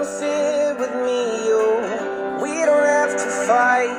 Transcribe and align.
Come 0.00 0.08
sit 0.08 0.78
with 0.78 0.94
me, 0.94 1.50
oh. 1.52 2.38
We 2.40 2.64
don't 2.64 2.84
have 2.84 3.12
to 3.12 3.26
fight. 3.46 3.92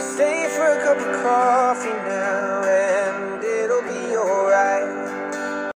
Stay 0.00 0.48
for 0.56 0.64
a 0.64 0.82
cup 0.82 0.96
of 0.96 1.22
coffee 1.22 1.90
now, 1.90 2.64
and 2.64 3.44
it'll 3.44 3.82
be 3.82 4.16
alright. 4.16 5.72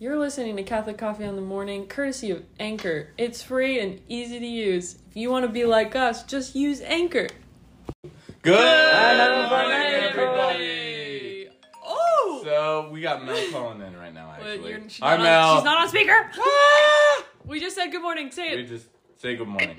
You're 0.00 0.18
listening 0.18 0.56
to 0.56 0.64
Catholic 0.64 0.98
Coffee 0.98 1.26
on 1.26 1.36
the 1.36 1.42
Morning, 1.42 1.86
courtesy 1.86 2.32
of 2.32 2.42
Anchor. 2.58 3.10
It's 3.16 3.40
free 3.40 3.78
and 3.78 4.00
easy 4.08 4.40
to 4.40 4.46
use. 4.46 4.96
If 5.08 5.16
you 5.16 5.30
want 5.30 5.46
to 5.46 5.52
be 5.52 5.64
like 5.64 5.94
us, 5.94 6.24
just 6.24 6.56
use 6.56 6.80
Anchor. 6.80 7.28
Good 8.42 9.48
morning, 9.48 9.94
everybody. 10.10 11.48
Oh! 11.86 12.40
So 12.42 12.88
we 12.90 13.00
got 13.00 13.24
Mel 13.24 13.38
calling 13.52 13.80
in 13.80 13.96
right 13.96 14.12
now. 14.12 14.34
But 14.36 14.44
Actually, 14.48 14.70
you're- 14.70 14.88
she's, 14.88 15.04
Hi, 15.04 15.16
not 15.18 15.22
Mel. 15.22 15.54
she's 15.54 15.64
not 15.64 15.78
on 15.82 15.88
speaker. 15.88 16.30
We 17.48 17.60
just 17.60 17.74
said 17.76 17.90
good 17.90 18.02
morning. 18.02 18.30
Say 18.30 18.52
it. 18.52 18.56
We 18.56 18.66
just 18.66 18.86
say 19.16 19.36
good 19.36 19.48
morning. 19.48 19.76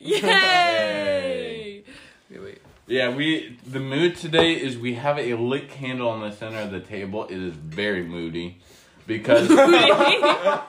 Yay! 0.00 1.82
Wait, 2.30 2.42
wait. 2.42 2.62
Yeah, 2.86 3.14
we 3.14 3.58
the 3.66 3.80
mood 3.80 4.16
today 4.16 4.52
is 4.54 4.78
we 4.78 4.94
have 4.94 5.18
a 5.18 5.34
lit 5.34 5.68
candle 5.70 6.08
on 6.08 6.20
the 6.20 6.30
center 6.34 6.58
of 6.58 6.70
the 6.70 6.80
table. 6.80 7.24
It 7.24 7.36
is 7.36 7.54
very 7.54 8.02
moody 8.02 8.60
because 9.06 9.48
it 9.50 10.62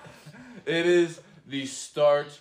is 0.65 1.21
the 1.47 1.65
start 1.65 2.39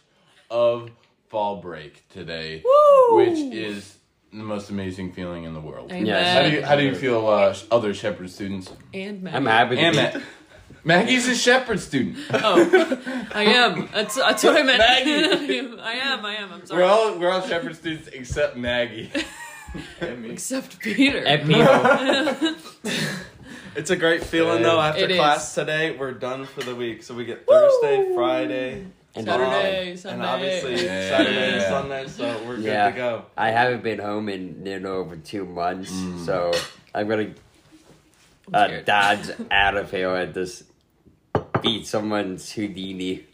of 0.51 0.91
fall 1.29 1.57
break 1.61 2.09
today, 2.09 2.63
Woo! 2.65 3.17
which 3.17 3.39
is 3.55 3.99
the 4.33 4.43
most 4.43 4.71
amazing 4.71 5.13
feeling 5.13 5.45
in 5.45 5.55
the 5.55 5.61
world. 5.61 5.91
Amen. 5.91 6.07
Yes. 6.07 6.37
How 6.37 6.43
do 6.49 6.57
you 6.57 6.65
how 6.65 6.77
do 6.77 6.85
you 6.85 6.95
feel, 6.95 7.27
uh, 7.29 7.55
other 7.71 7.95
Shepherd 7.95 8.31
students? 8.31 8.73
And 8.93 9.23
Matt. 9.23 9.35
I'm 9.35 9.47
happy 9.47 9.77
to 9.77 9.81
And 9.83 9.93
be 9.95 10.03
Matt. 10.03 10.23
Maggie's 10.85 11.29
a 11.29 11.35
Shepherd 11.35 11.81
student. 11.81 12.17
Oh, 12.33 13.27
I 13.35 13.45
am. 13.45 13.89
That's, 13.93 14.15
that's 14.15 14.43
what 14.45 14.57
I 14.57 14.63
meant. 14.63 14.79
Maggie. 14.79 15.59
I 15.81 15.93
am. 15.93 16.25
I 16.25 16.35
am. 16.37 16.53
I'm 16.53 16.67
sorry. 16.67 16.83
We're 16.83 16.89
all 16.89 17.19
we're 17.19 17.31
all 17.31 17.43
Shepherd 17.43 17.77
students 17.77 18.09
except 18.09 18.57
Maggie. 18.57 19.11
Except 20.01 20.81
Peter. 20.81 21.19
at 21.27 21.45
people. 21.45 22.55
It's 23.77 23.91
a 23.91 23.97
great 23.97 24.25
feeling 24.25 24.63
though. 24.63 24.81
After 24.81 25.05
It 25.05 25.17
class 25.17 25.55
today, 25.55 25.95
we're 25.97 26.13
done 26.13 26.47
for 26.47 26.63
the 26.63 26.75
week. 26.75 27.03
So 27.05 27.15
we 27.15 27.25
get 27.25 27.47
Thursday, 27.47 28.13
Friday, 28.15 28.87
And 29.15 29.27
Saturday, 29.27 29.97
and 30.05 30.23
obviously 30.23 30.85
Yeah. 30.85 31.09
Saturday 31.11 31.53
and 31.53 31.63
Sunday. 31.63 32.09
So 32.09 32.43
we're 32.47 32.57
good 32.57 32.65
to 32.65 32.93
go. 32.97 33.25
I 33.37 33.51
haven't 33.51 33.85
been 33.85 33.99
home 34.01 34.29
in 34.29 34.65
nearly 34.65 34.87
over 34.87 35.17
two 35.17 35.45
months, 35.45 35.93
Mm. 35.93 36.25
so 36.27 36.53
I'm 36.95 37.07
gonna 37.09 37.31
I'm 38.53 38.55
uh, 38.55 38.83
scared. 38.83 39.47
out 39.53 39.77
of 39.77 39.91
here 39.93 40.17
and 40.17 40.35
just 40.35 40.65
beat 41.63 41.87
someone's 41.87 42.53
Houdini. 42.53 43.25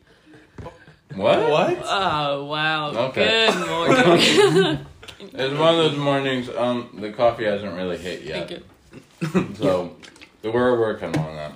What? 1.14 1.48
What? 1.48 1.78
Oh 1.84 2.44
wow! 2.44 2.90
Okay. 3.08 3.48
Good 3.52 3.66
morning. 3.68 4.86
It's 5.32 5.58
one 5.58 5.74
of 5.74 5.76
those 5.76 5.96
mornings. 5.96 6.48
Um, 6.48 6.96
the 7.00 7.12
coffee 7.12 7.44
hasn't 7.44 7.74
really 7.74 7.96
hit 7.96 8.26
Thank 8.26 8.50
yet, 8.50 8.62
you. 9.32 9.54
so 9.54 9.96
we're 10.42 10.78
working 10.78 11.16
on 11.16 11.36
that. 11.36 11.52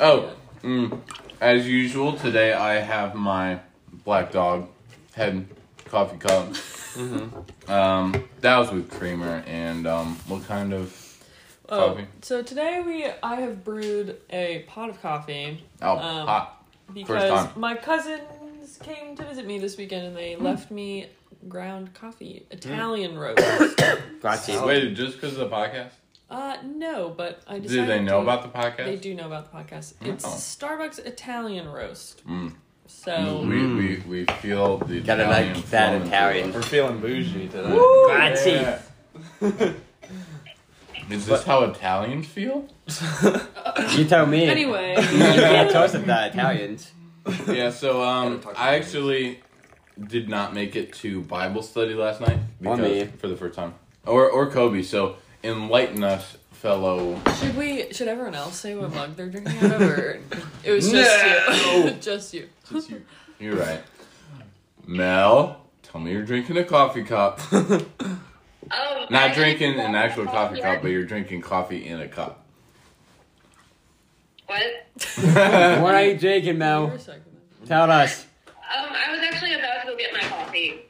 Oh, 0.00 0.30
mm, 0.62 1.00
as 1.40 1.66
usual, 1.66 2.12
today 2.16 2.52
I 2.52 2.74
have 2.74 3.14
my 3.14 3.60
black 4.04 4.32
dog 4.32 4.68
head 5.14 5.46
coffee 5.86 6.18
cup. 6.18 6.52
Um, 7.68 8.24
that 8.40 8.58
was 8.58 8.70
with 8.70 8.90
creamer 8.90 9.42
and 9.46 9.86
um, 9.86 10.16
what 10.26 10.46
kind 10.46 10.72
of 10.72 11.07
Oh, 11.70 11.90
coffee? 11.90 12.06
so 12.22 12.42
today 12.42 12.82
we 12.84 13.06
I 13.22 13.36
have 13.40 13.64
brewed 13.64 14.16
a 14.30 14.64
pot 14.68 14.88
of 14.90 15.00
coffee 15.02 15.62
Oh, 15.82 15.92
Um, 15.98 16.26
hot. 16.26 16.64
because 16.92 17.46
time. 17.46 17.60
my 17.60 17.74
cousins 17.74 18.78
came 18.82 19.16
to 19.16 19.24
visit 19.24 19.46
me 19.46 19.58
this 19.58 19.76
weekend 19.76 20.06
and 20.06 20.16
they 20.16 20.36
left 20.36 20.70
me 20.70 21.08
ground 21.48 21.92
coffee, 21.94 22.46
Italian 22.50 23.18
roast. 23.24 23.42
Gotcha. 24.22 24.64
Wait, 24.66 24.94
just 24.94 25.14
because 25.20 25.36
of 25.36 25.50
the 25.50 25.54
podcast? 25.54 25.90
Uh, 26.30 26.56
no, 26.64 27.08
but 27.08 27.42
I 27.46 27.58
decided. 27.58 27.80
Do 27.82 27.86
they 27.86 28.00
know 28.00 28.16
to- 28.16 28.22
about 28.30 28.42
the 28.42 28.58
podcast? 28.58 28.84
They 28.84 28.96
do 28.96 29.14
know 29.14 29.26
about 29.26 29.50
the 29.50 29.56
podcast. 29.58 29.94
It's 30.02 30.24
Oh. 30.24 30.28
Starbucks 30.28 30.98
Italian 31.06 31.68
roast. 31.68 32.26
Mm. 32.26 32.52
So 32.86 33.42
We, 33.42 33.74
we, 33.74 33.96
we 34.08 34.24
feel 34.40 34.78
the 34.78 35.00
Gotta 35.00 35.24
Italian 35.24 35.54
like 35.54 35.66
that 35.70 36.02
Italian. 36.06 36.52
We're 36.54 36.62
feeling 36.62 37.00
bougie 37.00 37.48
today. 37.48 37.74
Grazie. 38.06 38.50
Yeah. 38.50 39.72
Is 41.10 41.26
this 41.26 41.44
how 41.44 41.64
Italians 41.64 42.26
feel? 42.26 42.66
You 43.96 44.04
tell 44.06 44.26
me. 44.26 44.44
anyway, 44.44 44.94
you 45.12 45.18
can't 45.18 45.70
toast 45.70 45.94
at 45.94 46.04
the 46.06 46.26
Italians. 46.26 46.90
Yeah, 47.46 47.70
so 47.70 48.02
um, 48.02 48.32
Gotta 48.34 48.42
talk 48.42 48.54
to 48.54 48.60
I 48.60 48.70
me. 48.72 48.76
actually 48.76 49.40
did 50.08 50.28
not 50.28 50.52
make 50.54 50.74
it 50.74 50.92
to 50.94 51.20
Bible 51.22 51.62
study 51.62 51.94
last 51.94 52.20
night 52.20 52.38
Or 52.64 52.76
because 52.76 52.80
me. 52.80 53.04
for 53.18 53.28
the 53.28 53.36
first 53.36 53.54
time, 53.54 53.74
or 54.04 54.28
or 54.28 54.50
Kobe. 54.50 54.82
So 54.82 55.16
enlighten 55.44 56.02
us, 56.02 56.38
fellow. 56.52 57.20
should 57.40 57.56
we? 57.56 57.92
Should 57.92 58.08
everyone 58.08 58.34
else 58.34 58.58
say 58.58 58.74
what 58.74 58.92
mug 58.92 59.14
they're 59.16 59.28
drinking 59.28 59.56
out 59.58 59.80
of, 59.80 59.82
or 59.82 60.20
it 60.64 60.70
was 60.72 60.90
just 60.90 61.24
No! 61.24 61.84
you? 61.84 61.90
just 62.00 62.34
you. 62.34 62.48
You're 63.38 63.56
right, 63.56 63.80
Mel. 64.86 65.62
Tell 65.82 66.00
me 66.00 66.12
you're 66.12 66.24
drinking 66.24 66.56
a 66.58 66.64
coffee 66.64 67.04
cup, 67.04 67.40
Oh, 68.70 69.06
not 69.10 69.34
drinking 69.34 69.78
an 69.78 69.94
actual 69.94 70.26
coffee 70.26 70.60
cup, 70.60 70.82
but 70.82 70.90
you're 70.90 71.04
drinking 71.04 71.42
coffee 71.42 71.86
in 71.86 72.00
a 72.00 72.08
cup. 72.08 72.44
What? 74.46 74.62
what 75.16 75.94
are 75.94 76.04
you 76.04 76.18
drinking, 76.18 76.46
You're 76.46 76.54
Mel? 76.54 76.98
Tell 77.66 77.90
us. 77.90 78.26
Um, 78.46 78.54
I 78.90 79.12
was 79.12 79.20
actually 79.20 79.54
about 79.54 79.82
to 79.82 79.88
go 79.88 79.96
get 79.96 80.12
my 80.12 80.20
coffee. 80.20 80.80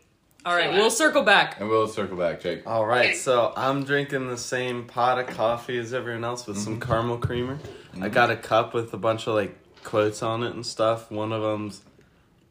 All 0.44 0.54
right, 0.54 0.72
we'll 0.72 0.86
uh, 0.86 0.90
circle 0.90 1.22
back. 1.22 1.60
And 1.60 1.68
we'll 1.68 1.88
circle 1.88 2.16
back, 2.16 2.40
Jake. 2.40 2.66
All 2.66 2.86
right, 2.86 3.10
Okay. 3.10 3.14
so 3.14 3.52
I'm 3.56 3.84
drinking 3.84 4.28
the 4.28 4.38
same 4.38 4.84
pot 4.84 5.18
of 5.18 5.26
coffee 5.26 5.76
as 5.78 5.92
everyone 5.92 6.24
else 6.24 6.46
with 6.46 6.56
some 6.56 6.80
mm-hmm. 6.80 6.90
caramel 6.90 7.18
creamer. 7.18 7.58
I 7.94 7.96
mm-hmm. 7.96 8.08
got 8.10 8.30
a 8.30 8.36
cup 8.36 8.74
with 8.74 8.94
a 8.94 8.96
bunch 8.96 9.26
of 9.26 9.34
like 9.34 9.56
quotes 9.82 10.22
on 10.22 10.44
it 10.44 10.54
and 10.54 10.64
stuff. 10.64 11.10
One 11.10 11.32
of 11.32 11.42
them's 11.42 11.82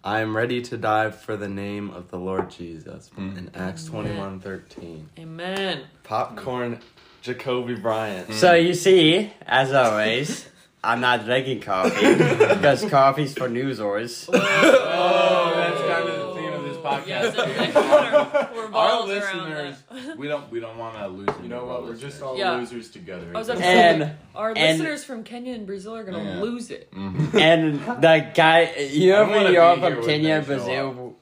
I 0.07 0.21
am 0.21 0.37
ready 0.37 0.61
to 0.61 0.77
die 0.77 1.11
for 1.11 1.35
the 1.35 1.49
name 1.49 1.89
of 1.89 2.11
the 2.11 2.17
Lord 2.17 2.49
Jesus 2.49 3.09
hmm. 3.09 3.37
in 3.37 3.51
Acts 3.53 3.83
twenty 3.83 4.15
one 4.17 4.39
thirteen. 4.39 5.09
Amen. 5.19 5.81
Popcorn 6.03 6.79
Jacoby 7.21 7.75
Bryant. 7.75 8.27
Hmm. 8.27 8.33
So 8.33 8.53
you 8.53 8.73
see, 8.73 9.33
as 9.45 9.73
always, 9.73 10.47
I'm 10.83 11.01
not 11.01 11.25
drinking 11.25 11.59
coffee 11.59 12.13
because 12.13 12.85
coffee's 12.89 13.33
for 13.33 13.49
newsors. 13.49 14.29
Oh, 14.33 15.53
that's 15.53 15.81
kind 15.81 16.07
of 16.07 16.27
the 16.27 16.39
theme 16.39 16.53
of 16.53 16.63
this 16.63 16.77
podcast. 16.77 17.35
Yes, 17.35 18.66
too. 18.77 18.83
and 18.83 19.07
we're, 19.07 19.15
we're 19.15 19.17
Our 19.17 19.23
balls 19.23 19.33
around 19.35 19.49
listeners, 19.49 19.83
that. 20.07 20.17
we 20.21 20.27
don't 20.27 20.51
we 20.51 20.59
don't 20.59 20.77
want 20.77 20.97
to 20.97 21.07
lose. 21.07 21.29
You 21.43 21.49
know 21.49 21.65
what? 21.65 21.83
We're 21.83 21.95
just 21.95 22.21
all 22.21 22.37
Yeah. 22.37 22.51
losers 22.57 22.89
together. 22.91 23.27
I 23.33 23.37
was 23.39 23.49
about 23.49 23.59
to 23.61 23.65
And- 23.65 24.11
our 24.35 24.49
and- 24.49 24.57
listeners 24.79 25.03
from 25.03 25.23
Kenya 25.23 25.53
and 25.53 25.65
Brazil 25.65 25.95
are 25.95 26.03
gonna 26.03 26.23
Yeah. 26.23 26.41
lose 26.41 26.69
it. 26.71 26.91
Mhm. 26.93 27.33
And 27.39 27.79
the 28.01 28.31
guy, 28.35 28.73
you 28.91 29.13
I 29.13 29.17
know, 29.17 29.21
wanna 29.23 29.43
when 29.43 29.53
you're 29.53 29.75
be 29.75 29.81
here 29.81 29.89
from 29.91 29.99
when 29.99 30.05
Kenya 30.07 30.27
they 30.27 30.31
and 30.33 30.45
show 30.45 30.55
Brazil, 30.91 31.15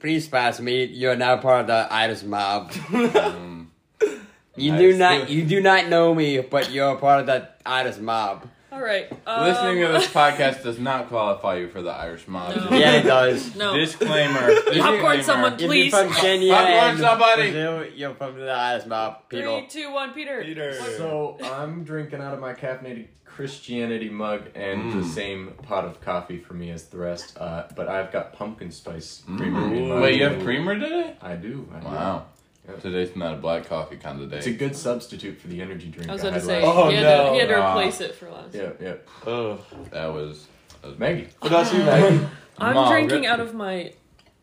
please 0.00 0.28
pass 0.28 0.60
me. 0.60 0.84
You're 0.84 1.16
now 1.16 1.36
part 1.38 1.62
of 1.62 1.66
the 1.68 1.92
Iris 1.92 2.22
mob. 2.22 2.70
Mm. 2.72 3.66
You 4.56 4.72
Nice. 4.72 4.80
do 4.80 4.98
not, 4.98 5.30
you 5.30 5.44
do 5.44 5.60
not 5.60 5.86
know 5.88 6.12
me, 6.12 6.40
but 6.40 6.72
you're 6.72 6.96
part 6.96 7.20
of 7.20 7.26
the 7.26 7.48
Iris 7.64 8.00
mob. 8.00 8.48
All 8.78 8.84
right. 8.84 9.10
Um, 9.26 9.42
Listening 9.48 9.80
to 9.84 9.88
this 9.88 10.06
podcast 10.12 10.62
does 10.62 10.78
not 10.78 11.08
qualify 11.08 11.56
you 11.56 11.68
for 11.68 11.82
the 11.82 11.90
Irish 11.90 12.28
mob. 12.28 12.54
No. 12.54 12.76
Yeah, 12.78 12.92
it 12.92 13.02
does. 13.02 13.56
No. 13.56 13.74
Disclaimer. 13.76 14.34
Popcorn, 14.54 14.72
disclaimer. 14.76 15.22
someone, 15.24 15.52
If 15.54 15.60
you're 15.62 15.68
please. 15.68 15.90
from 15.92 16.12
Kenya 16.12 16.52
Popcorn 16.54 16.74
and 16.90 16.98
somebody. 17.00 17.42
Brazil, 17.50 17.84
you're 17.96 18.14
from 18.14 18.38
the 18.38 18.48
Irish 18.50 18.86
mob, 18.86 19.22
Three, 19.30 19.40
people. 19.40 19.62
two, 19.68 19.96
Peter. 20.14 20.42
Peter. 20.44 20.74
So 20.96 21.38
I'm 21.42 21.82
drinking 21.82 22.20
out 22.20 22.34
of 22.34 22.38
my 22.40 22.54
caffeinated 22.54 23.08
Christianity 23.24 24.10
mug 24.10 24.42
and 24.54 24.92
the 24.92 24.96
Mm. 25.06 25.10
same 25.12 25.48
pot 25.62 25.84
of 25.84 26.00
coffee 26.00 26.38
for 26.38 26.54
me 26.54 26.70
as 26.70 26.84
the 26.84 26.98
rest. 26.98 27.36
Uh, 27.36 27.64
but 27.74 27.88
I've 27.88 28.12
got 28.12 28.32
pumpkin 28.32 28.70
spice 28.70 29.22
Mm. 29.28 29.38
creamer 29.38 29.74
in 29.74 29.88
my 29.88 30.00
Wait, 30.02 30.20
you 30.20 30.24
have 30.24 30.40
creamer 30.44 30.78
today? 30.78 31.16
I 31.20 31.34
do. 31.34 31.68
I 31.74 31.80
do. 31.80 32.22
Wow. 32.68 32.74
Yep. 32.74 32.82
Today's 32.82 33.16
not 33.16 33.34
a 33.34 33.36
black 33.38 33.66
coffee 33.66 33.96
kind 33.96 34.20
of 34.20 34.30
day. 34.30 34.36
It's 34.38 34.46
a 34.46 34.52
good 34.52 34.76
substitute 34.76 35.40
for 35.40 35.48
the 35.48 35.60
energy 35.62 35.88
drink. 35.88 36.08
I 36.08 36.12
was 36.12 36.24
I 36.24 36.28
about 36.28 36.34
to 36.34 36.40
had 36.40 36.46
say 36.46 36.62
Oh, 36.64 36.88
he, 36.90 36.96
had 36.96 37.02
no. 37.02 37.26
to, 37.28 37.32
he 37.32 37.38
had 37.40 37.48
to 37.48 37.56
Ah. 37.56 37.70
replace 37.72 38.00
it 38.00 38.14
for 38.14 38.30
last. 38.30 38.54
Yeah, 38.54 38.70
yeah. 38.80 38.94
Oh. 39.26 39.58
that 39.90 40.12
was. 40.12 40.46
That 40.82 40.88
was 40.90 40.98
Maggie. 40.98 41.28
What 41.40 41.50
about 41.52 41.72
you, 41.72 41.78
Maggie? 41.80 42.26
I'm 42.58 42.74
Mom, 42.74 42.92
drinking 42.92 43.22
rip- 43.22 43.30
out 43.30 43.40
of 43.40 43.54
my 43.54 43.92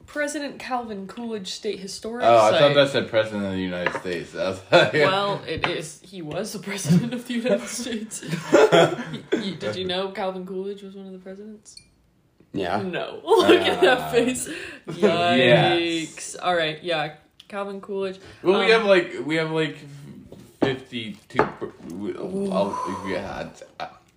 President 0.08 0.60
Calvin 0.60 1.08
Coolidge 1.08 1.52
State 1.52 1.80
Historic 1.80 2.26
Oh, 2.26 2.38
I 2.38 2.52
site. 2.52 2.60
thought 2.60 2.74
that 2.76 2.90
said 2.90 3.10
President 3.10 3.46
of 3.46 3.52
the 3.54 3.58
United 3.60 3.94
States. 4.00 4.36
I 4.36 4.50
was 4.50 4.62
like, 4.72 4.94
Well, 4.94 5.42
it 5.48 5.68
is. 5.68 6.02
He 6.04 6.22
was 6.22 6.52
the 6.54 6.60
president 6.60 7.14
of 7.14 7.28
the 7.28 7.34
United 7.36 7.68
States. 7.68 8.22
You- 9.34 9.56
did 9.56 9.76
you 9.76 9.86
know 9.86 10.10
Calvin 10.12 10.46
Coolidge 10.46 10.82
was 10.84 10.96
one 10.96 11.06
of 11.06 11.12
the 11.14 11.20
presidents? 11.20 11.82
Yeah. 12.54 12.82
No. 12.82 13.20
Look 13.24 13.50
at 13.50 13.82
that 13.82 13.98
Ah. 14.00 14.12
face. 14.12 14.48
Yikes. 14.88 14.98
Yes. 15.38 16.36
All 16.36 16.56
right. 16.56 16.82
Yeah. 16.84 17.16
Calvin 17.48 17.82
Coolidge. 17.82 18.20
well, 18.44 18.60
we 18.60 18.66
Um, 18.66 18.72
have 18.82 18.86
like 18.86 19.14
we 19.26 19.36
have 19.36 19.52
like 19.52 19.78
fifty-two. 20.62 21.38
per- 21.44 21.72
we- 21.94 22.16
I'll- 22.52 22.78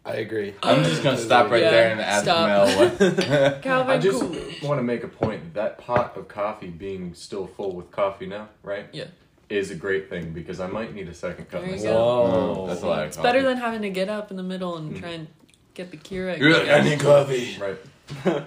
I 0.05 0.15
agree. 0.17 0.55
I'm 0.63 0.85
just 0.85 1.03
gonna 1.03 1.19
stop 1.19 1.51
right 1.51 1.61
Yeah, 1.61 1.71
there 1.71 1.91
and 1.93 2.01
ask 2.01 2.23
stop. 2.23 2.47
Mel 2.49 2.67
what. 2.89 3.63
Calvin, 3.63 3.95
I 3.95 3.99
just 3.99 4.21
cool. 4.21 4.69
want 4.69 4.79
to 4.79 4.83
make 4.83 5.05
a 5.05 5.09
point 5.09 5.53
that 5.53 5.77
that 5.77 5.79
pot 5.79 6.17
of 6.17 6.29
coffee 6.29 6.69
being 6.71 7.13
still 7.13 7.47
full 7.47 7.73
with 7.77 7.91
coffee 7.91 8.25
now, 8.27 8.49
right? 8.63 8.87
Yeah. 8.93 9.05
Is 9.51 9.71
a 9.71 9.75
great 9.75 10.09
thing 10.09 10.31
because 10.33 10.61
I 10.61 10.67
might 10.67 10.95
need 10.95 11.09
a 11.09 11.15
second 11.15 11.51
cup 11.51 11.61
There 11.61 11.71
you 11.71 11.77
myself. 11.77 12.33
go. 12.33 12.57
Mm, 12.63 12.69
that's 12.69 12.83
a 12.83 12.87
lot 12.87 13.01
of 13.03 13.09
It's 13.09 13.17
better 13.19 13.43
than 13.43 13.59
having 13.59 13.83
to 13.83 13.91
get 13.91 14.09
up 14.09 14.31
in 14.31 14.37
the 14.39 14.43
middle 14.43 14.77
and 14.79 14.97
try 14.97 15.11
and 15.11 15.27
get 15.75 15.91
the 15.91 15.97
Keurig. 15.99 16.39
You're 16.39 16.53
like, 16.59 16.69
I 16.71 16.81
need 16.81 17.01
coffee. 17.01 17.57
Right. 17.61 17.77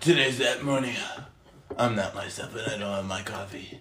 Today's 0.00 0.36
that 0.38 0.62
morning. 0.64 0.94
I'm 1.78 1.94
not 1.96 2.14
myself 2.14 2.54
and 2.54 2.62
I 2.74 2.78
don't 2.78 2.94
have 2.94 3.06
my 3.06 3.22
coffee. 3.22 3.80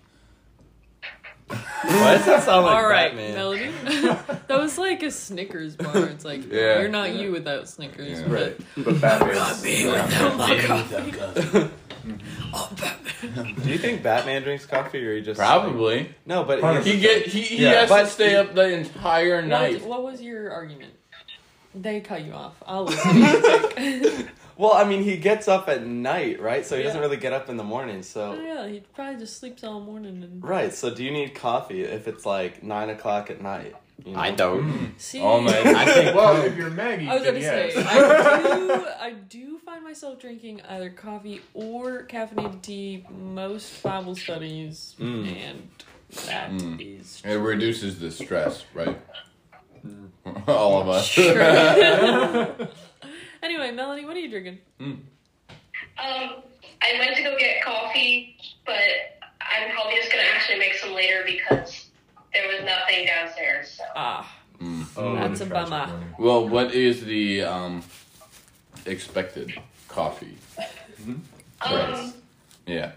Why 1.48 2.16
does 2.16 2.26
that 2.26 2.44
sound 2.44 2.66
like 2.66 2.76
All 2.76 2.88
right, 2.88 3.16
Batman? 3.16 3.34
Melody. 3.36 3.72
that 4.48 4.60
was 4.60 4.78
like 4.78 5.04
a 5.04 5.12
Snickers 5.12 5.76
bar. 5.76 6.06
It's 6.08 6.26
like 6.26 6.50
Yeah. 6.52 6.80
you're 6.80 6.90
not 6.90 7.14
you 7.14 7.32
without 7.32 7.68
Snickers. 7.68 8.22
But 8.24 8.58
Yeah. 8.78 8.84
but- 8.84 9.02
Right. 9.02 9.02
But 9.02 9.02
Batman. 9.02 11.72
Do 13.64 13.70
you 13.70 13.78
think 13.78 14.04
Batman 14.04 14.42
drinks 14.44 14.66
coffee 14.66 15.06
or 15.06 15.16
he 15.16 15.22
just 15.22 15.40
Probably. 15.40 16.14
no? 16.26 16.44
But 16.44 16.84
He 16.84 17.00
get 17.00 17.26
he, 17.28 17.42
he 17.42 17.64
Yeah, 17.64 17.82
has 17.82 17.90
but 17.90 18.04
to 18.04 18.10
stay 18.10 18.36
up 18.36 18.54
the 18.54 18.74
entire 18.74 19.38
What, 19.38 19.46
night. 19.48 19.86
what 19.86 20.04
was 20.04 20.22
your 20.22 20.52
argument? 20.52 20.94
They 21.76 22.02
cut 22.02 22.24
you 22.24 22.34
off. 22.34 22.54
I'll 22.66 22.84
listen. 22.86 23.14
to 23.14 23.20
you 23.20 23.42
think. 24.10 24.30
Well, 24.58 24.74
I 24.74 24.84
mean, 24.84 25.04
he 25.04 25.18
gets 25.18 25.48
up 25.48 25.68
at 25.70 25.86
night, 25.86 26.40
right? 26.42 26.66
So 26.66 26.78
he 26.78 26.84
doesn't 26.84 27.00
really 27.02 27.18
get 27.18 27.34
up 27.34 27.50
in 27.50 27.58
the 27.58 27.64
morning. 27.64 27.98
oh 28.00 28.02
So 28.02 28.34
yeah, 28.42 28.68
he 28.68 28.82
probably 28.94 29.20
just 29.20 29.40
sleeps 29.40 29.64
all 29.64 29.80
morning 29.80 30.24
and 30.24 30.44
right. 30.44 30.74
So 30.74 30.94
do 30.94 31.04
you 31.04 31.12
need 31.12 31.34
coffee 31.36 31.84
if 31.84 32.08
it's 32.08 32.26
like 32.26 32.64
nine 32.64 32.90
o'clock 32.90 33.30
at 33.30 33.42
night? 33.42 33.76
You 34.04 34.14
know? 34.14 34.20
I 34.20 34.32
don't. 34.32 34.96
see. 34.98 35.22
All 35.22 35.40
night. 35.52 35.66
I 35.66 35.86
think 35.86 36.16
well, 36.16 36.42
if 36.44 36.58
you're 36.58 36.72
Maggie, 36.72 37.08
I 37.08 37.14
was 37.14 37.24
going 37.24 37.36
to 37.36 37.42
yes. 37.42 37.74
say, 37.74 37.84
I 37.86 38.42
do, 38.58 38.86
I 39.00 39.12
do 39.12 39.60
find 39.60 39.84
myself 39.84 40.20
drinking 40.20 40.62
either 40.68 40.90
coffee 40.90 41.42
or 41.54 42.04
caffeinated 42.08 42.62
tea 42.64 43.06
most 43.10 43.82
Bible 43.84 44.16
studies, 44.16 44.96
Mm. 45.00 45.36
and 45.36 45.70
that 46.26 46.52
is 46.82 47.22
Mm. 47.24 47.30
It 47.32 47.38
reduces 47.40 48.00
the 48.00 48.12
stress, 48.12 48.66
right? 48.74 49.00
All 50.48 50.82
of 50.82 50.90
us. 50.90 51.06
Sure. 51.06 51.34
Anyway, 53.44 53.72
Melanie, 53.72 54.06
what 54.06 54.16
are 54.16 54.20
you 54.20 54.30
drinking? 54.30 54.60
Um, 54.80 55.00
I 56.00 57.00
went 57.00 57.16
to 57.18 57.24
go 57.24 57.38
get 57.38 57.64
coffee, 57.64 58.38
but 58.66 58.74
I'm 59.42 59.72
probably 59.72 59.96
just 59.96 60.12
gonna 60.12 60.24
actually 60.34 60.60
make 60.60 60.74
some 60.76 60.94
later 60.94 61.24
because 61.26 61.88
there 62.34 62.48
was 62.48 62.66
nothing 62.66 63.06
downstairs. 63.06 63.76
So. 63.78 63.84
Ah, 63.96 64.38
Mm. 64.62 64.86
Oh, 64.96 65.16
That's 65.16 65.42
a 65.42 65.46
bummer. 65.48 65.88
morning. 65.88 66.16
Well, 66.20 66.48
what 66.48 66.74
is 66.74 67.04
the 67.04 67.42
um 67.44 67.84
expected 68.86 69.52
coffee? 69.88 70.38
Um, 71.62 72.14
Yeah. 72.66 72.92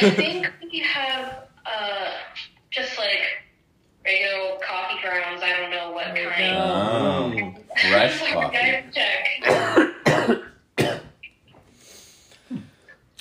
I 0.00 0.10
think 0.10 0.48
we 0.70 0.78
have 0.80 1.48
uh, 1.66 2.10
just 2.70 2.98
like 2.98 3.41
regular 4.04 4.58
coffee 4.66 5.00
grounds. 5.02 5.42
I 5.42 5.56
don't 5.60 5.70
know 5.70 5.90
what 5.92 6.14
There 6.14 6.24
you 6.24 6.30
kind. 6.30 6.56
Oh, 6.56 7.54
fresh 7.90 8.32
coffee. 8.32 8.56
I 8.56 8.84
check. 8.92 10.38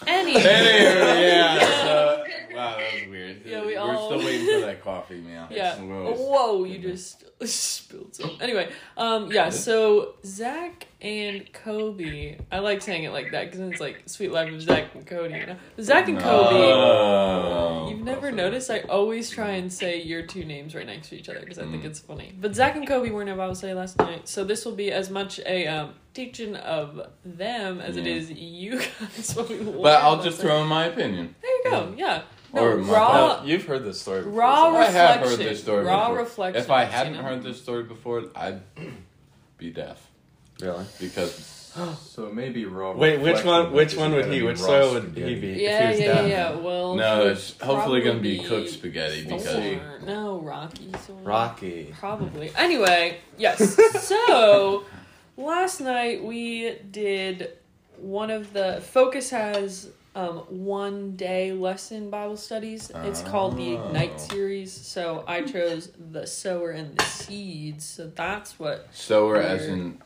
Anyway. 0.08 0.42
Anyway, 0.42 1.22
yeah. 1.22 1.60
So, 1.84 2.24
wow, 2.56 2.78
that 2.78 2.94
was 3.02 3.10
weird. 3.12 3.42
Yeah, 3.46 3.62
we 3.62 3.68
We're 3.76 3.80
all- 3.80 4.08
still 4.08 4.26
waiting 4.26 4.48
for 4.48 4.66
that 4.66 4.84
coffee, 5.02 5.22
man. 5.22 5.48
Yeah. 5.52 5.76
Whoa. 5.78 6.14
Whoa, 6.14 6.64
you 6.64 6.78
just 6.80 7.24
spilled 7.48 8.16
some. 8.16 8.32
Anyway, 8.40 8.70
um, 8.98 9.32
yeah. 9.32 9.50
So 9.50 10.16
Zac 10.26 10.88
and 11.02 11.52
Kobe. 11.54 12.38
I 12.52 12.60
like 12.60 12.82
saying 12.82 13.04
it 13.04 13.12
like 13.12 13.32
that 13.32 13.46
because 13.46 13.60
it's 13.62 13.80
like 13.82 14.04
Suite 14.06 14.32
Life 14.32 14.54
of 14.54 14.62
Zack 14.62 14.94
and 14.96 15.06
Cody. 15.06 15.34
You 15.36 15.46
know, 15.48 15.56
Zac 15.82 16.08
and 16.08 16.20
Kobe. 16.20 16.56
Oh. 16.56 17.90
You've 17.90 18.02
never 18.02 18.32
noticed? 18.32 18.70
I 18.70 18.80
always 18.82 19.30
try 19.30 19.52
and 19.52 19.72
say 19.72 20.02
your 20.02 20.22
two 20.24 20.46
names 20.46 20.76
right 20.76 20.86
next 20.86 21.10
to 21.10 21.16
each 21.18 21.30
other 21.30 21.40
because 21.40 21.60
I 21.60 21.64
Mm. 21.64 21.72
think 21.72 21.86
it's 21.86 22.00
funny. 22.00 22.34
But 22.40 22.56
Zac 22.56 22.76
and 22.76 22.88
Kobe 22.88 23.10
weren't 23.12 23.30
in 23.30 23.38
Bible 23.38 23.56
study 23.56 23.74
last 23.74 23.98
night, 23.98 24.28
so 24.28 24.44
this 24.44 24.64
will 24.66 24.76
be 24.76 24.92
as 24.92 25.10
much 25.10 25.40
a 25.46 25.68
um, 25.68 25.94
teaching 26.14 26.56
of 26.56 27.08
them 27.26 27.80
as 27.82 27.98
it 27.98 28.06
Yeah. 28.06 28.16
is 28.16 28.32
you 28.32 28.72
guys. 29.00 29.34
But 29.34 30.02
I'll 30.04 30.22
just 30.22 30.40
throw 30.40 30.62
in 30.62 30.68
my 30.68 30.86
opinion. 30.86 31.36
There 31.42 31.52
you 31.52 31.64
go. 31.70 31.94
Yeah. 31.98 32.22
No, 32.54 32.64
Or 32.64 32.78
raw, 32.78 33.12
Well, 33.14 33.48
you've 33.48 33.66
heard 33.66 33.84
this 33.86 34.02
story. 34.02 34.20
Before, 34.24 34.34
raw 34.40 34.72
so- 34.72 34.78
I 34.78 34.86
have 34.86 35.20
heard 35.22 35.40
this 35.40 35.62
story 35.62 35.86
raw 35.86 36.10
before. 36.10 36.24
reflection. 36.24 36.62
If 36.62 36.70
I 36.70 36.84
hadn't 36.84 37.16
you 37.16 37.22
know? 37.22 37.28
heard 37.28 37.44
this 37.44 37.62
story 37.62 37.84
before, 37.84 38.24
I'd 38.36 38.62
be 39.58 39.70
deaf 39.72 40.06
Really? 40.60 40.86
because 41.00 41.58
So 42.02 42.30
maybe 42.34 42.66
raw. 42.66 42.92
Wait, 42.92 43.22
which 43.22 43.46
one? 43.46 43.72
Which 43.72 43.96
one 43.96 44.12
would 44.14 44.26
he? 44.26 44.42
Which 44.42 44.60
raw 44.60 44.66
soil 44.66 44.94
would 44.96 45.04
spaghetti. 45.12 45.36
he 45.36 45.40
be? 45.40 45.52
if 45.54 45.58
Yeah, 45.62 45.82
he 45.84 45.92
was 45.92 46.00
yeah, 46.02 46.06
yeah, 46.06 46.16
down? 46.16 46.30
yeah. 46.30 46.56
Well, 46.56 46.96
no, 46.96 47.28
it's 47.28 47.58
hopefully 47.62 48.02
gonna 48.02 48.20
be 48.20 48.40
cooked 48.40 48.70
spaghetti 48.70 49.24
because 49.24 49.46
Thor. 49.46 50.00
no 50.06 50.40
Rocky. 50.42 50.92
So 51.08 51.14
Rocky. 51.24 51.94
Probably. 51.98 52.52
Anyway, 52.58 53.20
yes. 53.38 53.78
so 54.06 54.84
last 55.38 55.80
night 55.80 56.22
we 56.22 56.76
did 56.92 57.54
one 57.98 58.30
of 58.30 58.52
the 58.52 58.82
Focus 58.92 59.30
has 59.30 59.90
um, 60.14 60.38
one 60.50 61.16
day 61.16 61.54
lesson 61.54 62.10
Bible 62.10 62.38
studies. 62.38 62.92
It's 62.96 63.22
called 63.22 63.58
the 63.58 63.78
Oh. 63.78 63.88
Ignite 63.88 64.20
series. 64.20 64.74
So 64.74 65.24
I 65.28 65.42
chose 65.44 65.90
the 66.12 66.28
sower 66.28 66.72
and 66.72 66.98
the 66.98 67.04
seeds. 67.06 67.86
So 67.86 68.08
that's 68.08 68.60
what 68.60 68.88
sower 68.92 69.38
as 69.38 69.66
in 69.68 70.02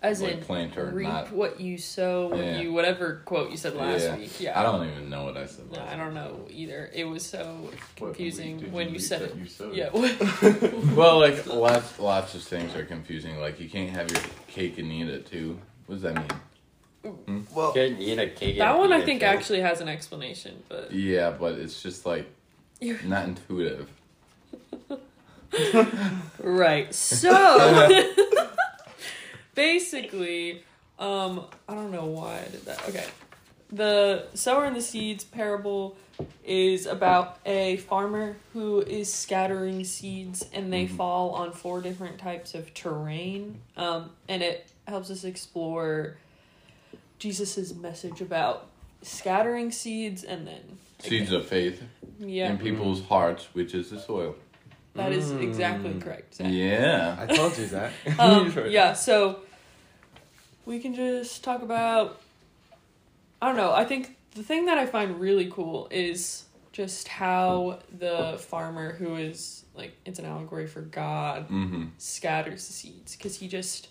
as 0.00 0.22
like 0.22 0.34
in 0.34 0.40
planter, 0.42 0.90
reap 0.94 1.08
not. 1.08 1.32
what 1.32 1.58
you 1.60 1.76
sow 1.76 2.28
what 2.28 2.38
Yeah. 2.38 2.60
you 2.60 2.72
whatever 2.72 3.20
quote 3.24 3.50
you 3.50 3.56
said 3.56 3.74
last 3.74 4.04
Yeah. 4.04 4.16
week. 4.16 4.40
Yeah. 4.40 4.60
I 4.60 4.62
don't 4.62 4.86
even 4.88 5.10
know 5.10 5.24
what 5.24 5.36
I 5.36 5.46
said. 5.46 5.72
No, 5.72 5.80
last 5.80 5.92
I 5.92 5.96
don't 5.96 6.14
know 6.14 6.46
either. 6.50 6.88
It 6.94 7.04
was 7.04 7.24
so 7.26 7.68
What 7.98 8.08
confusing 8.14 8.58
did 8.60 8.72
when 8.72 8.88
you 8.88 8.92
reap 8.94 9.00
said 9.02 9.22
it. 9.22 9.34
You 9.34 9.46
sowed? 9.46 9.74
Yeah. 9.74 9.88
Well, 10.94 11.18
like 11.18 11.46
lots, 11.46 11.98
lots 11.98 12.34
of 12.34 12.42
things 12.42 12.76
are 12.76 12.84
confusing. 12.84 13.40
Like 13.40 13.58
you 13.58 13.68
can't 13.68 13.90
have 13.90 14.10
your 14.10 14.20
cake 14.46 14.78
and 14.78 14.92
eat 14.92 15.08
it 15.08 15.26
too. 15.26 15.58
What 15.86 15.96
does 15.96 16.02
that 16.02 16.14
mean? 16.14 16.40
Well, 17.54 17.72
Can 17.72 17.96
eat 18.00 18.18
a 18.18 18.28
cake. 18.28 18.58
that 18.58 18.70
and 18.70 18.78
one 18.78 18.92
I 18.92 19.00
think 19.04 19.20
too. 19.20 19.26
actually 19.26 19.60
has 19.60 19.80
an 19.80 19.88
explanation, 19.88 20.62
but 20.68 20.92
Yeah, 20.92 21.30
but 21.30 21.54
it's 21.54 21.82
just 21.82 22.04
like 22.04 22.26
You're- 22.80 22.98
not 23.06 23.24
intuitive. 23.26 23.88
right. 26.38 26.92
So 26.94 27.88
basically, 29.54 30.62
um, 30.98 31.44
I 31.68 31.74
don't 31.74 31.90
know 31.90 32.06
why 32.06 32.40
I 32.40 32.50
did 32.50 32.64
that. 32.66 32.88
Okay. 32.88 33.06
The 33.70 34.26
sower 34.34 34.64
and 34.64 34.74
the 34.76 34.80
seeds 34.82 35.24
parable 35.24 35.96
is 36.44 36.86
about 36.86 37.38
a 37.46 37.76
farmer 37.78 38.36
who 38.52 38.80
is 38.80 39.12
scattering 39.12 39.84
seeds 39.84 40.44
and 40.52 40.72
they 40.72 40.86
Mhm. 40.86 40.96
fall 40.96 41.30
on 41.30 41.52
four 41.52 41.80
different 41.80 42.18
types 42.18 42.54
of 42.54 42.72
terrain. 42.74 43.60
Um, 43.76 44.10
and 44.28 44.42
it 44.42 44.66
helps 44.86 45.10
us 45.10 45.22
explore 45.24 46.16
Jesus's 47.18 47.74
message 47.74 48.20
about 48.20 48.68
scattering 49.02 49.70
seeds 49.72 50.24
and 50.24 50.46
then 50.46 50.78
Seeds 51.00 51.30
of 51.32 51.46
faith 51.46 51.82
yeah, 52.18 52.50
in 52.50 52.58
people's 52.58 53.04
hearts, 53.06 53.48
which 53.52 53.72
is 53.74 53.90
the 53.90 54.00
soil. 54.00 54.34
that 54.94 55.12
is 55.12 55.30
Mm. 55.32 55.42
exactly 55.42 55.94
correct. 56.00 56.34
Zac. 56.34 56.46
Yeah. 56.50 57.16
I 57.20 57.26
told 57.26 57.56
you 57.56 57.66
that. 57.66 57.92
um, 58.18 58.52
yeah, 58.68 58.94
so 58.94 59.40
we 60.66 60.80
can 60.80 60.94
just 60.94 61.44
talk 61.44 61.62
about. 61.62 62.20
I 63.40 63.46
don't 63.46 63.56
know. 63.56 63.72
I 63.72 63.84
think 63.84 64.16
the 64.34 64.42
thing 64.42 64.66
that 64.66 64.78
I 64.78 64.86
find 64.86 65.20
really 65.20 65.48
cool 65.48 65.86
is 65.92 66.44
just 66.72 67.06
how 67.06 67.78
the 67.96 68.36
farmer, 68.48 68.94
who 68.94 69.14
is 69.14 69.64
like, 69.76 69.92
it's 70.04 70.18
an 70.18 70.24
allegory 70.24 70.66
for 70.66 70.80
God, 70.80 71.48
Mm-hmm. 71.48 71.84
scatters 71.98 72.66
the 72.66 72.72
seeds 72.72 73.14
because 73.16 73.36
he 73.36 73.46
just 73.46 73.88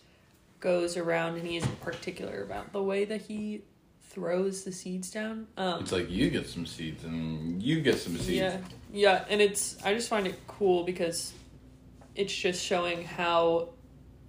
goes 0.59 0.97
around 0.97 1.35
and 1.37 1.47
he 1.47 1.57
isn't 1.57 1.81
particular 1.81 2.43
about 2.43 2.71
the 2.73 2.81
way 2.81 3.05
that 3.05 3.21
he 3.21 3.61
throws 4.09 4.63
the 4.63 4.71
seeds 4.71 5.11
down. 5.11 5.47
Um, 5.57 5.81
It's 5.81 5.91
like 5.91 6.09
you 6.09 6.29
get 6.29 6.47
some 6.47 6.65
seeds 6.65 7.03
and 7.03 7.61
you 7.61 7.81
get 7.81 7.97
some 7.99 8.17
seeds. 8.17 8.29
yeah, 8.29 8.57
yeah, 8.91 9.25
and 9.29 9.41
it's 9.41 9.77
I 9.83 9.93
just 9.93 10.09
find 10.09 10.25
it 10.25 10.39
cool 10.47 10.83
because 10.83 11.33
it's 12.15 12.33
just 12.35 12.63
showing 12.63 13.03
how. 13.03 13.69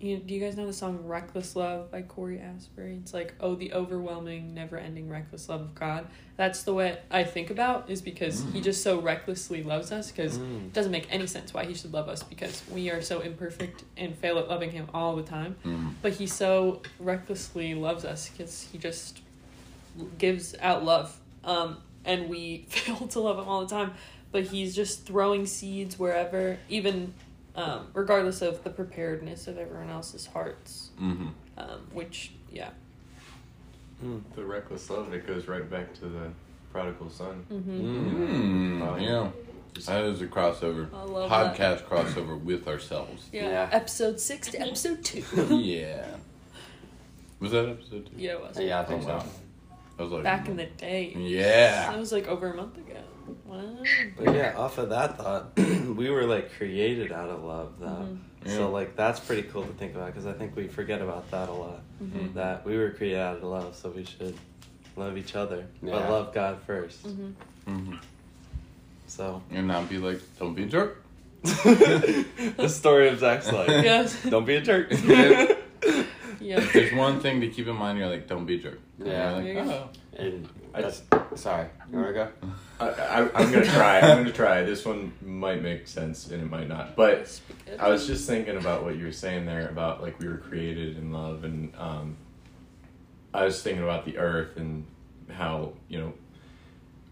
You, 0.01 0.19
do 0.19 0.33
you 0.33 0.41
guys 0.41 0.57
know 0.57 0.65
the 0.67 0.73
song 0.73 1.01
"Reckless 1.05 1.57
Love" 1.57 1.91
by 1.91 2.03
Cory 2.03 2.39
Asbury? 2.39 2.99
It's 3.03 3.13
like, 3.13 3.35
oh, 3.41 3.57
the 3.57 3.73
overwhelming, 3.73 4.55
never-ending, 4.55 5.09
reckless 5.09 5.49
love 5.49 5.61
of 5.63 5.75
God. 5.75 6.07
That's 6.37 6.63
the 6.63 6.73
way 6.73 6.99
I 7.11 7.25
think 7.25 7.51
about 7.51 7.91
is 7.91 8.01
because 8.01 8.45
He 8.53 8.61
just 8.61 8.85
so 8.85 9.01
recklessly 9.01 9.65
loves 9.65 9.91
us. 9.91 10.13
Because 10.13 10.39
Mm. 10.39 10.67
it 10.67 10.73
doesn't 10.73 10.93
make 10.93 11.09
any 11.13 11.27
sense 11.27 11.53
why 11.53 11.65
He 11.65 11.75
should 11.75 11.93
love 11.93 12.09
us 12.09 12.23
because 12.23 12.63
we 12.73 12.91
are 12.91 13.03
so 13.03 13.21
imperfect 13.21 13.83
and 13.97 14.15
fail 14.17 14.39
at 14.39 14.49
loving 14.49 14.71
Him 14.71 14.89
all 14.95 15.17
the 15.17 15.25
time. 15.25 15.57
Mm. 15.65 15.95
But 16.01 16.13
He 16.13 16.29
so 16.29 16.81
recklessly 17.01 17.75
loves 17.75 18.05
us 18.05 18.29
because 18.29 18.69
He 18.71 18.79
just 18.79 19.21
gives 20.19 20.55
out 20.61 20.85
love. 20.85 21.19
Um, 21.43 21.79
and 22.05 22.29
we 22.29 22.67
fail 22.69 23.09
to 23.09 23.19
love 23.21 23.39
him 23.39 23.49
all 23.49 23.63
the 23.67 23.75
time. 23.75 23.95
But 24.31 24.45
he's 24.45 24.77
just 24.77 25.07
throwing 25.07 25.47
seeds 25.47 25.99
wherever, 25.99 26.59
even 26.69 27.15
um, 27.55 27.89
regardless 27.95 28.43
of 28.43 28.63
the 28.65 28.71
preparedness 28.71 29.47
of 29.47 29.59
everyone 29.59 29.91
else's 29.91 30.27
hearts. 30.27 30.91
Mm-hmm. 31.01 31.29
Um, 31.57 31.81
which, 31.93 32.33
yeah. 32.53 32.71
The 34.37 34.45
reckless 34.45 34.89
love, 34.91 35.13
it 35.13 35.27
goes 35.27 35.49
right 35.49 35.69
back 35.69 35.93
to 35.95 36.03
the 36.07 36.31
prodigal 36.73 37.11
son. 37.11 37.45
Mm-hmm. 37.53 38.83
Mm, 38.83 39.03
yeah. 39.03 39.31
That 39.87 40.05
is 40.05 40.23
a 40.23 40.27
crossover. 40.27 40.89
I 40.95 41.03
love 41.03 41.31
Podcast 41.31 41.83
crossover 41.83 42.41
with 42.41 42.69
ourselves. 42.69 43.29
Yeah. 43.33 43.49
Yeah. 43.49 43.69
Episode 43.73 44.21
six 44.21 44.49
to 44.53 44.61
episode 44.61 45.05
two. 45.05 45.25
yeah. 45.57 46.07
Was 47.41 47.53
that 47.53 47.69
episode 47.69 48.07
two? 48.07 48.13
yeah, 48.17 48.33
it 48.33 48.41
was. 48.41 48.59
Yeah, 48.59 48.81
I 48.81 48.85
think 48.85 49.05
Oh, 49.05 49.09
wow. 49.09 49.19
so. 49.21 49.27
I 49.99 50.03
was 50.03 50.13
like, 50.13 50.23
Back 50.23 50.49
in 50.49 50.57
the 50.57 50.67
day. 50.67 51.13
Yeah. 51.17 51.91
That 51.91 51.99
was 51.99 52.13
like 52.13 52.29
over 52.29 52.53
a 52.53 52.57
month 52.57 52.77
ago. 52.79 53.01
Wow. 53.45 53.77
But 54.17 54.35
yeah, 54.35 54.55
off 54.57 54.79
of 54.79 54.91
that 54.91 55.17
thought, 55.19 55.57
we 55.57 56.11
were 56.11 56.25
like 56.25 56.53
created 56.53 57.13
out 57.13 57.29
of 57.31 57.43
love, 57.45 57.75
though. 57.79 57.87
Mhm. 58.09 58.19
So 58.47 58.71
like 58.71 58.97
that's 58.97 59.21
pretty 59.21 59.43
cool 59.43 59.63
to 59.65 59.73
think 59.75 59.95
about 59.95 60.07
because 60.07 60.27
I 60.27 60.33
think 60.33 60.55
we 60.57 60.69
forget 60.69 61.03
about 61.03 61.31
that 61.31 61.49
a 61.49 61.53
lot. 61.53 61.81
Mhm. 62.03 62.35
That 62.35 62.65
we 62.65 62.77
were 62.79 62.91
created 62.91 63.19
out 63.19 63.37
of 63.39 63.43
love, 63.45 63.75
so 63.75 63.91
we 63.91 64.05
should 64.05 64.35
love 64.97 65.17
each 65.19 65.35
other, 65.37 65.67
but 65.83 66.09
love 66.11 66.33
God 66.35 66.59
1st 66.67 67.07
Mhm. 67.07 67.33
Mm-hmm. 67.69 67.95
So 69.07 69.43
And 69.51 69.67
not 69.69 69.89
be 69.89 69.99
like, 69.99 70.21
don't 70.39 70.55
be 70.55 70.65
a 70.65 70.67
jerk. 70.67 71.03
the 71.43 72.69
story 72.69 73.09
of 73.09 73.19
Zac's 73.21 73.51
life. 73.53 73.69
Yes. 73.69 74.23
Don't 74.25 74.45
be 74.45 74.57
a 74.57 74.61
jerk. 74.61 74.89
Yeah. 75.05 75.55
If 76.41 76.73
There's 76.73 76.93
one 76.95 77.21
thing 77.21 77.41
to 77.43 77.49
keep 77.49 77.67
in 77.67 77.77
mind. 77.77 77.99
You're 77.99 78.09
like, 78.09 78.27
don't 78.27 78.47
be 78.47 78.55
a 78.55 78.59
jerk. 78.59 78.79
And 79.01 79.09
Yeah. 79.09 79.33
like, 79.33 79.57
oh. 79.57 79.89
And 80.19 80.49
I 80.75 80.83
that's, 80.83 81.03
sorry, 81.37 81.67
you 81.91 81.99
wanna 81.99 82.13
go? 82.13 82.29
I, 82.81 82.89
I, 82.89 83.21
I'm 83.41 83.53
gonna 83.53 83.65
try. 83.65 84.01
I'm 84.01 84.19
gonna 84.19 84.33
try. 84.33 84.63
This 84.63 84.85
one 84.85 85.13
might 85.23 85.63
make 85.63 85.87
sense 85.89 86.29
and 86.31 86.43
it 86.43 86.51
might 86.51 86.69
not. 86.69 86.97
But 86.97 87.41
I 87.79 87.89
was 87.89 88.07
just 88.07 88.29
thinking 88.29 88.57
about 88.57 88.85
what 88.85 88.97
you 88.97 89.05
were 89.07 89.13
saying 89.13 89.47
there 89.47 89.69
about 89.69 90.03
like 90.03 90.19
we 90.21 90.29
were 90.29 90.39
created 90.39 90.97
in 90.99 91.13
love, 91.13 91.45
and 91.45 91.73
um, 91.77 92.17
I 93.33 93.45
was 93.45 93.63
thinking 93.63 93.83
about 93.83 94.05
the 94.05 94.19
earth 94.19 94.57
and 94.57 94.85
how 95.31 95.73
you 95.89 95.99
know 95.99 96.13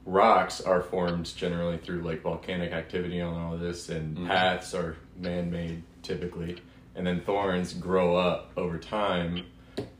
rocks 0.04 0.60
are 0.60 0.82
formed 0.82 1.32
generally 1.36 1.78
through 1.78 2.00
like 2.02 2.22
volcanic 2.22 2.72
activity 2.72 3.18
and 3.20 3.36
all 3.36 3.54
of 3.54 3.60
this, 3.60 3.88
and 3.88 4.16
Mhm. 4.16 4.26
paths 4.28 4.74
are 4.74 4.96
man-made 5.18 5.82
typically, 6.02 6.58
and 6.94 7.06
then 7.06 7.20
thorns 7.20 7.72
grow 7.72 8.14
up 8.16 8.52
over 8.56 8.78
time, 8.78 9.44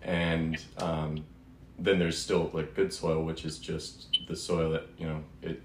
and 0.02 0.62
um, 0.78 1.24
then 1.78 1.98
there's 1.98 2.18
still 2.18 2.50
like 2.52 2.74
good 2.74 2.92
soil, 2.92 3.22
which 3.22 3.44
is 3.44 3.58
just 3.58 4.18
the 4.28 4.36
soil 4.36 4.70
that 4.72 4.86
you 4.98 5.06
know 5.06 5.22
it 5.42 5.60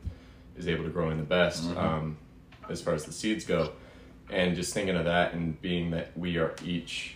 is 0.58 0.68
able 0.68 0.84
to 0.84 0.90
grow 0.90 1.10
in 1.10 1.18
the 1.18 1.24
best 1.24 1.70
Mhm. 1.70 1.78
um, 1.78 2.18
as 2.70 2.82
far 2.82 2.94
as 2.94 3.06
the 3.06 3.14
seeds 3.14 3.46
go 3.46 3.72
and 4.30 4.56
just 4.56 4.74
thinking 4.74 4.96
of 4.96 5.06
that 5.06 5.34
and 5.34 5.60
being 5.62 5.92
that 5.92 6.16
we 6.18 6.38
are 6.38 6.54
each 6.64 7.16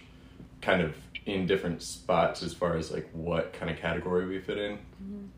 kind 0.62 0.82
of 0.82 0.96
in 1.26 1.46
different 1.46 1.82
spots 1.82 2.42
as 2.44 2.54
far 2.54 2.76
as 2.78 2.92
like 2.92 3.08
what 3.14 3.52
kind 3.54 3.70
of 3.72 3.78
category 3.78 4.26
we 4.26 4.40
fit 4.40 4.58
in 4.58 4.78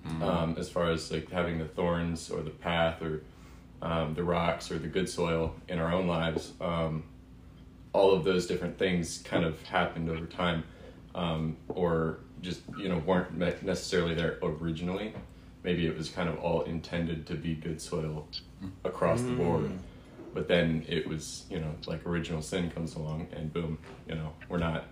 Mm-hmm. 0.07 0.23
um, 0.23 0.55
as 0.57 0.69
far 0.69 0.89
as 0.91 1.11
like 1.11 1.29
having 1.31 1.57
the 1.57 1.65
thorns 1.65 2.29
or 2.29 2.41
the 2.41 2.49
path 2.51 3.01
or 3.01 3.21
um, 3.81 4.13
the 4.13 4.23
rocks 4.23 4.71
or 4.71 4.79
the 4.79 4.87
good 4.87 5.09
soil 5.09 5.53
in 5.67 5.79
our 5.79 5.91
own 5.91 6.07
lives 6.07 6.53
um, 6.61 7.03
all 7.93 8.13
of 8.13 8.23
those 8.23 8.47
different 8.47 8.77
things 8.77 9.17
kind 9.25 9.43
of 9.43 9.61
happened 9.63 10.09
over 10.09 10.25
time 10.25 10.63
um, 11.15 11.57
or 11.67 12.19
just 12.41 12.61
you 12.77 12.89
know 12.89 12.97
weren't 12.99 13.35
necessarily 13.37 14.13
there 14.13 14.37
originally 14.41 15.13
maybe 15.63 15.85
it 15.87 15.97
was 15.97 16.09
kind 16.09 16.29
of 16.29 16.37
all 16.39 16.61
intended 16.63 17.25
to 17.25 17.33
be 17.33 17.55
good 17.55 17.81
soil 17.81 18.27
across 18.83 19.21
the 19.21 19.31
board 19.31 19.63
mm. 19.63 19.77
but 20.33 20.47
then 20.47 20.85
it 20.87 21.07
was 21.07 21.45
you 21.49 21.59
know 21.59 21.73
like 21.85 22.05
original 22.05 22.41
sin 22.41 22.69
comes 22.71 22.95
along 22.95 23.27
and 23.33 23.51
boom 23.51 23.77
you 24.07 24.15
know 24.15 24.31
we're 24.49 24.57
not 24.57 24.85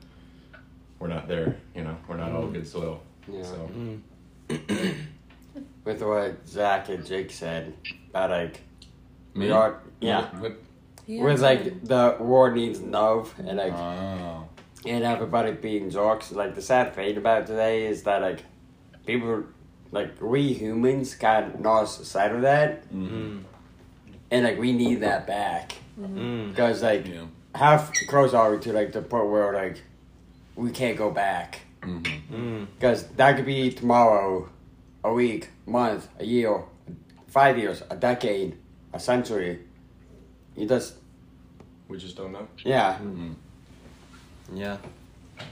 we're 0.99 1.07
not 1.07 1.27
there 1.27 1.57
you 1.75 1.83
know 1.83 1.95
we're 2.07 2.17
not 2.17 2.31
all 2.31 2.43
mm. 2.43 2.53
good 2.53 2.67
soil 2.67 3.01
Yeah. 3.27 3.43
so 3.43 3.69
mm. 3.73 4.01
With 5.85 6.01
what 6.01 6.47
Zac 6.47 6.89
and 6.89 7.05
Jake 7.05 7.31
said 7.31 7.73
about 8.09 8.31
like 8.31 8.61
Me? 9.33 9.45
we 9.45 9.51
are 9.51 9.81
yeah. 10.01 10.25
What? 10.39 10.57
Yeah. 11.05 11.23
With 11.23 11.41
like 11.41 11.83
the 11.83 12.17
world 12.19 12.55
needs 12.55 12.81
love 12.81 13.33
and 13.37 13.57
like 13.57 13.73
Oh. 13.73 14.47
And 14.85 15.03
everybody 15.03 15.51
being 15.53 15.89
jocks. 15.89 16.31
Like 16.31 16.55
the 16.55 16.61
sad 16.61 16.93
thing 16.95 17.17
about 17.17 17.47
today 17.47 17.87
is 17.87 18.03
that 18.03 18.21
like 18.21 18.43
people 19.05 19.43
like 19.91 20.21
we 20.21 20.53
humans 20.53 21.15
got 21.15 21.61
lost 21.61 22.05
sight 22.05 22.31
of 22.31 22.41
that 22.41 22.83
Mm-hmm. 22.93 23.39
and 24.31 24.43
like 24.43 24.59
we 24.59 24.71
need 24.73 25.01
that 25.01 25.25
back. 25.27 25.73
Mm. 25.99 26.49
Because 26.49 26.83
like 26.83 27.07
Yeah. 27.07 27.25
how 27.53 27.77
close 28.07 28.33
are 28.33 28.51
we 28.51 28.59
to 28.59 28.73
like 28.73 28.91
the 28.91 29.01
point 29.01 29.29
where 29.29 29.53
like 29.53 29.81
we 30.55 30.71
can't 30.71 30.97
go 30.97 31.11
back? 31.11 31.61
Mm-hmm. 31.81 32.35
Mm. 32.35 32.67
Because 32.75 33.07
that 33.15 33.35
could 33.35 33.45
be 33.45 33.71
tomorrow, 33.71 34.49
a 35.03 35.13
week, 35.13 35.49
month, 35.65 36.07
a 36.19 36.25
year, 36.25 36.63
five 37.27 37.57
years, 37.57 37.83
a 37.89 37.95
decade, 37.95 38.57
a 38.93 38.99
century. 38.99 39.59
You 40.55 40.67
just 40.67 40.95
we 41.87 41.97
just 41.97 42.17
don't 42.17 42.31
know 42.31 42.47
yeah. 42.63 42.97
Yeah. 44.53 44.77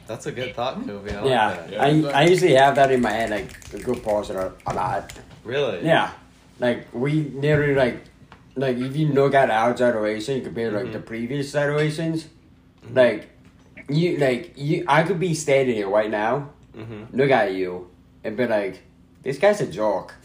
That's 0.08 0.26
a 0.28 0.32
good 0.32 0.56
thought, 0.56 0.76
Kobe. 0.86 1.12
I 1.12 1.22
like 1.22 1.30
yeah, 1.30 1.50
that. 1.50 1.72
Yeah. 1.72 1.84
I, 1.84 2.22
I 2.22 2.26
usually 2.26 2.54
have 2.54 2.76
that 2.76 2.92
in 2.92 3.02
my 3.02 3.12
head, 3.12 3.30
like 3.30 3.74
a 3.74 3.80
good 3.80 4.02
portion 4.04 4.36
or 4.38 4.54
a 4.66 4.74
lot. 4.74 5.14
Really? 5.44 5.86
Yeah, 5.86 6.12
like 6.60 6.88
we 6.94 7.24
literally 7.32 7.76
like, 7.76 8.02
like 8.56 8.78
if 8.78 8.96
you 8.96 9.08
look 9.10 9.34
at 9.34 9.50
our 9.50 9.74
generation 9.74 10.42
compared 10.44 10.74
to 10.74 10.80
like 10.84 10.94
the 10.94 11.00
previous 11.00 11.52
generations, 11.52 12.28
like 12.92 13.30
you 13.90 14.18
like 14.18 14.54
you, 14.56 14.86
I 14.88 15.04
could 15.04 15.20
be 15.20 15.34
standing 15.34 15.76
here 15.76 15.90
right 15.90 16.10
now, 16.10 16.50
Mm-hmm. 16.76 17.16
look 17.16 17.30
at 17.30 17.54
you, 17.54 17.88
and 18.24 18.36
be 18.36 18.48
like, 18.48 18.82
this 19.22 19.38
guy's 19.38 19.62
a 19.62 19.68
joke. 19.68 20.16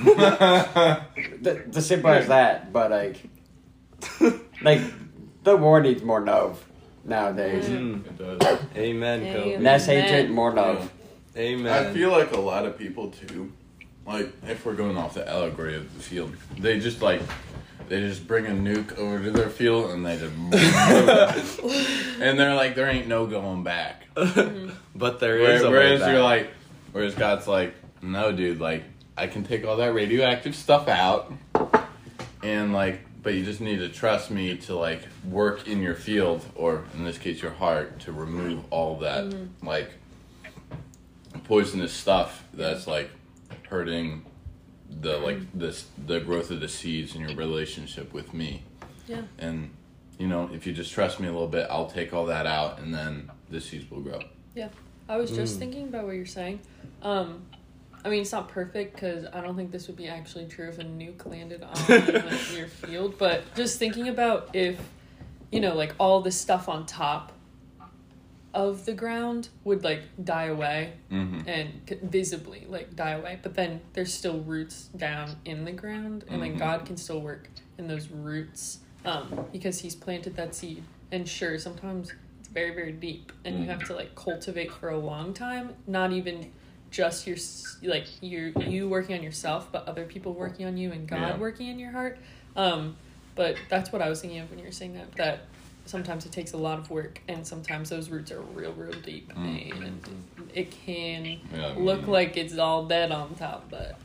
The, 0.00 1.64
the 1.66 1.82
simple 1.82 2.10
as 2.10 2.28
that, 2.28 2.72
but 2.72 2.90
like, 2.90 3.16
like 4.62 4.80
the 5.44 5.56
war 5.56 5.80
needs 5.80 6.02
more 6.02 6.20
love 6.24 6.64
nowadays. 7.08 7.68
Mm. 7.68 8.06
it 8.06 8.18
does 8.18 8.60
Amen, 8.76 9.20
Kobe. 9.32 9.58
Less 9.58 9.88
Amen. 9.88 10.04
hatred, 10.04 10.30
more 10.30 10.52
love. 10.52 10.92
Amen. 11.36 11.72
I 11.72 11.92
feel 11.92 12.10
like 12.10 12.32
a 12.32 12.40
lot 12.40 12.66
of 12.66 12.76
people 12.78 13.10
too, 13.10 13.52
like 14.06 14.32
if 14.46 14.64
we're 14.66 14.74
going 14.74 14.96
off 14.96 15.14
the 15.14 15.28
allegory 15.28 15.76
of 15.76 15.94
the 15.94 16.02
field, 16.02 16.34
they 16.58 16.80
just 16.80 17.00
like 17.00 17.22
they 17.88 18.00
just 18.00 18.26
bring 18.26 18.46
a 18.46 18.50
nuke 18.50 18.98
over 18.98 19.22
to 19.22 19.30
their 19.30 19.48
field 19.48 19.90
and 19.90 20.04
they 20.04 20.18
just 20.18 21.60
and 22.20 22.38
they're 22.38 22.54
like 22.54 22.74
there 22.74 22.88
ain't 22.88 23.06
no 23.08 23.26
going 23.26 23.62
back. 23.62 24.02
but 24.14 25.20
there 25.20 25.38
is 25.38 25.62
Whereas, 25.62 25.62
a 25.62 25.66
way 25.66 25.70
whereas 25.70 26.00
back. 26.00 26.12
you're 26.12 26.22
like, 26.22 26.50
whereas 26.92 27.14
God's 27.14 27.46
like, 27.46 27.74
no, 28.02 28.32
dude, 28.32 28.60
like 28.60 28.84
I 29.16 29.26
can 29.26 29.44
take 29.44 29.64
all 29.64 29.76
that 29.76 29.94
radioactive 29.94 30.54
stuff 30.54 30.88
out, 30.88 31.32
and 32.42 32.72
like, 32.72 33.00
but 33.28 33.34
you 33.34 33.44
just 33.44 33.60
need 33.60 33.76
to 33.76 33.90
trust 33.90 34.30
me 34.30 34.56
to 34.56 34.74
like 34.74 35.02
work 35.28 35.68
in 35.68 35.82
your 35.82 35.94
field, 35.94 36.42
or 36.54 36.84
in 36.94 37.04
this 37.04 37.18
case, 37.18 37.42
your 37.42 37.50
heart, 37.50 38.00
to 38.00 38.10
remove 38.10 38.64
all 38.70 38.96
that 39.00 39.26
mm-hmm. 39.26 39.66
like 39.66 39.90
poisonous 41.44 41.92
stuff 41.92 42.42
that's 42.54 42.86
like 42.86 43.10
hurting 43.68 44.24
the 45.02 45.18
like 45.18 45.36
mm. 45.36 45.46
this 45.52 45.88
the 46.06 46.20
growth 46.20 46.50
of 46.50 46.60
the 46.60 46.68
seeds 46.68 47.14
in 47.14 47.20
your 47.20 47.36
relationship 47.36 48.14
with 48.14 48.32
me. 48.32 48.62
Yeah. 49.06 49.20
And 49.38 49.72
you 50.18 50.26
know, 50.26 50.48
if 50.54 50.66
you 50.66 50.72
just 50.72 50.90
trust 50.90 51.20
me 51.20 51.28
a 51.28 51.30
little 51.30 51.48
bit, 51.48 51.66
I'll 51.68 51.90
take 51.90 52.14
all 52.14 52.24
that 52.24 52.46
out, 52.46 52.78
and 52.78 52.94
then 52.94 53.30
the 53.50 53.60
seeds 53.60 53.90
will 53.90 54.00
grow. 54.00 54.20
Yeah. 54.54 54.70
I 55.06 55.18
was 55.18 55.30
just 55.32 55.56
mm. 55.56 55.58
thinking 55.58 55.88
about 55.88 56.06
what 56.06 56.14
you're 56.14 56.24
saying. 56.24 56.60
Um, 57.02 57.42
I 58.04 58.08
mean, 58.08 58.22
it's 58.22 58.32
not 58.32 58.48
perfect 58.48 58.94
because 58.94 59.26
I 59.32 59.40
don't 59.40 59.56
think 59.56 59.70
this 59.70 59.86
would 59.88 59.96
be 59.96 60.08
actually 60.08 60.46
true 60.46 60.68
if 60.68 60.78
a 60.78 60.84
nuke 60.84 61.26
landed 61.26 61.62
on 61.62 61.74
like, 61.88 62.52
your 62.56 62.68
field. 62.68 63.18
But 63.18 63.54
just 63.54 63.78
thinking 63.78 64.08
about 64.08 64.50
if, 64.54 64.78
you 65.50 65.60
know, 65.60 65.74
like 65.74 65.94
all 65.98 66.20
the 66.20 66.30
stuff 66.30 66.68
on 66.68 66.86
top 66.86 67.32
of 68.54 68.86
the 68.86 68.92
ground 68.94 69.48
would 69.64 69.84
like 69.84 70.02
die 70.24 70.46
away 70.46 70.92
Mm-hmm. 71.10 71.48
and 71.48 71.80
c- 71.88 71.98
visibly 72.02 72.66
like 72.68 72.94
die 72.96 73.10
away, 73.12 73.38
but 73.42 73.54
then 73.54 73.80
there's 73.94 74.12
still 74.12 74.40
roots 74.40 74.88
down 74.96 75.36
in 75.44 75.64
the 75.64 75.72
ground, 75.72 76.24
and 76.28 76.42
then 76.42 76.54
Mhm. 76.54 76.58
God 76.58 76.84
can 76.86 76.96
still 76.96 77.20
work 77.20 77.48
in 77.78 77.86
those 77.88 78.08
roots 78.10 78.78
um, 79.04 79.46
because 79.52 79.80
He's 79.80 79.94
planted 79.94 80.36
that 80.36 80.54
seed. 80.54 80.82
And 81.12 81.26
sure, 81.28 81.58
sometimes 81.58 82.12
it's 82.40 82.48
very 82.48 82.74
very 82.74 82.92
deep, 82.92 83.32
and 83.44 83.60
you 83.60 83.66
have 83.66 83.84
to 83.84 83.94
like 83.94 84.14
cultivate 84.14 84.70
for 84.72 84.90
a 84.90 84.98
long 84.98 85.32
time. 85.34 85.74
Not 85.86 86.12
even 86.12 86.50
just 86.90 87.26
your 87.26 87.36
like 87.82 88.06
you 88.22 88.52
you 88.66 88.88
working 88.88 89.16
on 89.16 89.22
yourself, 89.22 89.68
but 89.70 89.86
other 89.88 90.04
people 90.04 90.32
working 90.32 90.66
on 90.66 90.76
you 90.76 90.92
and 90.92 91.06
God 91.08 91.20
Yeah. 91.20 91.36
working 91.38 91.68
in 91.68 91.78
your 91.78 91.90
heart. 91.92 92.18
Um, 92.56 92.96
but 93.34 93.56
that's 93.68 93.92
what 93.92 94.02
I 94.02 94.08
was 94.08 94.20
thinking 94.20 94.40
of 94.40 94.50
when 94.50 94.58
you 94.58 94.64
were 94.64 94.72
saying 94.72 94.94
that. 94.94 95.12
That 95.12 95.40
sometimes 95.86 96.26
it 96.26 96.32
takes 96.32 96.52
a 96.52 96.56
lot 96.56 96.78
of 96.78 96.90
work, 96.90 97.20
and 97.28 97.46
sometimes 97.46 97.88
those 97.90 98.10
roots 98.10 98.30
are 98.32 98.40
real 98.40 98.72
real 98.72 98.92
deep, 99.00 99.32
Mm. 99.32 99.86
and 99.86 100.00
it 100.54 100.70
can 100.70 101.24
Yeah, 101.54 101.74
look 101.76 102.02
mm. 102.02 102.08
like 102.08 102.36
it's 102.36 102.58
all 102.58 102.86
dead 102.86 103.10
on 103.12 103.34
top, 103.36 103.70
but 103.70 103.98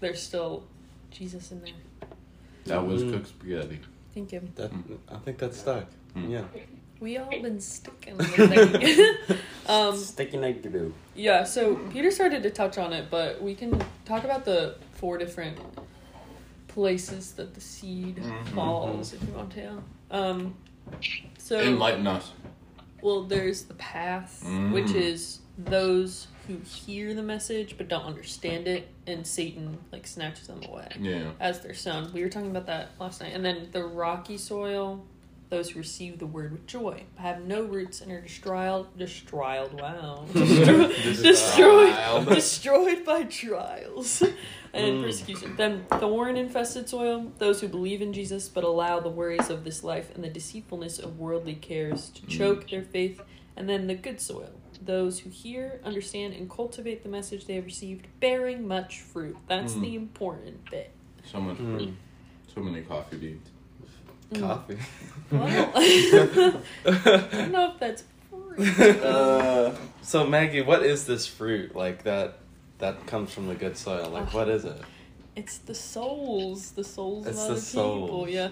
there's 0.00 0.20
still 0.22 0.62
Jesus 1.10 1.50
in 1.52 1.60
there. 1.62 2.08
That 2.66 2.86
was 2.86 3.02
Mm. 3.02 3.12
cooked 3.12 3.28
spaghetti. 3.28 3.80
Thank 4.14 4.32
you. 4.32 4.48
That 4.56 4.70
I 5.08 5.16
think 5.18 5.38
that's 5.38 5.58
stuck. 5.58 5.86
Mm. 6.16 6.30
Yeah. 6.30 6.44
We 7.04 7.18
all 7.18 7.28
been 7.30 7.60
sticking 7.60 8.16
with 8.16 9.38
um, 9.66 9.94
Sticking 9.94 10.40
like 10.40 10.62
glue. 10.62 10.94
yeah, 11.14 11.44
so 11.44 11.76
Peter 11.92 12.10
started 12.10 12.42
to 12.44 12.50
touch 12.50 12.78
on 12.78 12.94
it, 12.94 13.10
but 13.10 13.42
we 13.42 13.54
can 13.54 13.78
talk 14.06 14.24
about 14.24 14.46
the 14.46 14.76
four 14.92 15.18
different 15.18 15.58
places 16.68 17.32
that 17.32 17.54
the 17.54 17.60
seed 17.60 18.16
Mhm. 18.16 18.46
falls, 18.54 19.12
if 19.12 19.22
you 19.22 19.34
want 19.34 19.52
to. 19.52 19.82
Um, 20.10 20.54
so 21.36 21.60
Enlighten 21.60 22.06
us. 22.06 22.32
Well, 23.02 23.24
there's 23.24 23.64
the 23.64 23.74
path, 23.74 24.42
Mm. 24.46 24.72
which 24.72 24.92
is 24.92 25.40
those 25.58 26.28
who 26.48 26.56
hear 26.64 27.12
the 27.12 27.22
message 27.22 27.76
but 27.76 27.88
don't 27.88 28.04
understand 28.06 28.66
it, 28.66 28.88
and 29.06 29.26
Satan 29.26 29.76
like 29.92 30.06
snatches 30.06 30.46
them 30.46 30.62
away 30.66 30.88
Yeah. 30.98 31.32
as 31.38 31.60
they're 31.60 31.74
sown. 31.74 32.10
We 32.14 32.22
were 32.22 32.30
talking 32.30 32.50
about 32.50 32.64
that 32.66 32.92
last 32.98 33.20
night. 33.20 33.32
And 33.34 33.44
then 33.44 33.68
the 33.72 33.84
rocky 33.84 34.38
soil, 34.38 35.04
those 35.50 35.70
who 35.70 35.78
receive 35.78 36.18
the 36.18 36.26
word 36.26 36.52
with 36.52 36.66
joy, 36.66 37.04
have 37.16 37.44
no 37.44 37.62
roots 37.62 38.00
and 38.00 38.10
are 38.10 38.20
destroyed. 38.20 38.86
Destroyed. 38.96 39.72
Wow. 39.80 40.24
destroyed. 40.32 42.28
destroyed 42.28 43.04
by 43.04 43.22
trials 43.24 44.22
and 44.72 45.02
persecution. 45.04 45.54
Then 45.56 45.84
thorn 46.00 46.36
infested 46.36 46.88
soil, 46.88 47.32
those 47.38 47.60
who 47.60 47.68
believe 47.68 48.02
in 48.02 48.12
Jesus 48.12 48.48
but 48.48 48.64
allow 48.64 49.00
the 49.00 49.08
worries 49.10 49.50
of 49.50 49.64
this 49.64 49.84
life 49.84 50.14
and 50.14 50.24
the 50.24 50.28
deceitfulness 50.30 50.98
of 50.98 51.18
worldly 51.18 51.54
cares 51.54 52.08
to 52.10 52.26
choke 52.26 52.68
their 52.70 52.82
faith. 52.82 53.20
And 53.56 53.68
then 53.68 53.86
the 53.86 53.94
good 53.94 54.20
soil, 54.20 54.50
those 54.82 55.20
who 55.20 55.30
hear, 55.30 55.80
understand, 55.84 56.34
and 56.34 56.50
cultivate 56.50 57.04
the 57.04 57.08
message 57.08 57.46
they 57.46 57.54
have 57.54 57.66
received, 57.66 58.06
bearing 58.18 58.66
much 58.66 59.00
fruit. 59.00 59.36
That's 59.46 59.74
Mm. 59.74 59.80
the 59.82 59.94
important 59.94 60.68
bit. 60.70 60.90
So 61.30 61.40
much 61.40 61.58
Mm. 61.58 61.78
fruit. 61.78 61.94
So 62.52 62.60
many 62.60 62.82
coffee 62.82 63.16
beans. 63.16 63.48
Mm. 64.32 64.40
Coffee. 64.40 64.78
Well, 65.30 65.72
I 65.74 67.28
don't 67.32 67.52
know 67.52 67.72
if 67.72 67.78
that's 67.80 68.02
fruit. 68.30 69.00
Uh, 69.02 69.74
so 70.02 70.26
Maggie, 70.26 70.62
what 70.62 70.84
is 70.84 71.06
this 71.06 71.26
fruit 71.26 71.74
like 71.74 72.04
that 72.04 72.38
that 72.78 73.04
comes 73.06 73.32
from 73.32 73.48
the 73.48 73.54
good 73.54 73.76
soil? 73.76 74.10
Like 74.10 74.32
what 74.32 74.48
is 74.48 74.64
it? 74.64 74.76
It's 75.36 75.58
the 75.58 75.74
souls, 75.74 76.70
the 76.72 76.84
souls 76.84 77.26
It's 77.26 77.36
of 77.40 77.46
the 77.46 77.52
other 77.52 77.60
people. 77.60 78.08
souls. 78.18 78.30
Yeah, 78.30 78.48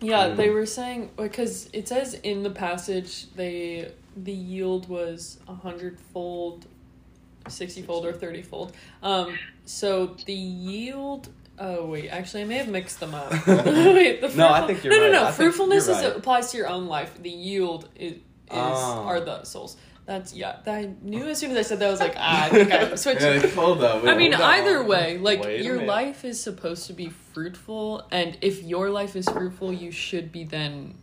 yeah. 0.00 0.28
Mm. 0.30 0.36
They 0.36 0.50
were 0.50 0.66
saying 0.66 1.10
because 1.16 1.68
it 1.72 1.86
says 1.86 2.14
in 2.14 2.42
the 2.42 2.50
passage 2.50 3.32
they 3.36 3.92
the 4.16 4.32
yield 4.32 4.88
was 4.88 5.38
a 5.46 5.54
hundredfold, 5.54 6.66
sixty 7.48 7.82
fold, 7.82 8.04
or 8.04 8.12
thirty 8.12 8.42
fold. 8.42 8.72
Um, 9.02 9.38
so 9.64 10.16
the 10.26 10.34
yield. 10.34 11.28
Oh 11.58 11.86
wait, 11.86 12.08
actually, 12.08 12.42
I 12.42 12.44
may 12.46 12.56
have 12.56 12.68
mixed 12.68 12.98
them 13.00 13.14
up. 13.14 13.30
wait, 13.46 14.20
the 14.20 14.32
No, 14.34 14.48
I 14.52 14.66
think 14.66 14.82
you're 14.82 14.92
no, 14.92 15.02
right. 15.04 15.12
no, 15.12 15.18
I 15.18 15.22
no. 15.22 15.26
think 15.26 15.36
Fruitfulness 15.36 15.88
is 15.88 15.96
right. 15.98 16.16
applies 16.16 16.50
to 16.50 16.56
your 16.58 16.68
own 16.68 16.86
life. 16.86 17.20
The 17.22 17.30
yield 17.30 17.88
is, 17.94 18.14
is 18.14 18.20
Oh. 18.50 19.04
are 19.06 19.20
the 19.20 19.44
souls. 19.44 19.76
That's 20.06 20.34
yeah. 20.34 20.56
That 20.64 20.74
I 20.74 20.90
knew 21.00 21.26
as 21.28 21.38
soon 21.38 21.52
as 21.52 21.56
I 21.56 21.62
said 21.62 21.78
that, 21.78 21.86
I 21.86 21.90
was 21.90 22.00
like, 22.00 22.14
ah, 22.18 22.44
I 22.44 22.48
think 22.50 22.72
I 22.72 22.94
switched. 22.96 23.22
Yeah, 23.22 23.46
hold 23.48 23.82
up. 23.82 24.04
I 24.04 24.14
mean, 24.16 24.32
hold 24.32 24.44
on. 24.44 24.50
either 24.58 24.82
way, 24.84 25.16
like 25.18 25.42
Wait 25.42 25.62
your 25.62 25.80
life 25.82 26.24
is 26.26 26.38
supposed 26.42 26.86
to 26.88 26.92
be 26.92 27.08
fruitful, 27.08 28.06
and 28.10 28.36
if 28.42 28.62
your 28.62 28.90
life 28.90 29.16
is 29.16 29.26
fruitful, 29.28 29.72
you 29.72 29.90
should 29.90 30.30
be 30.30 30.44
then 30.44 30.94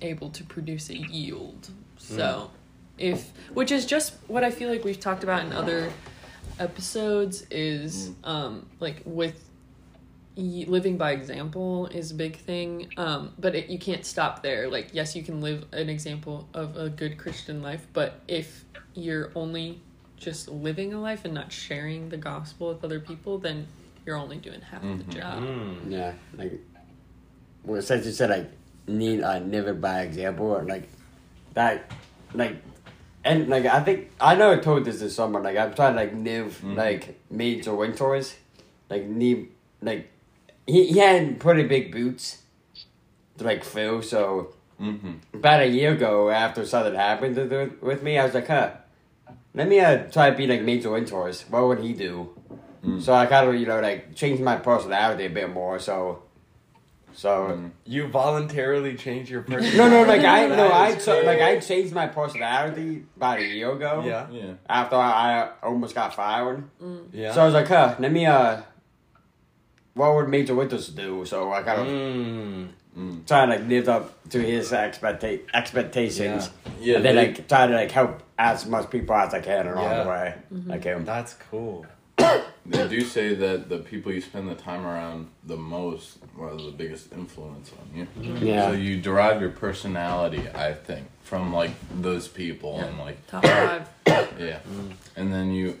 able 0.00 0.30
to 0.30 0.44
produce 0.44 0.88
a 0.88 0.96
yield. 0.96 1.68
So, 1.98 2.50
if 2.96 3.32
which 3.52 3.70
is 3.70 3.84
just 3.84 4.14
what 4.28 4.44
I 4.44 4.50
feel 4.50 4.70
like 4.70 4.82
we've 4.82 4.98
talked 5.00 5.24
about 5.24 5.44
in 5.44 5.52
other 5.52 5.92
episodes 6.58 7.44
is 7.50 8.10
um 8.24 8.66
like 8.80 9.02
with 9.04 9.44
living 10.38 10.96
by 10.96 11.10
example 11.12 11.86
is 11.88 12.12
a 12.12 12.14
big 12.14 12.36
thing 12.36 12.88
um 12.96 13.32
but 13.38 13.54
it, 13.56 13.68
you 13.68 13.78
can't 13.78 14.04
stop 14.06 14.40
there 14.42 14.68
like 14.68 14.88
yes 14.92 15.16
you 15.16 15.22
can 15.22 15.40
live 15.40 15.64
an 15.72 15.88
example 15.88 16.48
of 16.54 16.76
a 16.76 16.88
good 16.88 17.18
christian 17.18 17.60
life 17.60 17.86
but 17.92 18.20
if 18.28 18.64
you're 18.94 19.30
only 19.34 19.80
just 20.16 20.48
living 20.48 20.94
a 20.94 21.00
life 21.00 21.24
and 21.24 21.34
not 21.34 21.50
sharing 21.50 22.08
the 22.08 22.16
gospel 22.16 22.68
with 22.68 22.84
other 22.84 23.00
people 23.00 23.38
then 23.38 23.66
you're 24.06 24.16
only 24.16 24.36
doing 24.36 24.60
half 24.60 24.82
Mhm. 24.82 24.98
the 24.98 25.12
job 25.12 25.42
Mm. 25.42 25.90
Yeah, 25.90 26.12
like 26.36 26.52
well, 27.64 27.82
since 27.82 28.06
you 28.06 28.12
said 28.12 28.30
like 28.30 28.50
need 28.86 29.22
uh, 29.22 29.38
never 29.40 29.74
by 29.74 30.02
example, 30.02 30.46
or, 30.46 30.62
like 30.62 30.88
that, 31.54 31.90
like, 32.32 32.56
and 33.24 33.48
like 33.48 33.66
I 33.66 33.80
think 33.82 34.10
I 34.20 34.34
know 34.36 34.52
I 34.52 34.56
told 34.58 34.84
this 34.86 35.00
to 35.00 35.10
summer 35.10 35.40
Like 35.42 35.56
I'm 35.58 35.74
trying 35.74 35.94
to 35.94 36.00
like 36.00 36.14
live 36.14 36.60
Mhm. 36.62 36.76
like 36.76 37.20
Major 37.30 37.74
Winters, 37.74 38.36
like 38.88 39.04
need 39.04 39.48
like 39.82 40.08
he 40.68 40.86
he 40.92 40.98
had 40.98 41.40
pretty 41.40 41.64
big 41.64 41.90
boots 41.90 42.42
like 43.40 43.64
fill. 43.64 44.02
So 44.02 44.52
Mhm. 44.80 45.14
about 45.34 45.62
a 45.62 45.66
year 45.68 45.92
ago, 45.94 46.30
after 46.30 46.64
something 46.64 46.94
happened 46.94 47.34
to 47.36 47.44
the, 47.46 47.70
with 47.80 48.00
me, 48.02 48.16
I 48.18 48.24
was 48.26 48.34
like, 48.34 48.46
huh. 48.46 48.70
Let 49.54 49.66
me 49.68 49.80
uh, 49.80 50.04
try 50.14 50.30
to 50.30 50.36
be 50.36 50.46
like 50.46 50.62
Major 50.62 50.90
Winters. 50.90 51.44
What 51.50 51.66
would 51.66 51.80
he 51.80 51.92
do? 51.92 52.28
Mm. 52.84 53.02
So 53.02 53.12
I 53.12 53.26
kind 53.26 53.48
of, 53.48 53.54
you 53.56 53.66
know, 53.66 53.80
like 53.80 54.14
changed 54.14 54.40
my 54.42 54.56
personality 54.56 55.24
a 55.26 55.30
bit 55.30 55.50
more. 55.52 55.80
So, 55.80 56.22
so 57.12 57.30
Mm. 57.56 57.70
You 57.84 58.06
voluntarily 58.08 58.94
change 58.96 59.30
your 59.30 59.42
personality. 59.42 59.76
no, 59.80 59.88
no, 59.88 60.02
like 60.04 60.20
I, 60.22 60.46
no, 60.46 60.70
I, 60.70 60.96
so, 60.98 61.22
like. 61.22 61.40
I 61.40 61.58
changed 61.58 61.92
my 61.92 62.06
personality 62.06 63.04
about 63.16 63.38
a 63.40 63.44
year 63.44 63.72
ago. 63.72 64.04
Yeah. 64.06 64.26
Yeah. 64.30 64.52
After 64.68 64.94
I, 64.96 65.10
I 65.42 65.66
almost 65.66 65.94
got 65.94 66.14
fired, 66.14 66.62
Yeah. 67.12 67.32
so 67.32 67.40
I 67.42 67.44
was 67.46 67.54
like, 67.54 67.66
huh, 67.68 67.96
let 67.98 68.12
me 68.12 68.26
uh, 68.26 68.60
what 69.98 70.14
would 70.14 70.28
Major 70.28 70.54
Winters 70.54 70.88
do? 70.88 71.24
So 71.26 71.52
I 71.52 71.62
kind 71.62 71.80
of 71.82 71.86
Mm. 71.88 72.68
Mm. 72.98 73.26
try 73.26 73.44
to 73.46 73.52
like 73.52 73.68
live 73.68 73.88
up 73.88 74.04
to 74.30 74.38
his 74.40 74.72
expecta- 74.72 75.42
expectations. 75.54 76.50
Yeah. 76.80 76.96
and 76.96 77.04
then 77.04 77.14
they- 77.16 77.26
like 77.28 77.48
try 77.48 77.66
to 77.66 77.74
like 77.74 77.90
help 77.90 78.22
as 78.38 78.66
much 78.66 78.88
people 78.90 79.14
as 79.16 79.34
I 79.34 79.40
can 79.40 79.66
along 79.66 79.84
Yeah. 79.84 80.02
the 80.04 80.08
way. 80.08 80.34
Like 80.66 80.84
him. 80.84 81.04
That's 81.04 81.34
cool. 81.50 81.86
They 82.70 82.86
do 82.86 83.00
say 83.00 83.34
that 83.34 83.70
the 83.70 83.78
people 83.78 84.12
you 84.12 84.20
spend 84.20 84.46
the 84.50 84.54
time 84.54 84.84
around 84.84 85.28
the 85.42 85.56
most 85.56 86.18
are 86.38 86.54
the 86.54 86.70
biggest 86.70 87.10
influence 87.14 87.72
on 87.80 87.86
you. 87.98 88.06
Yeah. 88.46 88.66
So 88.68 88.72
you 88.76 89.00
derive 89.00 89.40
your 89.40 89.48
personality, 89.66 90.42
I 90.54 90.74
think, 90.74 91.06
from 91.22 91.50
like 91.60 91.70
those 92.02 92.28
people 92.28 92.74
Yeah. 92.76 92.84
and 92.86 92.98
like 92.98 93.26
top 93.26 93.42
five 93.46 93.88
yeah, 94.38 94.58
and 95.16 95.32
then 95.32 95.50
you, 95.52 95.78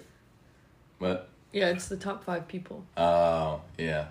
what? 0.98 1.28
Yeah 1.52 1.68
it's 1.68 1.88
the 1.88 1.96
top 1.96 2.24
five 2.24 2.46
people 2.48 2.84
Oh 2.96 3.60
yeah, 3.78 4.06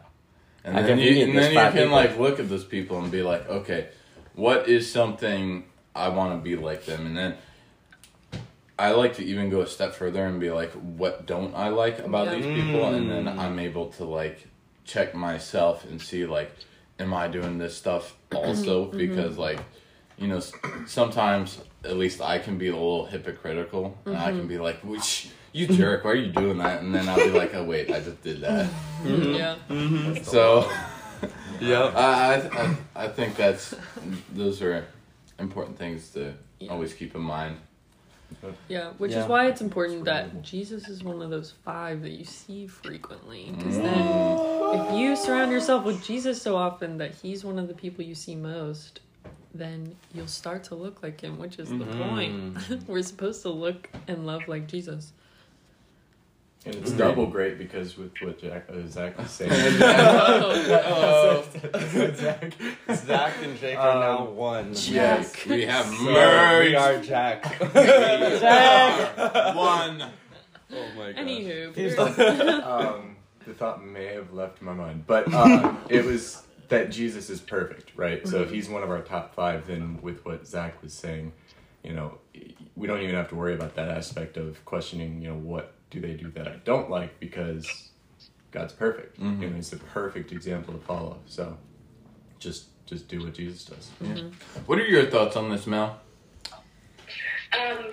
and 0.63 0.78
I 0.78 0.82
then 0.82 1.00
you 1.00 1.23
and 1.23 1.38
then 1.38 1.52
you 1.52 1.60
can 1.60 1.73
people. 1.73 1.91
like 1.91 2.17
look 2.19 2.39
at 2.39 2.50
those 2.50 2.63
people 2.65 3.00
and 3.00 3.12
be 3.12 3.21
like, 3.21 3.47
okay, 3.50 3.89
what 4.36 4.67
is 4.67 4.91
something 4.91 5.63
I 5.95 6.10
want 6.10 6.38
to 6.38 6.43
be 6.43 6.56
like 6.56 6.86
them, 6.86 7.06
and 7.06 7.17
then. 7.17 7.36
I 8.80 8.91
like 8.91 9.15
to 9.15 9.26
even 9.26 9.50
go 9.50 9.62
a 9.62 9.65
step 9.67 9.95
further 9.95 10.23
and 10.23 10.39
be 10.39 10.52
like, 10.52 10.71
what 10.73 11.26
don't 11.26 11.56
I 11.56 11.69
like 11.69 11.97
about 11.97 12.28
Yeah. 12.28 12.36
these 12.36 12.45
people? 12.45 12.88
And 12.93 13.10
then 13.10 13.26
Mm. 13.26 13.39
I'm 13.39 13.58
able 13.58 13.88
to 13.97 14.04
like 14.06 14.47
check 14.86 15.15
myself 15.15 15.84
and 15.84 16.00
see 16.00 16.28
like, 16.28 16.52
am 17.00 17.12
I 17.12 17.28
doing 17.28 17.58
this 17.58 17.76
stuff 17.76 18.15
also? 18.36 18.86
Because 18.86 19.36
like, 19.39 19.60
you 20.19 20.28
know, 20.28 20.39
sometimes 20.86 21.60
at 21.84 21.97
least 21.97 22.21
I 22.21 22.38
can 22.38 22.60
be 22.60 22.67
a 22.67 22.73
little 22.73 23.08
hypocritical 23.08 23.97
and 24.06 24.15
I 24.17 24.32
can 24.32 24.47
be 24.47 24.60
like, 24.60 24.78
which 24.84 25.30
you 25.58 25.67
jerk, 25.67 26.04
why 26.04 26.12
are 26.12 26.15
you 26.15 26.32
doing 26.32 26.58
that? 26.60 26.82
And 26.82 26.93
then 26.93 27.10
I'll 27.10 27.17
be 27.17 27.32
like, 27.32 27.54
oh 27.56 27.63
wait, 27.63 27.91
I 27.91 28.00
just 28.00 28.22
did 28.22 28.41
that. 28.41 28.70
Mm-hmm. 29.04 29.34
yeah 29.34 29.56
mm-hmm. 29.70 30.24
So 30.24 30.70
yeah, 31.60 31.84
I, 31.96 32.36
I 32.36 32.62
I 32.62 33.06
I 33.06 33.08
think 33.08 33.36
that's 33.36 33.76
those 34.34 34.62
are 34.62 34.86
important 35.39 35.78
things 35.78 36.10
to 36.12 36.34
Yeah. 36.60 36.72
always 36.72 36.93
keep 36.93 37.15
in 37.15 37.22
mind. 37.22 37.58
Yeah, 38.67 38.91
which 38.98 39.12
Yeah. 39.12 39.24
is 39.24 39.28
why 39.28 39.48
it's 39.48 39.62
important 39.62 40.04
that 40.06 40.41
Jesus 40.41 40.89
is 40.89 41.04
one 41.04 41.22
of 41.22 41.30
those 41.30 41.52
five 41.63 42.02
that 42.02 42.12
you 42.12 42.26
see 42.26 42.67
frequently. 42.67 43.52
Because 43.56 43.78
Mm. 43.78 43.84
then, 43.84 44.80
if 44.80 45.00
you 45.00 45.15
surround 45.15 45.52
yourself 45.52 45.86
with 45.86 46.04
Jesus 46.04 46.41
so 46.41 46.56
often 46.58 46.98
that 46.98 47.15
he's 47.15 47.46
one 47.46 47.58
of 47.58 47.67
the 47.67 47.74
people 47.74 48.04
you 48.04 48.15
see 48.15 48.36
most, 48.36 49.00
then 49.54 49.96
you'll 50.13 50.28
start 50.28 50.63
to 50.65 50.76
look 50.76 51.02
like 51.02 51.22
him, 51.22 51.39
which 51.39 51.58
is 51.58 51.70
the 51.70 51.76
mm-hmm. 51.76 52.10
point. 52.10 52.88
We're 52.88 53.02
supposed 53.02 53.41
to 53.43 53.50
look 53.50 53.89
and 54.08 54.26
love 54.26 54.48
like 54.48 54.67
Jesus. 54.67 55.13
And 56.68 56.76
it's 56.76 56.92
double 56.92 57.28
great 57.28 57.58
because 57.58 57.98
with 57.98 58.12
what 58.22 58.40
Jack, 58.42 58.66
uh, 58.70 58.86
Zac 58.88 59.18
was 59.18 59.32
saying. 59.32 59.52
Oh, 60.90 61.44
Zac, 62.16 62.54
Zac 62.94 63.34
and 63.42 63.58
Jake 63.58 63.78
are 63.78 64.00
now 64.00 64.26
one. 64.26 64.74
Yes, 64.74 65.46
we 65.46 65.66
have 65.66 65.86
So, 65.86 66.04
merged. 66.04 66.70
we 66.70 66.76
are 66.76 67.00
Jack. 67.02 67.46
one. 67.62 67.72
oh 70.72 70.88
my 70.98 71.12
god. 71.14 71.16
Anywho, 71.16 71.74
the, 71.74 72.70
um, 72.70 73.16
the 73.46 73.54
thought 73.54 73.84
may 73.86 74.08
have 74.08 74.34
left 74.34 74.62
my 74.62 74.74
mind, 74.74 75.06
but 75.08 75.32
uh, 75.34 75.74
it 75.90 76.04
was 76.04 76.44
that 76.68 76.92
Jesus 76.92 77.30
is 77.30 77.40
perfect, 77.40 77.92
right? 77.96 78.28
So 78.28 78.42
if 78.42 78.52
he's 78.52 78.68
one 78.68 78.84
of 78.84 78.90
our 78.90 79.02
top 79.02 79.34
five, 79.34 79.68
then 79.68 80.00
with 80.02 80.26
what 80.26 80.46
Zac 80.46 80.82
was 80.84 80.94
saying, 80.94 81.32
you 81.84 81.94
know, 81.94 82.18
we 82.76 82.88
don't 82.88 83.02
even 83.02 83.16
have 83.16 83.30
to 83.30 83.36
worry 83.36 83.54
about 83.54 83.76
that 83.76 83.88
aspect 83.90 84.36
of 84.36 84.64
questioning, 84.66 85.22
you 85.22 85.30
know, 85.30 85.38
what 85.38 85.74
do 85.89 86.00
they 86.00 86.13
do 86.13 86.30
that 86.32 86.47
I 86.47 86.58
don't 86.65 86.89
like 86.89 87.19
because 87.19 87.89
God's 88.52 88.73
perfect. 88.73 89.19
Mhm. 89.19 89.41
You 89.41 89.50
know, 89.50 89.56
he's 89.56 89.69
the 89.69 89.78
perfect 89.78 90.32
example 90.32 90.73
to 90.73 90.80
follow. 90.80 91.19
So 91.26 91.58
just 92.39 92.65
just 92.86 93.08
do 93.08 93.23
what 93.23 93.34
Jesus 93.34 93.65
does. 93.65 93.89
What 94.65 94.80
are 94.80 94.86
your 94.86 95.06
thoughts 95.08 95.36
on 95.36 95.50
this, 95.50 95.67
Mel? 95.67 96.00
Um, 97.54 97.86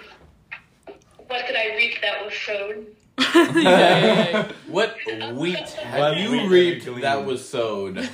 what 1.27 1.47
did 1.47 1.57
I 1.57 1.75
reap 1.77 2.01
that 2.01 2.25
was 2.25 2.35
sown? 2.35 2.87
yeah, 3.35 3.59
yeah, 3.61 4.31
yeah. 4.31 4.53
What 4.69 4.97
wheat 5.35 5.59
have 5.59 5.99
What 5.99 6.17
you 6.19 6.31
wheat 6.31 6.49
reaped 6.49 6.87
you 6.87 7.01
that 7.01 7.25
was 7.25 7.47
sowed? 7.49 8.09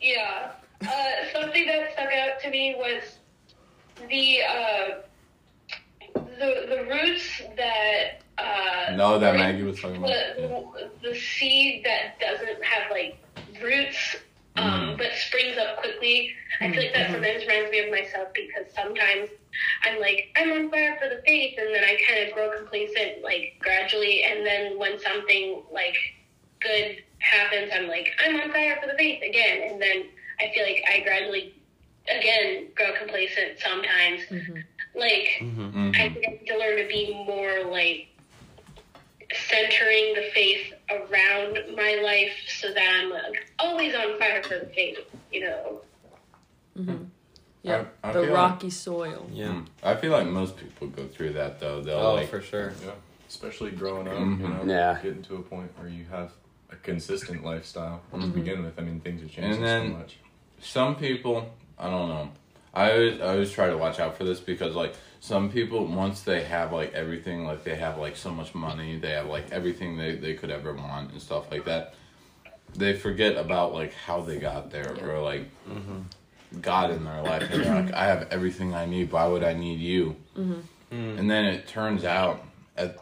Yeah. 0.00 0.52
Uh, 0.82 0.88
something 1.32 1.66
that 1.66 1.92
stuck 1.92 2.12
out 2.12 2.40
to 2.42 2.50
me 2.50 2.74
was 2.76 3.02
the 4.08 4.40
uh, 4.42 4.94
the 6.38 6.66
the 6.68 6.84
roots 6.90 7.42
that. 7.56 8.20
Uh, 8.38 8.96
No, 8.96 9.18
that 9.18 9.34
Maggie 9.34 9.62
was 9.62 9.80
talking 9.80 9.96
about. 9.98 10.08
the, 10.08 10.90
the, 11.02 11.10
the 11.10 11.18
seed 11.18 11.84
that 11.84 12.18
doesn't 12.18 12.62
have 12.64 12.90
like 12.90 13.18
roots 13.62 14.16
um, 14.56 14.96
but 14.98 15.12
springs 15.14 15.56
up 15.58 15.78
quickly. 15.78 16.30
I 16.60 16.70
feel 16.70 16.82
like 16.82 16.94
that 16.94 17.10
sometimes 17.10 17.46
reminds 17.46 17.70
me 17.70 17.78
of 17.80 17.90
myself 17.90 18.28
because 18.34 18.72
sometimes 18.74 19.30
I'm 19.84 20.00
like, 20.00 20.28
I'm 20.36 20.50
on 20.52 20.70
fire 20.70 20.98
for 21.00 21.08
the 21.08 21.22
faith, 21.26 21.54
and 21.58 21.74
then 21.74 21.84
I 21.84 21.96
kind 22.08 22.26
of 22.28 22.34
grow 22.34 22.50
complacent 22.58 23.22
like 23.22 23.56
gradually, 23.60 24.24
and 24.24 24.44
then 24.44 24.78
when 24.78 24.98
something 25.00 25.62
like 25.72 25.96
good 26.60 27.02
happens, 27.18 27.70
I'm 27.74 27.88
like, 27.88 28.08
I'm 28.24 28.36
on 28.40 28.50
fire 28.52 28.78
for 28.80 28.88
the 28.88 28.94
faith 28.98 29.22
again, 29.22 29.70
and 29.70 29.80
then 29.80 30.04
I 30.40 30.52
feel 30.54 30.64
like 30.64 30.82
I 30.88 31.00
gradually 31.00 31.54
again 32.14 32.68
grow 32.74 32.92
complacent 32.98 33.58
sometimes. 33.58 34.22
Like, 34.94 35.28
Mm-hmm. 35.40 35.90
I 35.94 36.08
think 36.10 36.26
I 36.28 36.30
need 36.32 36.46
to 36.46 36.58
learn 36.58 36.76
to 36.78 36.86
be 36.88 37.14
more 37.26 37.64
like 37.70 38.08
centering 39.48 40.14
the 40.14 40.28
faith 40.34 40.72
around 40.90 41.58
my 41.74 42.00
life 42.04 42.32
so 42.58 42.72
that 42.72 43.00
I'm 43.02 43.10
like, 43.10 43.46
always 43.58 43.94
on 43.94 44.18
fire 44.18 44.42
for 44.42 44.58
the 44.58 44.66
faith, 44.74 44.98
you 45.32 45.40
know. 45.40 45.80
yeah. 47.62 47.84
I- 48.02 48.08
I 48.08 48.12
the 48.12 48.24
feel 48.24 48.34
rocky 48.34 48.70
soil. 48.70 49.26
Yeah. 49.32 49.46
Mm. 49.48 49.66
I 49.82 49.94
feel 49.94 50.12
like 50.12 50.26
most 50.26 50.56
people 50.56 50.88
go 50.88 51.06
through 51.06 51.32
that 51.34 51.58
though. 51.60 51.80
They'll 51.80 51.98
Oh, 51.98 52.14
like 52.14 52.28
for 52.28 52.42
sure. 52.42 52.72
Yeah, 52.84 52.90
especially 53.28 53.70
growing 53.70 54.06
up, 54.08 54.14
Mhm. 54.14 54.40
you 54.40 54.48
know, 54.48 54.64
Yeah. 54.74 54.98
getting 55.02 55.22
to 55.22 55.36
a 55.36 55.42
point 55.42 55.70
where 55.78 55.88
you 55.88 56.04
have 56.10 56.32
a 56.70 56.76
consistent 56.76 57.42
lifestyle 57.44 58.02
to 58.12 58.26
begin 58.26 58.62
with. 58.64 58.78
I 58.78 58.82
mean, 58.82 59.00
things 59.00 59.22
are 59.22 59.28
changing 59.28 59.54
And 59.54 59.64
then- 59.64 59.92
so 59.92 59.98
much. 59.98 60.16
some 60.60 60.94
people 60.96 61.52
i 61.78 61.88
don't 61.90 62.08
know 62.08 62.30
i 62.74 62.90
always 62.92 63.20
i 63.20 63.26
always 63.28 63.50
try 63.50 63.68
to 63.68 63.76
watch 63.76 64.00
out 64.00 64.16
for 64.16 64.24
this 64.24 64.40
because 64.40 64.74
like 64.74 64.94
some 65.20 65.50
people 65.50 65.86
once 65.86 66.22
they 66.22 66.42
have 66.42 66.72
like 66.72 66.92
everything 66.94 67.44
like 67.44 67.64
they 67.64 67.76
have 67.76 67.98
like 67.98 68.16
so 68.16 68.30
much 68.30 68.54
money 68.54 68.98
they 68.98 69.10
have 69.10 69.26
like 69.26 69.50
everything 69.52 69.96
they, 69.96 70.16
they 70.16 70.34
could 70.34 70.50
ever 70.50 70.74
want 70.74 71.12
and 71.12 71.20
stuff 71.20 71.50
like 71.50 71.64
that 71.64 71.94
they 72.74 72.94
forget 72.94 73.36
about 73.36 73.74
like 73.74 73.92
how 73.94 74.20
they 74.20 74.38
got 74.38 74.70
there 74.70 74.96
or 75.02 75.20
like 75.20 75.42
mm-hmm. 75.68 76.00
god 76.60 76.90
in 76.90 77.04
their 77.04 77.22
life 77.22 77.42
and 77.50 77.64
they're 77.64 77.82
like 77.82 77.94
i 77.94 78.06
have 78.06 78.26
everything 78.30 78.74
i 78.74 78.86
need. 78.86 79.12
Why 79.12 79.26
would 79.26 79.44
i 79.44 79.52
need 79.52 79.80
you? 79.80 80.16
Mm-hmm. 80.36 80.60
Mm. 80.92 81.18
And 81.18 81.30
then 81.30 81.46
it 81.46 81.66
turns 81.66 82.04
out 82.04 82.44
at 82.76 82.98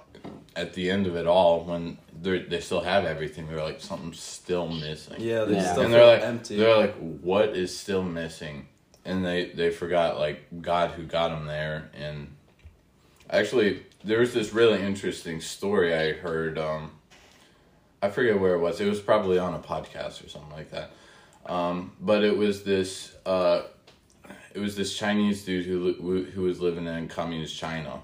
at 0.57 0.75
the 0.75 0.91
end 0.91 1.07
of 1.07 1.17
it 1.17 1.27
all 1.27 1.65
when 1.65 1.99
they 2.21 2.41
they 2.41 2.61
still 2.61 2.81
have 2.81 3.05
everything 3.05 3.49
they're 3.49 3.63
like 3.63 3.81
something's 3.81 4.21
still 4.21 4.69
missing. 4.69 5.17
Yeah, 5.19 5.45
they 5.45 5.55
Yeah. 5.55 5.73
still 5.73 5.85
and 5.85 5.93
feel 5.93 6.01
they're 6.01 6.15
like 6.17 6.23
empty. 6.23 6.57
they're 6.57 6.77
like 6.77 6.97
what 6.97 7.51
is 7.51 7.77
still 7.77 8.03
missing 8.03 8.67
and 9.05 9.25
they 9.25 9.51
they 9.51 9.71
forgot 9.71 10.19
like 10.19 10.63
god 10.63 10.91
who 10.91 11.03
got 11.05 11.29
them 11.29 11.47
there 11.47 11.91
and 11.95 12.29
actually 13.29 13.83
there 14.05 14.21
was 14.21 14.33
this 14.33 14.53
really 14.53 14.83
interesting 14.83 15.41
story 15.41 15.95
i 15.95 16.13
heard 16.13 16.59
um 16.59 16.91
i 18.03 18.09
forget 18.09 18.39
where 18.39 18.55
it 18.55 18.61
was 18.61 18.81
it 18.81 18.89
was 18.89 19.01
probably 19.01 19.39
on 19.39 19.55
a 19.55 19.59
podcast 19.59 20.25
or 20.25 20.29
something 20.29 20.53
like 20.53 20.71
that 20.71 20.91
um 21.47 21.93
but 22.01 22.23
it 22.23 22.37
was 22.37 22.63
this 22.63 23.15
uh 23.27 23.63
it 24.55 24.61
was 24.61 24.77
this 24.77 24.97
chinese 24.97 25.45
dude 25.45 25.67
who 25.67 26.25
who 26.25 26.43
was 26.43 26.61
living 26.61 26.87
in 26.87 27.09
communist 27.09 27.57
china 27.57 28.01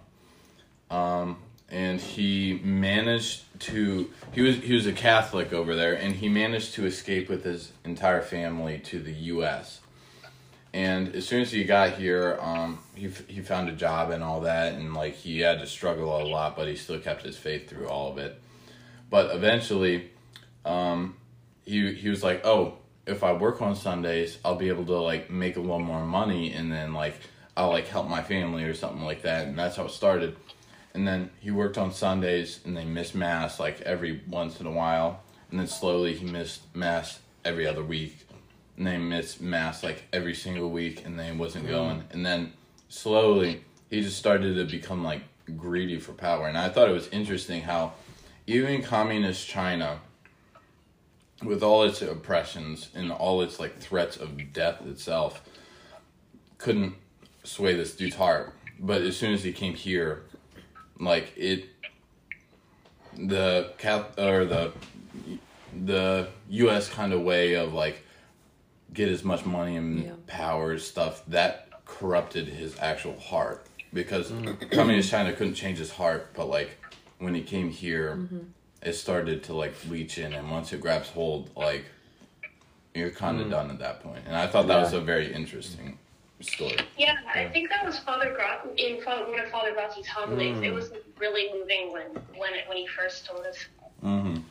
um 0.90 1.36
and 1.68 2.00
he 2.00 2.60
managed 2.62 3.42
to 3.58 4.10
he 4.32 4.40
was 4.40 4.56
he 4.58 4.74
was 4.74 4.86
a 4.86 4.92
Catholic 4.92 5.52
over 5.52 5.74
there 5.74 5.94
and 5.94 6.14
he 6.14 6.28
managed 6.28 6.74
to 6.74 6.86
escape 6.86 7.28
with 7.28 7.44
his 7.44 7.72
entire 7.84 8.22
family 8.22 8.78
to 8.78 9.00
the 9.00 9.12
US. 9.12 9.80
And 10.76 11.14
as 11.14 11.26
soon 11.26 11.40
as 11.40 11.50
he 11.50 11.64
got 11.64 11.94
here, 11.94 12.38
um, 12.38 12.80
he 12.94 13.08
he 13.28 13.40
found 13.40 13.70
a 13.70 13.72
job 13.72 14.10
and 14.10 14.22
all 14.22 14.42
that, 14.42 14.74
and 14.74 14.92
like 14.92 15.14
he 15.14 15.40
had 15.40 15.58
to 15.60 15.66
struggle 15.66 16.20
a 16.20 16.28
lot, 16.28 16.54
but 16.54 16.68
he 16.68 16.76
still 16.76 17.00
kept 17.00 17.22
his 17.22 17.38
faith 17.38 17.66
through 17.66 17.88
all 17.88 18.12
of 18.12 18.18
it. 18.18 18.38
But 19.08 19.34
eventually, 19.34 20.10
um, 20.66 21.16
he 21.64 21.94
he 21.94 22.10
was 22.10 22.22
like, 22.22 22.44
oh, 22.44 22.74
if 23.06 23.24
I 23.24 23.32
work 23.32 23.62
on 23.62 23.74
Sundays, 23.74 24.38
I'll 24.44 24.56
be 24.56 24.68
able 24.68 24.84
to 24.84 25.00
like 25.00 25.30
make 25.30 25.56
a 25.56 25.60
little 25.60 25.78
more 25.78 26.04
money, 26.04 26.52
and 26.52 26.70
then 26.70 26.92
like 26.92 27.20
I'll 27.56 27.70
like 27.70 27.88
help 27.88 28.06
my 28.06 28.22
family 28.22 28.64
or 28.64 28.74
something 28.74 29.02
like 29.02 29.22
that, 29.22 29.46
and 29.46 29.58
that's 29.58 29.76
how 29.76 29.86
it 29.86 29.92
started. 29.92 30.36
And 30.92 31.08
then 31.08 31.30
he 31.40 31.50
worked 31.50 31.78
on 31.78 31.90
Sundays, 31.90 32.60
and 32.66 32.76
they 32.76 32.84
missed 32.84 33.14
mass 33.14 33.58
like 33.58 33.80
every 33.80 34.20
once 34.28 34.60
in 34.60 34.66
a 34.66 34.72
while, 34.72 35.22
and 35.50 35.58
then 35.58 35.68
slowly 35.68 36.12
he 36.12 36.26
missed 36.26 36.60
mass 36.76 37.20
every 37.46 37.66
other 37.66 37.82
week, 37.82 38.25
and 38.76 38.86
they 38.86 38.98
missed 38.98 39.40
mass 39.40 39.82
like 39.82 40.04
every 40.12 40.34
single 40.34 40.70
week, 40.70 41.04
and 41.04 41.18
they 41.18 41.32
wasn't 41.32 41.66
mm. 41.66 41.70
going, 41.70 42.04
and 42.10 42.24
then 42.24 42.52
slowly 42.88 43.64
he 43.90 44.02
just 44.02 44.18
started 44.18 44.54
to 44.54 44.64
become 44.64 45.04
like 45.04 45.22
greedy 45.56 45.98
for 45.98 46.12
power, 46.12 46.48
and 46.48 46.58
I 46.58 46.68
thought 46.68 46.88
it 46.88 46.92
was 46.92 47.08
interesting 47.08 47.62
how 47.62 47.92
even 48.46 48.82
communist 48.82 49.46
China 49.46 50.00
with 51.42 51.62
all 51.62 51.82
its 51.82 52.00
oppressions 52.02 52.88
and 52.94 53.12
all 53.12 53.42
its 53.42 53.60
like 53.60 53.78
threats 53.78 54.16
of 54.16 54.52
death 54.52 54.84
itself 54.86 55.42
couldn't 56.58 56.94
sway 57.44 57.74
this 57.74 57.94
dude's 57.94 58.16
heart. 58.16 58.54
But 58.78 59.02
as 59.02 59.16
soon 59.16 59.32
as 59.32 59.42
he 59.42 59.52
came 59.52 59.74
here 59.74 60.22
like 60.98 61.32
it 61.36 61.68
the 63.18 63.72
Cath- 63.78 64.18
or 64.18 64.44
the 64.44 64.72
the 65.84 66.28
US 66.48 66.88
kind 66.88 67.12
of 67.12 67.22
way 67.22 67.54
of 67.54 67.72
like 67.72 68.02
get 68.96 69.08
as 69.10 69.22
much 69.22 69.44
money 69.44 69.76
and 69.76 70.04
Yeah. 70.04 70.12
power 70.26 70.78
stuff 70.78 71.22
that 71.28 71.68
corrupted 71.84 72.48
his 72.48 72.76
actual 72.80 73.18
heart 73.20 73.66
because 73.92 74.32
mm. 74.32 74.70
communist 74.72 75.10
China 75.10 75.32
couldn't 75.32 75.54
change 75.54 75.78
his 75.78 75.92
heart 75.92 76.30
but 76.34 76.48
like 76.48 76.78
when 77.18 77.34
he 77.34 77.42
came 77.42 77.70
here 77.70 78.16
mm-hmm. 78.16 78.38
it 78.82 78.94
started 78.94 79.44
to 79.44 79.54
like 79.54 79.74
leach 79.88 80.18
in 80.18 80.32
and 80.32 80.50
once 80.50 80.72
it 80.72 80.80
grabs 80.80 81.08
hold 81.10 81.50
like 81.56 81.84
you're 82.94 83.10
kind 83.10 83.40
of 83.40 83.46
mm. 83.46 83.50
done 83.50 83.70
at 83.70 83.78
that 83.78 84.02
point 84.02 84.22
and 84.26 84.34
i 84.34 84.46
thought 84.46 84.66
that 84.66 84.80
was 84.80 84.94
a 84.94 85.00
very 85.00 85.32
interesting 85.32 85.96
story 86.40 86.76
Yeah, 86.98 87.14
I 87.34 87.48
think 87.48 87.70
that 87.70 87.84
was 87.84 87.98
Father 88.00 88.34
Grot 88.34 88.68
in 88.76 89.00
Father, 89.00 89.30
one 89.30 89.40
of 89.40 89.48
Father 89.48 89.72
Grotti's 89.72 90.06
homilies. 90.06 90.58
It 90.58 90.70
mm. 90.70 90.74
was 90.74 90.92
really 91.18 91.50
moving 91.58 91.90
when 91.92 92.08
when 92.36 92.52
it, 92.52 92.68
when 92.68 92.76
he 92.76 92.86
first 92.86 93.24
told 93.24 93.46
us. 93.46 93.56
mm-hmm. 94.04 94.42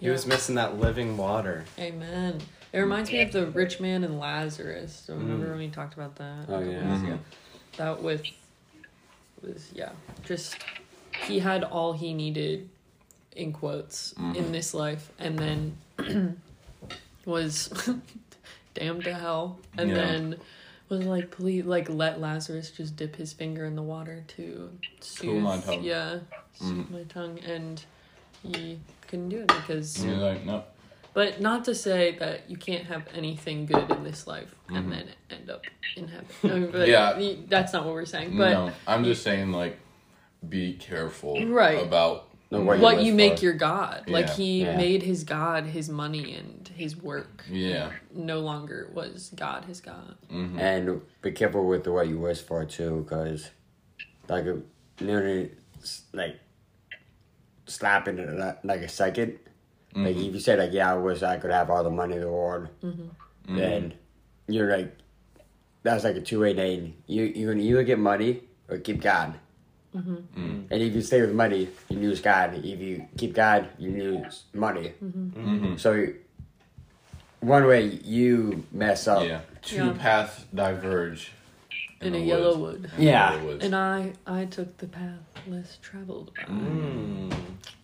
He 0.00 0.08
was 0.08 0.26
missing 0.26 0.54
that 0.54 0.78
living 0.78 1.16
water. 1.16 1.64
Amen. 1.78 2.40
It 2.72 2.78
reminds 2.78 3.10
me 3.10 3.22
of 3.22 3.32
the 3.32 3.46
rich 3.46 3.80
man 3.80 4.04
and 4.04 4.18
Lazarus. 4.18 5.04
So 5.06 5.14
mm. 5.14 5.18
remember 5.18 5.50
when 5.50 5.58
we 5.58 5.68
talked 5.68 5.94
about 5.94 6.16
that? 6.16 6.46
Oh, 6.48 6.60
yeah. 6.60 6.90
weeks 6.90 7.02
ago? 7.02 7.12
Mm-hmm. 7.12 7.76
That 7.76 8.02
with 8.02 8.22
was 9.42 9.70
yeah, 9.72 9.90
just 10.24 10.56
he 11.24 11.38
had 11.38 11.64
all 11.64 11.92
he 11.92 12.12
needed 12.12 12.68
in 13.36 13.52
quotes 13.52 14.12
in 14.12 14.24
mm-hmm. 14.24 14.52
this 14.52 14.74
life, 14.74 15.10
and 15.18 15.38
then 15.38 16.38
was 17.24 17.68
damned 18.74 19.04
to 19.04 19.14
hell, 19.14 19.58
and 19.76 19.90
Yeah. 19.90 19.94
then 19.94 20.36
was 20.88 21.04
like 21.04 21.30
please 21.30 21.64
like 21.64 21.88
let 21.88 22.20
Lazarus 22.20 22.70
just 22.70 22.96
dip 22.96 23.16
his 23.16 23.32
finger 23.32 23.64
in 23.64 23.76
the 23.76 23.82
water 23.82 24.24
to 24.28 24.70
soothe 25.00 25.42
my 25.42 25.58
tongue. 25.58 25.82
yeah 25.82 26.18
soothe 26.54 26.88
Mhm. 26.88 26.90
my 26.90 27.02
tongue 27.04 27.38
and 27.40 27.84
he 28.42 28.78
couldn't 29.06 29.28
do 29.28 29.40
it 29.40 29.48
because 29.48 30.00
and 30.00 30.10
you're 30.12 30.20
like 30.20 30.44
no 30.46 30.64
but 31.18 31.40
not 31.40 31.64
to 31.64 31.74
say 31.74 32.14
that 32.20 32.48
you 32.48 32.56
can't 32.56 32.84
have 32.84 33.02
anything 33.12 33.66
good 33.66 33.90
in 33.90 34.04
this 34.04 34.28
life 34.28 34.54
and 34.68 34.92
then 34.92 35.08
end 35.30 35.50
up 35.50 35.64
in 35.96 36.06
heaven. 36.06 36.26
I 36.44 36.46
mean, 36.46 36.70
but 36.70 36.86
Yeah. 36.94 37.34
that's 37.48 37.72
not 37.72 37.84
what 37.84 37.94
we're 37.94 38.04
saying. 38.06 38.38
But 38.38 38.50
no 38.52 38.70
i'm 38.86 39.02
just 39.02 39.24
saying 39.24 39.50
like 39.50 39.80
be 40.48 40.74
careful 40.74 41.34
Right. 41.44 41.82
about 41.82 42.28
No, 42.52 42.60
what 42.60 42.78
what 42.78 42.98
you 43.00 43.06
you 43.06 43.14
make 43.14 43.42
your 43.42 43.54
god, 43.54 44.08
like 44.08 44.30
he 44.30 44.62
Yeah. 44.62 44.76
made 44.76 45.02
his 45.02 45.24
god 45.24 45.64
his 45.64 45.88
money 45.88 46.34
and 46.38 46.68
his 46.82 46.92
work. 46.96 47.44
yeah 47.50 47.90
No 48.14 48.38
longer 48.38 48.88
was 48.94 49.32
God 49.34 49.64
his 49.64 49.80
god. 49.80 50.14
hmm 50.30 50.56
And 50.56 51.00
be 51.20 51.32
careful 51.32 51.66
with 51.66 51.82
the 51.82 51.90
what 51.96 52.06
you 52.06 52.18
wish 52.20 52.40
for 52.48 52.64
too, 52.64 52.92
because 53.02 53.50
like 54.28 54.44
literally 55.00 55.50
like 56.12 56.36
slapping 57.66 58.18
it 58.18 58.38
like- 58.64 58.82
a 58.82 58.88
a 58.88 59.28
2nd 59.94 60.04
Like 60.04 60.16
if 60.16 60.34
you 60.34 60.40
say 60.40 60.56
like, 60.56 60.72
yeah, 60.72 60.92
I 60.92 60.96
wish 60.96 61.22
I 61.22 61.36
could 61.38 61.50
have 61.50 61.70
all 61.70 61.82
the 61.82 61.90
money 61.90 62.14
in 62.14 62.20
the 62.20 62.30
world, 62.30 62.68
mm-hmm. 62.82 63.56
then 63.56 63.94
you're 64.46 64.70
like, 64.70 64.96
that's 65.82 66.04
like 66.04 66.16
a 66.16 66.20
two 66.20 66.40
way 66.40 66.54
lane. 66.54 66.94
You 67.06 67.24
you 67.24 67.48
can 67.48 67.60
either 67.60 67.82
get 67.82 67.98
money 67.98 68.42
or 68.68 68.78
keep 68.78 69.00
God. 69.00 69.34
Mm-hmm. 69.96 70.16
Mm. 70.36 70.66
And 70.70 70.82
if 70.82 70.94
you 70.94 71.00
stay 71.00 71.20
with 71.22 71.32
money, 71.32 71.68
you 71.88 71.98
lose 71.98 72.20
God. 72.20 72.54
If 72.62 72.78
you 72.80 73.06
keep 73.16 73.32
God, 73.34 73.68
you 73.78 73.90
lose 73.90 74.44
money. 74.52 74.88
hmm 75.00 75.76
So 75.76 76.12
one 77.40 77.66
way 77.66 77.84
you 78.04 78.64
mess 78.72 79.08
up. 79.08 79.24
Yeah, 79.24 79.40
two 79.62 79.76
Yeah. 79.76 79.92
paths 79.98 80.44
diverge 80.54 81.32
In 82.00 82.14
a 82.14 82.18
the 82.18 82.24
yellow 82.24 82.56
woods. 82.56 82.82
wood. 82.82 82.90
Yeah. 82.98 83.32
yellow 83.34 83.46
woods. 83.46 83.64
And 83.64 83.74
I 83.74 84.12
I 84.26 84.44
took 84.44 84.76
the 84.78 84.86
path 84.86 85.18
less 85.48 85.78
traveled. 85.82 86.32
by. 86.36 86.42
Mm, 86.44 87.34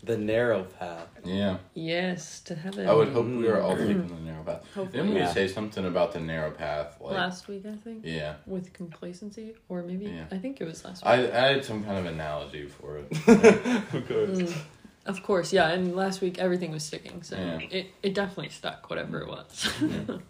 the 0.04 0.16
narrow 0.18 0.64
path. 0.64 1.08
yeah, 1.24 1.56
Yes, 1.74 2.40
to 2.42 2.54
heaven. 2.54 2.86
I 2.86 2.92
would 2.92 3.08
hope 3.08 3.26
we 3.26 3.48
were 3.48 3.60
all 3.60 3.76
taking 3.76 4.06
the 4.06 4.14
narrow 4.22 4.44
path. 4.44 4.62
Hopefully. 4.74 4.86
Didn't 4.92 5.14
we 5.14 5.20
Yeah. 5.20 5.32
say 5.32 5.48
something 5.48 5.84
about 5.86 6.12
the 6.12 6.20
narrow 6.20 6.50
path? 6.50 6.98
Like, 7.00 7.14
last 7.14 7.48
week, 7.48 7.64
I 7.66 7.74
think, 7.76 8.02
yeah, 8.04 8.34
with 8.46 8.72
complacency, 8.74 9.54
or 9.68 9.82
maybe 9.82 10.04
Yeah. 10.06 10.26
I 10.30 10.36
think 10.38 10.60
it 10.60 10.64
was 10.64 10.84
last 10.84 11.02
week. 11.02 11.08
I, 11.10 11.14
I 11.46 11.52
had 11.54 11.64
some 11.64 11.82
kind 11.82 11.98
of 11.98 12.06
analogy 12.06 12.66
for 12.68 12.98
it. 12.98 13.06
of 13.94 14.06
course. 14.06 14.38
Mm, 14.38 14.56
of 15.06 15.22
course, 15.22 15.52
yeah. 15.52 15.70
And 15.70 15.96
last 15.96 16.20
week 16.20 16.38
everything 16.38 16.70
was 16.70 16.84
sticking, 16.84 17.22
so 17.22 17.36
Yeah. 17.36 17.58
it 17.70 17.86
it 18.02 18.14
definitely 18.14 18.50
stuck, 18.50 18.88
whatever 18.90 19.20
it 19.22 19.28
was. 19.28 19.68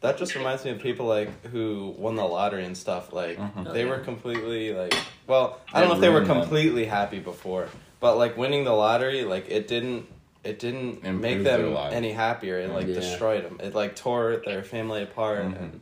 That 0.00 0.16
just 0.16 0.34
reminds 0.34 0.64
me 0.64 0.70
of 0.70 0.78
people 0.78 1.06
like 1.06 1.46
who 1.46 1.94
won 1.98 2.16
the 2.16 2.24
lottery 2.24 2.64
and 2.64 2.76
stuff. 2.76 3.12
Like 3.12 3.38
Mhm. 3.38 3.72
they 3.74 3.84
Oh, 3.84 3.88
were 3.88 3.98
completely 3.98 4.72
like, 4.72 4.94
well, 5.26 5.60
I 5.72 5.80
don't 5.80 5.90
know 5.90 5.94
if 5.96 6.00
they 6.00 6.08
were 6.08 6.16
ruined 6.20 6.30
them. 6.30 6.40
completely 6.40 6.86
happy 6.86 7.18
before, 7.18 7.68
but 8.00 8.16
like 8.16 8.36
winning 8.38 8.64
the 8.64 8.72
lottery, 8.72 9.24
like 9.24 9.50
it 9.50 9.68
didn't, 9.68 10.06
it 10.42 10.58
didn't 10.58 11.04
Improve 11.04 11.20
make 11.20 11.42
them 11.44 11.76
any 11.92 12.12
happier. 12.12 12.58
It 12.58 12.70
like 12.70 12.86
Yeah. 12.86 12.94
destroyed 12.94 13.44
them. 13.44 13.58
It 13.62 13.74
like 13.74 13.94
tore 13.94 14.42
their 14.46 14.62
family 14.62 15.02
apart, 15.02 15.44
Mhm. 15.44 15.58
and 15.58 15.80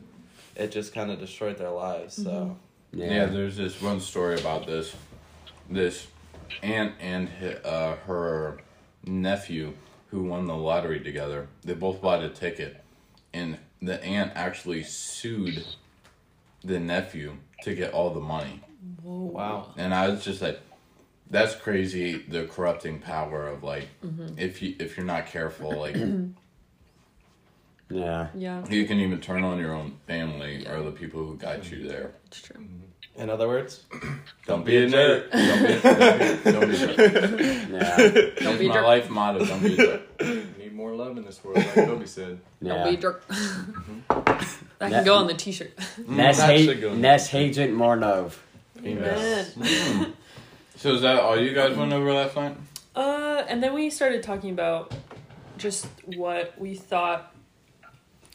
it 0.57 0.71
just 0.73 0.93
kind 0.93 1.09
of 1.11 1.19
destroyed 1.19 1.57
their 1.57 1.69
lives. 1.71 2.15
So 2.21 2.57
Yeah. 2.91 3.05
yeah. 3.13 3.25
there's 3.27 3.55
this 3.55 3.81
one 3.81 4.01
story 4.01 4.37
about 4.37 4.67
this 4.67 4.93
this 5.69 6.07
aunt 6.63 6.93
and 6.99 7.29
uh, 7.63 7.95
her 8.07 8.57
nephew 9.05 9.73
who 10.09 10.23
won 10.23 10.47
the 10.47 10.55
lottery 10.55 10.99
together. 10.99 11.47
They 11.63 11.73
both 11.75 12.01
bought 12.01 12.21
a 12.23 12.27
ticket, 12.29 12.83
and 13.33 13.59
the 13.81 14.03
aunt 14.03 14.31
actually 14.35 14.83
sued 14.83 15.65
the 16.63 16.79
nephew 16.79 17.37
to 17.63 17.73
get 17.73 17.93
all 17.93 18.13
the 18.13 18.19
money. 18.19 18.61
Whoa. 19.01 19.25
wow, 19.25 19.73
And 19.77 19.93
I 19.93 20.09
was 20.09 20.23
just 20.23 20.41
like, 20.41 20.59
that's 21.29 21.55
crazy. 21.55 22.17
The 22.27 22.45
corrupting 22.45 22.99
power 22.99 23.47
of 23.47 23.63
like, 23.63 23.87
mm-hmm. 24.03 24.37
if 24.37 24.61
you 24.61 24.75
if 24.79 24.97
you're 24.97 25.05
not 25.05 25.27
careful, 25.27 25.77
like 25.77 25.95
Yeah. 27.89 28.27
Yeah, 28.35 28.63
you 28.69 28.85
can 28.85 28.99
even 28.99 29.19
turn 29.19 29.43
on 29.43 29.57
your 29.59 29.73
own 29.73 29.97
family 30.05 30.67
or 30.67 30.83
the 30.83 30.91
people 30.91 31.25
who 31.25 31.35
got 31.35 31.71
you 31.71 31.87
there. 31.87 32.11
it's 32.27 32.41
true. 32.41 32.57
Mm-hmm. 32.61 33.21
in 33.21 33.29
other 33.29 33.47
words, 33.47 33.85
Don't 34.45 34.63
be 34.65 34.77
a 34.77 34.87
jerk. 34.89 35.31
Don't 35.31 35.67
be, 35.67 35.79
don't 35.81 36.43
be, 36.43 36.51
don't 36.51 36.69
be 36.69 36.75
a 36.75 36.95
jerk. 36.97 37.39
Yeah. 37.71 37.97
That's 37.97 38.59
be 38.59 38.67
my 38.67 38.73
jerk. 38.75 38.85
life 38.85 39.09
motto. 39.09 39.45
Don't 39.45 39.61
be 39.63 39.73
a 39.73 39.77
jerk. 39.77 40.01
Need 41.09 41.15
more 41.15 41.15
love 41.15 41.17
in 41.17 41.25
this 41.25 41.43
world, 41.43 41.57
like 41.57 41.73
Kobe 41.87 42.05
said. 42.05 42.39
Don't 42.63 42.77
yeah. 42.77 42.89
be 42.89 42.95
a 42.95 42.97
jerk. 42.97 43.27
that 43.29 44.47
Yeah. 44.79 44.89
can 44.89 45.05
go 45.05 45.15
on 45.15 45.27
the 45.27 45.33
T-shirt. 45.33 45.71
Ness 46.07 46.37
that 46.37 46.57
should 46.57 46.69
hate, 46.69 46.81
go 46.81 46.91
in 46.91 47.01
Ness 47.01 47.27
hated 47.29 47.73
more 47.73 47.95
love. 47.97 48.41
Yes. 48.81 49.55
So 50.77 50.93
is 50.93 51.01
that 51.01 51.19
all 51.19 51.37
you 51.39 51.53
guys 51.53 51.75
went 51.75 51.91
over 51.91 52.13
last 52.13 52.35
night? 52.35 52.55
Uh, 52.95 53.43
and 53.47 53.61
then 53.61 53.73
we 53.73 53.89
started 53.89 54.23
talking 54.23 54.51
about 54.51 54.93
just 55.57 55.87
what 56.05 56.57
we 56.57 56.75
thought 56.75 57.35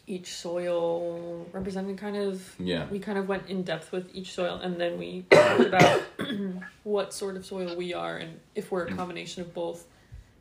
each 0.06 0.34
soil 0.34 1.46
represented. 1.52 1.96
Kind 1.96 2.16
of, 2.16 2.54
Yeah. 2.58 2.86
we 2.90 2.98
kind 2.98 3.16
of 3.16 3.26
went 3.26 3.48
in 3.48 3.62
depth 3.62 3.90
with 3.92 4.14
each 4.14 4.34
soil, 4.34 4.56
and 4.62 4.78
then 4.78 4.98
we 4.98 5.24
talked 5.30 5.60
about 5.60 6.02
what 6.82 7.14
sort 7.14 7.36
of 7.36 7.46
soil 7.46 7.74
we 7.76 7.94
are 7.94 8.18
and 8.18 8.38
if 8.54 8.70
we're 8.70 8.84
a 8.86 8.92
combination 8.94 9.40
of 9.42 9.54
both. 9.54 9.86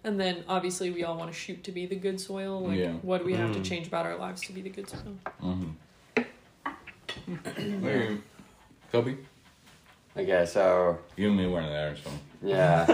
And 0.03 0.19
then 0.19 0.43
obviously 0.49 0.91
we 0.91 1.03
all 1.05 1.17
want 1.17 1.31
to 1.31 1.37
shoot 1.37 1.63
to 1.63 1.71
be 1.71 1.85
the 1.85 1.95
good 1.95 2.19
soil. 2.19 2.67
Like, 2.67 2.77
Yeah. 2.79 2.91
what 3.01 3.19
do 3.19 3.25
we 3.25 3.35
have 3.35 3.53
to 3.53 3.59
Mm. 3.59 3.65
change 3.65 3.87
about 3.87 4.05
our 4.05 4.17
lives 4.17 4.41
to 4.41 4.51
be 4.53 4.61
the 4.61 4.69
good 4.69 4.89
soil? 4.89 5.15
Mm-hmm. 5.41 5.69
Kobe, 8.91 9.15
Okay, 10.15 10.45
so 10.45 10.99
you 11.15 11.29
and 11.29 11.37
me 11.37 11.47
weren't 11.47 11.69
there, 11.69 11.95
so 12.03 12.11
yeah. 12.43 12.85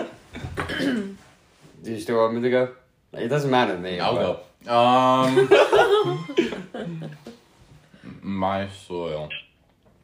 Do 1.83 1.91
you 1.91 1.99
still 1.99 2.17
want 2.19 2.35
me 2.35 2.41
to 2.41 2.49
go? 2.49 2.69
It 3.13 3.27
doesn't 3.27 3.51
matter 3.51 3.73
to 3.73 3.79
me. 3.79 3.99
I'll 3.99 4.15
but- 4.15 4.45
go. 4.65 4.73
Um, 4.73 5.49
my 8.21 8.69
soil. 8.87 9.29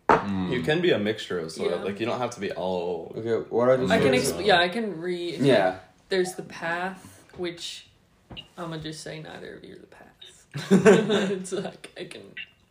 Mm. 0.09 0.51
You 0.51 0.61
can 0.63 0.81
be 0.81 0.91
a 0.91 0.99
mixture 0.99 1.39
of 1.39 1.51
soil. 1.51 1.69
Yeah. 1.71 1.83
Like 1.83 1.99
you 1.99 2.05
don't 2.05 2.19
have 2.19 2.31
to 2.31 2.39
be 2.41 2.51
all. 2.51 3.13
Okay, 3.17 3.45
what 3.49 3.69
are 3.69 3.77
the 3.77 3.85
I 3.93 3.99
can, 3.99 4.19
Soil. 4.19 4.39
exp- 4.41 4.45
yeah, 4.45 4.59
I 4.59 4.67
can 4.69 4.99
read. 4.99 5.39
Yeah. 5.39 5.77
There's 6.09 6.33
the 6.35 6.43
path, 6.43 7.23
which 7.37 7.87
I'm 8.57 8.69
gonna 8.69 8.79
just 8.79 9.01
say 9.01 9.21
neither 9.21 9.55
of 9.55 9.63
you 9.63 9.75
are 9.75 9.79
the 9.79 9.87
path. 9.87 11.31
it's 11.31 11.51
like 11.51 11.91
I 11.99 12.05
can, 12.05 12.21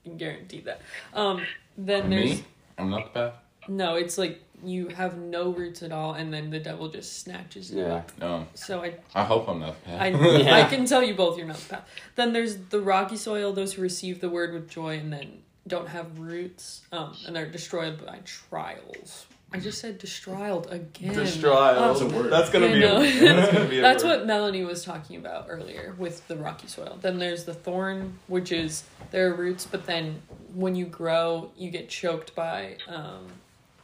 can 0.05 0.17
guarantee 0.17 0.61
that. 0.61 0.81
Um, 1.13 1.43
then 1.77 2.11
there's 2.11 2.31
Me? 2.39 2.45
I'm 2.79 2.91
not 2.91 3.13
the 3.13 3.21
path. 3.21 3.35
no. 3.69 3.97
It's 3.97 4.17
like 4.19 4.41
you 4.65 4.89
have 4.89 5.19
no 5.19 5.51
roots 5.51 5.83
at 5.83 5.93
all, 5.93 6.15
and 6.15 6.33
then 6.33 6.49
the 6.49 6.59
devil 6.61 6.89
just 6.89 7.21
snatches 7.21 7.71
you 7.71 7.81
Yeah. 7.83 7.95
up. 7.97 8.13
No, 8.19 8.47
So 8.55 8.83
I, 8.83 8.95
I 9.15 9.25
hope 9.25 9.47
I'm 9.49 9.59
not 9.61 9.75
the 9.83 9.91
path. 9.91 10.01
I, 10.01 10.09
Yeah. 10.39 10.55
I 10.57 10.65
can 10.65 10.87
tell 10.87 11.03
you 11.03 11.15
both 11.15 11.37
you're 11.37 11.47
not 11.47 11.57
the 11.59 11.69
path. 11.77 11.89
Then 12.15 12.33
there's 12.33 12.57
the 12.57 12.81
rocky 12.81 13.17
soil, 13.17 13.53
those 13.53 13.75
who 13.75 13.83
receive 13.83 14.21
the 14.21 14.31
word 14.31 14.55
with 14.55 14.71
joy 14.71 14.97
and 14.99 15.13
then 15.13 15.43
don't 15.67 15.89
have 15.89 16.19
roots, 16.19 16.83
um, 16.93 17.15
and 17.27 17.35
they're 17.37 17.51
destroyed 17.51 18.05
by 18.07 18.21
trials. 18.25 19.27
I 19.55 19.59
just 19.61 19.81
said 19.81 19.99
destroyed 19.99 20.67
again. 20.71 21.15
Destroy. 21.15 21.53
Oh. 21.77 21.89
That's, 21.89 22.01
a 22.01 22.07
word. 22.09 22.31
That's 22.33 22.51
gonna 22.51 22.67
I 22.67 22.73
be. 22.73 22.81
know. 22.81 23.01
A, 23.01 23.19
that's 23.21 23.53
gonna 23.53 23.65
be. 23.69 23.79
A 23.79 23.83
That's 23.83 24.03
word. 24.03 24.11
what 24.19 24.27
Melanie 24.27 24.65
was 24.65 24.85
talking 24.85 25.17
about 25.17 25.47
earlier 25.49 25.95
with 25.97 26.27
the 26.27 26.35
rocky 26.37 26.67
soil. 26.67 26.99
Then 27.01 27.19
there's 27.19 27.45
the 27.45 27.55
thorn, 27.55 28.19
which 28.27 28.51
is 28.51 28.83
there 29.13 29.31
are 29.31 29.35
roots, 29.35 29.65
but 29.65 29.87
then 29.87 30.21
when 30.53 30.75
you 30.75 30.87
grow, 30.87 31.53
you 31.57 31.71
get 31.71 31.89
choked 31.89 32.35
by 32.35 32.79
um, 32.89 33.29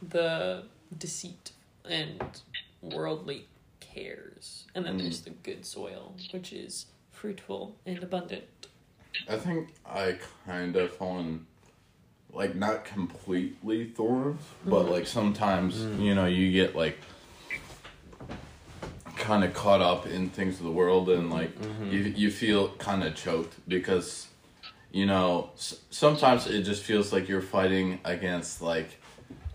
the 0.09 0.63
deceit 0.97 1.51
and 1.89 2.21
worldly 2.81 3.45
cares. 3.79 4.65
And 4.75 4.85
then 4.85 4.97
Mm. 4.97 5.03
there's 5.03 5.21
the 5.21 5.29
good 5.29 5.65
soil, 5.65 6.15
which 6.33 6.51
is 6.51 6.87
fruitful 7.11 7.77
and 7.85 8.03
abundant. 8.03 8.43
I 9.29 9.37
think 9.37 9.69
I 9.85 10.17
kind 10.45 10.75
of 10.75 10.91
fall 10.93 11.19
in, 11.19 11.45
like, 12.33 12.55
not 12.55 12.85
completely 12.85 13.85
thorns, 13.85 14.41
but 14.65 14.89
like 14.89 15.05
sometimes, 15.07 15.81
you 15.99 16.15
know, 16.15 16.25
you 16.25 16.51
get 16.51 16.75
like 16.75 16.97
kind 19.17 19.43
of 19.43 19.53
caught 19.53 19.81
up 19.81 20.07
in 20.07 20.29
things 20.29 20.57
of 20.59 20.65
the 20.65 20.71
world 20.71 21.09
and 21.09 21.29
like 21.29 21.51
you, 21.91 21.99
you 22.15 22.31
feel 22.31 22.69
kind 22.77 23.03
of 23.03 23.15
choked 23.15 23.55
because, 23.67 24.27
you 24.91 25.05
know, 25.05 25.51
s- 25.55 25.79
sometimes 25.89 26.47
it 26.47 26.63
just 26.63 26.81
feels 26.83 27.13
like 27.13 27.27
you're 27.29 27.41
fighting 27.41 27.99
against 28.03 28.61
like 28.61 28.97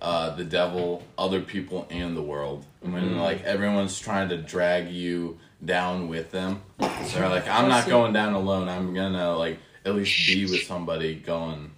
uh, 0.00 0.30
the 0.36 0.44
devil, 0.44 1.02
other 1.18 1.40
people, 1.40 1.86
and 1.90 2.16
the 2.16 2.22
world. 2.22 2.64
When 2.82 3.16
like 3.18 3.42
everyone's 3.44 3.98
trying 3.98 4.28
to 4.28 4.36
drag 4.36 4.90
you 4.90 5.38
down 5.64 6.08
with 6.08 6.30
them, 6.30 6.60
they're 6.78 7.28
like, 7.30 7.48
"I'm 7.48 7.68
not 7.68 7.88
going 7.88 8.12
down 8.12 8.34
alone. 8.34 8.68
I'm 8.68 8.92
gonna 8.94 9.34
like 9.36 9.58
at 9.86 9.94
least 9.96 10.26
be 10.26 10.44
with 10.44 10.62
somebody 10.64 11.14
going." 11.14 11.70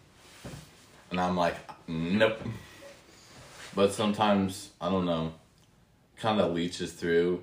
And 1.11 1.21
I'm 1.21 1.37
like, 1.37 1.57
"Nope." 1.89 2.39
But 3.75 3.93
sometimes 3.93 4.71
I 4.81 4.89
don't 4.91 5.05
know, 5.07 5.33
kind 6.19 6.41
of 6.41 6.53
leeches 6.53 6.93
through, 6.93 7.43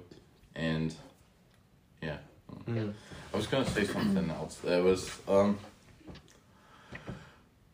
and 0.56 0.94
yeah. 2.02 2.18
I 2.68 3.38
was 3.38 3.48
gonna 3.48 3.66
say 3.70 3.86
something 3.86 4.30
else. 4.30 4.56
That 4.64 4.84
was 4.84 5.10
um. 5.28 5.58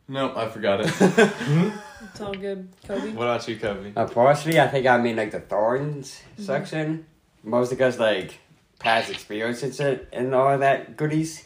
No, 0.08 0.36
I 0.36 0.48
forgot 0.50 0.82
it. 0.82 0.92
It's 2.04 2.20
all 2.20 2.34
good, 2.34 2.68
Kobe. 2.88 3.12
What 3.12 3.26
about 3.28 3.48
you, 3.48 3.58
Kobe? 3.58 3.94
Uh, 3.96 4.08
partially, 4.08 4.60
I 4.60 4.68
think 4.68 4.88
I 4.88 4.98
mean 4.98 5.16
like 5.16 5.30
the 5.32 5.40
thorns 5.40 6.20
section, 6.38 7.06
mostly 7.44 7.78
because 7.78 8.00
like 8.00 8.40
past 8.80 9.12
experiences 9.12 9.80
and- 9.80 10.08
and 10.12 10.34
all 10.34 10.58
that 10.58 10.98
goodies. 10.98 11.46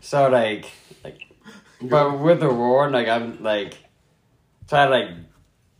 So 0.00 0.28
like, 0.30 0.64
like, 1.04 1.26
but 1.80 2.18
with 2.18 2.40
the 2.40 2.52
war, 2.52 2.90
like 2.90 3.08
I'm 3.08 3.42
like 3.42 3.74
try 4.68 4.84
to 4.84 4.90
like, 4.90 5.10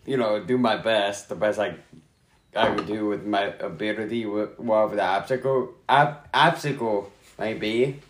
you 0.06 0.16
know, 0.16 0.42
do 0.42 0.56
my 0.58 0.76
best, 0.76 1.28
the 1.28 1.34
best 1.34 1.58
like 1.58 1.78
I 2.56 2.70
would 2.70 2.86
do 2.86 3.06
with 3.06 3.24
my 3.24 3.44
ability, 3.60 4.26
with 4.26 4.58
whatever 4.58 4.96
the 4.96 5.04
obstacle 5.04 5.74
ob- 5.88 6.26
obstacle 6.32 7.12
might 7.38 7.60
be. 7.60 8.00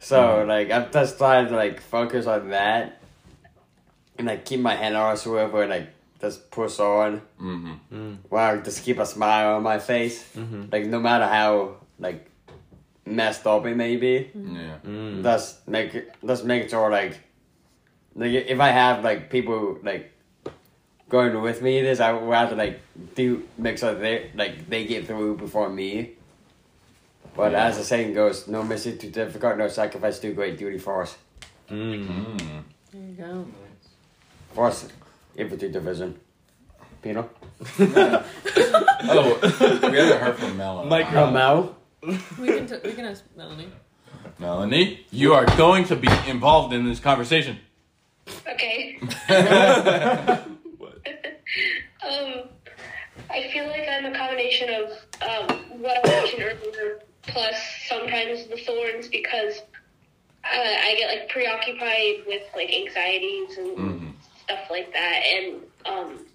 So 0.00 0.44
like 0.46 0.70
I'm 0.70 0.90
just 0.92 1.18
trying 1.18 1.48
to 1.48 1.56
like 1.56 1.80
focus 1.80 2.26
on 2.26 2.50
that 2.50 3.00
and 4.16 4.26
like 4.26 4.44
keep 4.44 4.60
my 4.60 4.74
head 4.74 4.94
on 4.94 5.16
whoever 5.16 5.62
and 5.62 5.70
like 5.70 5.88
just 6.20 6.50
push 6.50 6.78
on. 6.78 7.18
hmm 7.38 8.14
Wow, 8.30 8.56
just 8.60 8.84
keep 8.84 8.98
a 8.98 9.06
smile 9.06 9.56
on 9.56 9.62
my 9.62 9.78
face. 9.78 10.24
Mm-hmm. 10.34 10.64
Like 10.72 10.86
no 10.86 11.00
matter 11.00 11.26
how 11.26 11.76
like 11.98 12.27
messed 13.08 13.46
up 13.46 13.66
it 13.66 13.76
may 13.76 13.96
be, 13.96 14.30
Yeah. 14.34 14.76
Mm. 14.86 15.22
just 15.22 15.66
make 15.68 15.94
it- 15.94 16.12
just 16.26 16.44
make 16.44 16.68
sure 16.70 16.90
like 16.90 17.18
like 18.16 18.32
if 18.32 18.58
I 18.60 18.68
have 18.68 19.04
like 19.04 19.30
people 19.30 19.78
like 19.82 20.12
going 21.08 21.40
with 21.40 21.62
me 21.62 21.80
this 21.82 22.00
I 22.00 22.12
would 22.12 22.34
have 22.34 22.50
to 22.50 22.56
like 22.56 22.80
do 23.14 23.42
make 23.56 23.78
sure 23.78 23.94
they 23.94 24.30
like 24.34 24.68
they 24.68 24.84
get 24.84 25.06
through 25.06 25.36
before 25.36 25.68
me. 25.68 26.12
But 27.36 27.54
as 27.54 27.78
the 27.78 27.84
saying 27.84 28.14
goes, 28.14 28.48
no 28.48 28.62
mission 28.64 28.98
too 28.98 29.10
difficult, 29.10 29.58
no 29.58 29.68
sacrifice 29.68 30.18
too 30.18 30.32
great, 30.34 30.58
duty 30.58 30.78
for 30.78 31.02
us. 31.02 31.16
Mm. 31.70 32.64
There 32.92 33.02
you 33.02 33.14
go. 33.16 33.46
For 34.54 34.66
us, 34.66 34.88
infantry 35.36 35.70
division. 35.70 36.18
Pino? 37.02 37.28
Oh, 39.00 39.38
we 39.42 39.96
haven't 39.96 40.20
heard 40.20 40.36
from 40.36 40.56
Melanie. 40.56 40.90
Mike- 40.90 41.12
Oh, 41.12 41.30
Mel? 41.30 41.76
We 42.02 42.48
can 42.48 42.66
t- 42.66 42.78
we 42.84 42.92
can 42.92 43.04
ask 43.06 43.24
Melanie. 43.36 43.68
Melanie, 44.38 45.06
you 45.10 45.34
are 45.34 45.44
going 45.56 45.84
to 45.86 45.96
be 45.96 46.08
involved 46.26 46.72
in 46.72 46.84
this 46.88 47.00
conversation. 47.00 47.58
Okay. 48.48 48.98
What? 50.78 50.98
Um, 52.08 52.44
I 53.30 53.48
feel 53.52 53.66
like 53.66 53.86
I'm 53.90 54.06
a 54.06 54.16
combination 54.16 54.68
of 54.74 54.90
um, 55.20 55.56
what 55.80 55.98
I 56.06 56.08
mentioned 56.08 56.42
earlier, 56.42 57.00
plus 57.22 57.54
sometimes 57.88 58.46
the 58.46 58.56
thorns 58.58 59.08
because 59.08 59.58
uh, 60.44 60.48
I 60.56 60.94
get 60.98 61.18
like 61.18 61.28
preoccupied 61.28 62.24
with 62.26 62.42
like 62.54 62.72
anxieties 62.72 63.58
and 63.58 63.76
Mhm. 63.76 64.12
stuff 64.44 64.70
like 64.70 64.92
that, 64.92 65.22
and 65.26 65.56
um, 65.86 66.26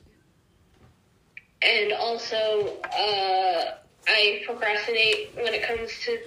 and 1.63 1.93
also 1.93 2.78
uh, 2.95 3.78
I 4.08 4.42
procrastinate 4.46 5.32
when 5.36 5.54
it 5.54 5.63
comes 5.63 5.92
to 6.06 6.20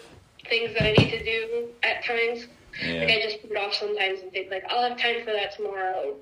things 0.48 0.72
that 0.74 0.82
I 0.84 0.92
need 0.92 1.10
to 1.10 1.24
do 1.24 1.68
at 1.82 2.04
times. 2.04 2.46
Like 2.82 3.08
I 3.10 3.20
just 3.22 3.40
put 3.42 3.50
it 3.50 3.56
off 3.56 3.74
sometimes 3.74 4.20
and 4.20 4.30
think 4.32 4.50
like 4.50 4.64
I'll 4.68 4.88
have 4.88 4.98
time 4.98 5.24
for 5.24 5.32
that 5.32 5.56
tomorrow. 5.56 6.14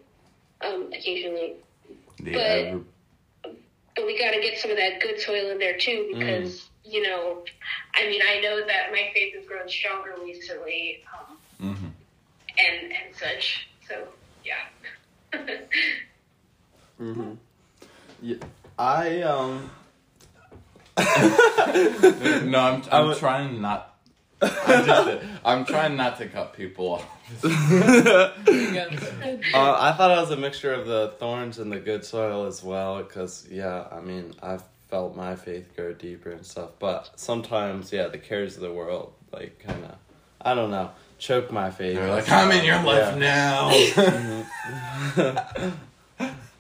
Um, 0.60 0.90
occasionally, 0.92 1.54
Yeah. 2.22 2.78
but 3.96 4.04
we 4.06 4.18
got 4.18 4.30
to 4.30 4.40
get 4.40 4.58
some 4.58 4.70
of 4.70 4.76
that 4.76 5.00
good 5.00 5.20
soil 5.20 5.50
in 5.50 5.58
there 5.58 5.76
too 5.76 6.08
because 6.12 6.70
you 6.84 7.02
know, 7.02 7.44
I 7.94 8.06
mean, 8.06 8.20
I 8.28 8.40
know 8.40 8.64
that 8.66 8.92
my 8.92 9.10
faith 9.14 9.34
has 9.34 9.46
grown 9.46 9.68
stronger 9.68 10.14
recently, 10.22 11.02
um, 11.12 11.38
Mhm. 11.60 11.92
and 12.58 12.92
and 12.92 13.14
such. 13.16 13.68
So 13.88 14.06
yeah. 14.44 14.68
Mm-hmm. 17.00 17.32
Yeah, 18.22 18.36
I 18.78 19.22
um. 19.22 19.70
No, 22.44 22.58
I'm, 22.60 22.82
I 22.90 22.98
I'm 23.00 23.06
would- 23.08 23.18
trying 23.18 23.60
not. 23.60 23.90
I'm, 24.42 24.84
just, 24.84 25.24
I'm 25.44 25.64
trying 25.64 25.96
not 25.96 26.18
to 26.18 26.26
cut 26.28 26.52
people 26.54 26.88
off. 26.94 27.06
There 27.40 27.50
you 28.52 28.74
go. 28.74 28.88
Uh, 29.54 29.76
I 29.80 29.92
thought 29.96 30.10
it 30.10 30.20
was 30.20 30.30
a 30.30 30.36
mixture 30.36 30.74
of 30.74 30.86
the 30.86 31.14
thorns 31.18 31.58
and 31.58 31.72
the 31.72 31.78
good 31.80 32.04
soil 32.04 32.44
as 32.46 32.62
well, 32.62 32.98
because 33.02 33.46
yeah, 33.50 33.86
I 33.90 34.00
mean, 34.00 34.34
I've 34.42 34.62
felt 34.90 35.16
my 35.16 35.34
faith 35.34 35.74
grow 35.74 35.94
deeper 35.94 36.30
and 36.30 36.44
stuff, 36.44 36.70
but 36.78 37.10
sometimes, 37.16 37.90
yeah, 37.92 38.08
the 38.08 38.18
cares 38.18 38.56
of 38.56 38.62
the 38.62 38.72
world, 38.72 39.14
like, 39.32 39.58
kind 39.60 39.82
of, 39.84 39.94
I 40.42 40.54
don't 40.54 40.70
know, 40.70 40.90
choke 41.18 41.50
my 41.50 41.70
faith. 41.70 41.96
They're 41.96 42.10
like, 42.10 42.30
I'm 42.30 42.50
in 42.52 42.64
your 42.66 42.82
life 42.82 43.16
Yeah. 43.18 44.54
now. 45.16 45.34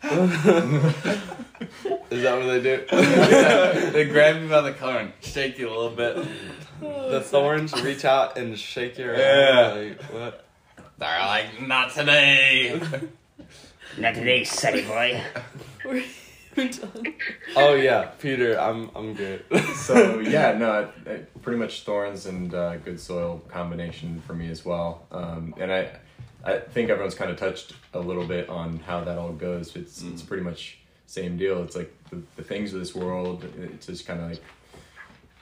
Is 2.10 2.22
that 2.22 2.36
what 2.38 2.46
they 2.46 2.60
do? 2.62 2.84
they 3.92 4.04
grab 4.06 4.42
you 4.42 4.48
by 4.48 4.60
the 4.60 4.72
collar 4.72 4.98
and 4.98 5.12
shake 5.20 5.58
you 5.58 5.68
a 5.68 5.74
little 5.74 5.90
bit. 5.90 6.16
the 6.80 7.20
thorns 7.20 7.72
reach 7.82 8.04
out 8.04 8.36
and 8.38 8.58
shake 8.58 8.98
your 8.98 9.16
Yeah. 9.16 9.74
hand. 9.74 9.90
Like, 9.90 10.02
what? 10.12 10.44
They're 10.98 11.18
like, 11.20 11.66
not 11.66 11.92
today. 11.92 12.80
Not 13.98 14.14
today, 14.14 14.42
sonny 14.42 14.82
boy. 14.82 15.22
We're, 15.84 16.02
we're 16.56 16.68
done. 16.68 17.14
Oh 17.54 17.74
yeah, 17.74 18.06
Peter, 18.20 18.58
I'm 18.60 18.90
I'm 18.96 19.14
good. 19.14 19.44
so 19.76 20.18
yeah, 20.18 20.58
no, 20.58 20.90
I, 21.06 21.10
I, 21.10 21.16
pretty 21.42 21.60
much 21.60 21.82
thorns 21.84 22.26
and 22.26 22.52
uh, 22.52 22.76
good 22.78 22.98
soil 22.98 23.40
combination 23.48 24.20
for 24.26 24.34
me 24.34 24.48
as 24.50 24.64
well. 24.64 25.06
Um, 25.12 25.54
and 25.60 25.72
I, 25.72 25.90
I 26.42 26.58
think 26.58 26.90
everyone's 26.90 27.14
kind 27.14 27.30
of 27.30 27.36
touched 27.38 27.74
a 27.92 28.00
little 28.00 28.26
bit 28.26 28.48
on 28.48 28.80
how 28.80 29.04
that 29.04 29.16
all 29.16 29.32
goes. 29.32 29.76
It's 29.76 30.02
it's 30.02 30.22
pretty 30.22 30.42
much 30.42 30.78
same 31.06 31.36
deal. 31.36 31.62
It's 31.62 31.76
like 31.76 31.92
the, 32.10 32.22
the 32.36 32.42
things 32.42 32.72
of 32.72 32.80
this 32.80 32.94
world. 32.94 33.44
It 33.44 33.80
just 33.80 34.06
kind 34.06 34.20
of 34.20 34.30
like 34.30 34.42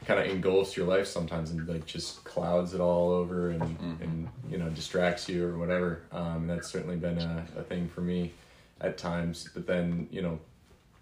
kind 0.07 0.19
of 0.19 0.27
engulfs 0.27 0.77
your 0.77 0.87
life 0.87 1.07
sometimes 1.07 1.53
and 1.53 1.67
like 1.69 1.87
just 1.87 2.25
clouds 2.25 2.75
it 2.75 2.81
all 2.81 3.11
over 3.11 3.51
and 3.51 3.63
and 4.01 4.29
you 4.51 4.59
know 4.59 4.69
distracts 4.71 5.29
you 5.29 5.47
or 5.47 5.59
whatever. 5.59 6.03
Um, 6.13 6.47
that's 6.47 6.71
certainly 6.71 6.97
been 6.97 7.19
a, 7.19 7.47
a 7.57 7.63
thing 7.63 7.89
for 7.89 8.01
me 8.01 8.33
at 8.81 8.99
times. 8.99 9.49
But 9.55 9.67
then 9.67 10.09
you 10.11 10.23
know 10.23 10.39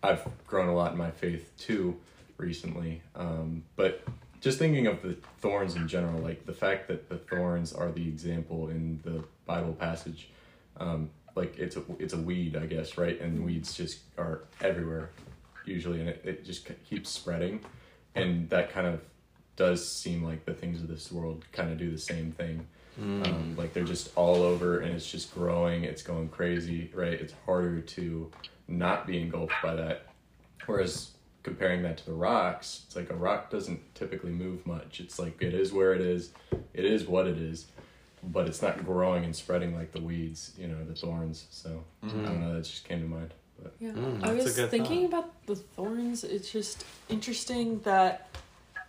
I've 0.02 0.26
grown 0.46 0.68
a 0.68 0.74
lot 0.74 0.92
in 0.92 0.98
my 0.98 1.10
faith 1.10 1.52
too 1.58 1.96
recently. 2.36 3.02
Um, 3.14 3.62
but 3.76 4.02
just 4.40 4.58
thinking 4.58 4.86
of 4.86 5.02
the 5.02 5.16
thorns 5.38 5.76
in 5.76 5.86
general, 5.86 6.18
like 6.20 6.46
the 6.46 6.52
fact 6.52 6.88
that 6.88 7.08
the 7.08 7.18
thorns 7.18 7.72
are 7.72 7.90
the 7.92 8.06
example 8.06 8.68
in 8.68 9.00
the 9.04 9.22
Bible 9.44 9.74
passage, 9.74 10.30
um, 10.78 11.10
like 11.40 11.58
it's 11.58 11.76
a 11.76 11.82
it's 11.98 12.14
a 12.14 12.18
weed, 12.18 12.56
I 12.56 12.66
guess, 12.66 12.98
right? 12.98 13.20
And 13.20 13.44
weeds 13.44 13.74
just 13.74 14.00
are 14.18 14.42
everywhere 14.60 15.10
usually, 15.64 16.00
and 16.00 16.08
it, 16.08 16.20
it 16.24 16.44
just 16.44 16.68
keeps 16.88 17.10
spreading, 17.10 17.60
and 18.14 18.48
that 18.50 18.70
kind 18.70 18.86
of 18.86 19.00
does 19.56 19.86
seem 19.86 20.22
like 20.22 20.44
the 20.44 20.54
things 20.54 20.80
of 20.82 20.88
this 20.88 21.10
world 21.10 21.44
kind 21.52 21.70
of 21.72 21.78
do 21.78 21.90
the 21.90 21.98
same 21.98 22.32
thing. 22.32 22.66
Um, 22.98 23.54
like 23.56 23.72
they're 23.72 23.84
just 23.84 24.10
all 24.14 24.42
over 24.42 24.80
and 24.80 24.94
it's 24.94 25.10
just 25.10 25.34
growing, 25.34 25.84
it's 25.84 26.02
going 26.02 26.28
crazy, 26.28 26.90
right? 26.94 27.14
It's 27.14 27.34
harder 27.46 27.80
to 27.80 28.30
not 28.68 29.06
be 29.06 29.20
engulfed 29.20 29.54
by 29.62 29.74
that. 29.74 30.06
Whereas 30.66 31.12
comparing 31.42 31.82
that 31.82 31.96
to 31.98 32.06
the 32.06 32.12
rocks, 32.12 32.82
it's 32.86 32.96
like 32.96 33.10
a 33.10 33.14
rock 33.14 33.50
doesn't 33.50 33.94
typically 33.94 34.32
move 34.32 34.66
much. 34.66 35.00
It's 35.00 35.18
like 35.18 35.40
it 35.40 35.54
is 35.54 35.72
where 35.72 35.94
it 35.94 36.02
is, 36.02 36.30
it 36.74 36.84
is 36.84 37.06
what 37.06 37.26
it 37.26 37.38
is, 37.38 37.66
but 38.22 38.46
it's 38.48 38.62
not 38.62 38.84
growing 38.84 39.24
and 39.24 39.34
spreading 39.34 39.74
like 39.74 39.92
the 39.92 40.00
weeds, 40.00 40.52
you 40.58 40.68
know, 40.68 40.84
the 40.84 40.94
thorns. 40.94 41.46
So 41.50 41.84
I 42.02 42.06
don't 42.08 42.40
know, 42.40 42.54
that 42.54 42.64
just 42.64 42.84
came 42.88 43.00
to 43.00 43.06
mind. 43.06 43.34
But 43.62 43.74
Yeah, 43.78 43.90
Mm, 43.90 44.24
I 44.24 44.32
was 44.32 44.54
good 44.56 44.70
thinking 44.70 45.04
about 45.06 45.46
the 45.46 45.56
thorns. 45.56 46.24
It's 46.24 46.50
just 46.50 46.84
interesting 47.08 47.80
that 47.80 48.28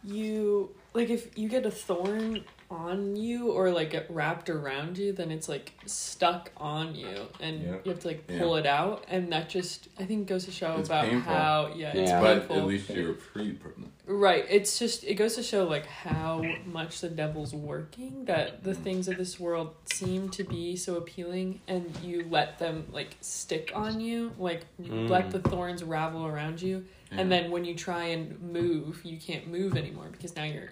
you 0.04 0.72
like 0.94 1.10
if 1.10 1.38
you 1.38 1.48
get 1.50 1.66
a 1.66 1.72
thorn 1.72 2.44
on 2.72 3.16
you 3.18 3.52
or 3.52 3.70
like 3.70 4.06
wrapped 4.10 4.50
around 4.50 4.98
you, 4.98 5.12
then 5.12 5.30
it's 5.30 5.50
like 5.50 5.74
stuck 5.86 6.52
on 6.58 6.96
you, 6.96 7.28
and 7.42 7.62
Yeah. 7.62 7.76
you 7.84 7.92
have 7.92 8.00
to 8.00 8.08
like 8.08 8.24
Yeah. 8.30 8.40
pull 8.40 8.56
it 8.56 8.66
out, 8.66 9.04
and 9.10 9.32
that 9.34 9.50
just 9.50 9.90
I 10.00 10.06
think 10.06 10.28
goes 10.28 10.46
to 10.46 10.52
show 10.52 10.78
It's 10.78 10.88
about 10.88 11.06
painful. 11.10 11.34
how 11.34 11.74
yeah, 11.76 11.92
it's 11.94 12.10
Yeah. 12.12 12.22
But 12.22 12.40
painful. 12.40 12.58
at 12.60 12.66
least 12.66 12.90
you're 12.90 13.14
free 13.16 13.54
from 13.56 13.84
it. 13.84 14.12
Right. 14.12 14.46
It's 14.50 14.80
just 14.80 15.04
it 15.04 15.16
goes 15.16 15.36
to 15.36 15.44
show 15.44 15.66
like 15.66 15.86
how 15.86 16.44
much 16.66 17.02
the 17.02 17.10
devil's 17.10 17.54
working 17.54 18.26
that 18.26 18.64
the 18.64 18.74
things 18.74 19.08
of 19.08 19.18
this 19.18 19.40
world 19.40 19.76
seem 19.86 20.30
to 20.30 20.44
be 20.44 20.76
so 20.78 20.96
appealing 20.96 21.60
and 21.68 21.94
you 22.04 22.26
let 22.30 22.58
them 22.58 22.86
like 22.92 23.16
stick 23.22 23.72
on 23.76 24.00
you, 24.00 24.32
like 24.40 24.62
Mm. 24.82 25.10
let 25.10 25.32
the 25.32 25.40
thorns 25.40 25.84
ravel 25.84 26.26
around 26.26 26.62
you 26.62 26.86
Yeah. 27.12 27.22
and 27.22 27.32
then 27.32 27.52
when 27.52 27.66
you 27.66 27.76
try 27.76 28.06
and 28.06 28.40
move, 28.42 29.02
you 29.04 29.18
can't 29.18 29.48
move 29.48 29.76
anymore 29.76 30.08
because 30.12 30.36
now 30.36 30.44
you're 30.46 30.72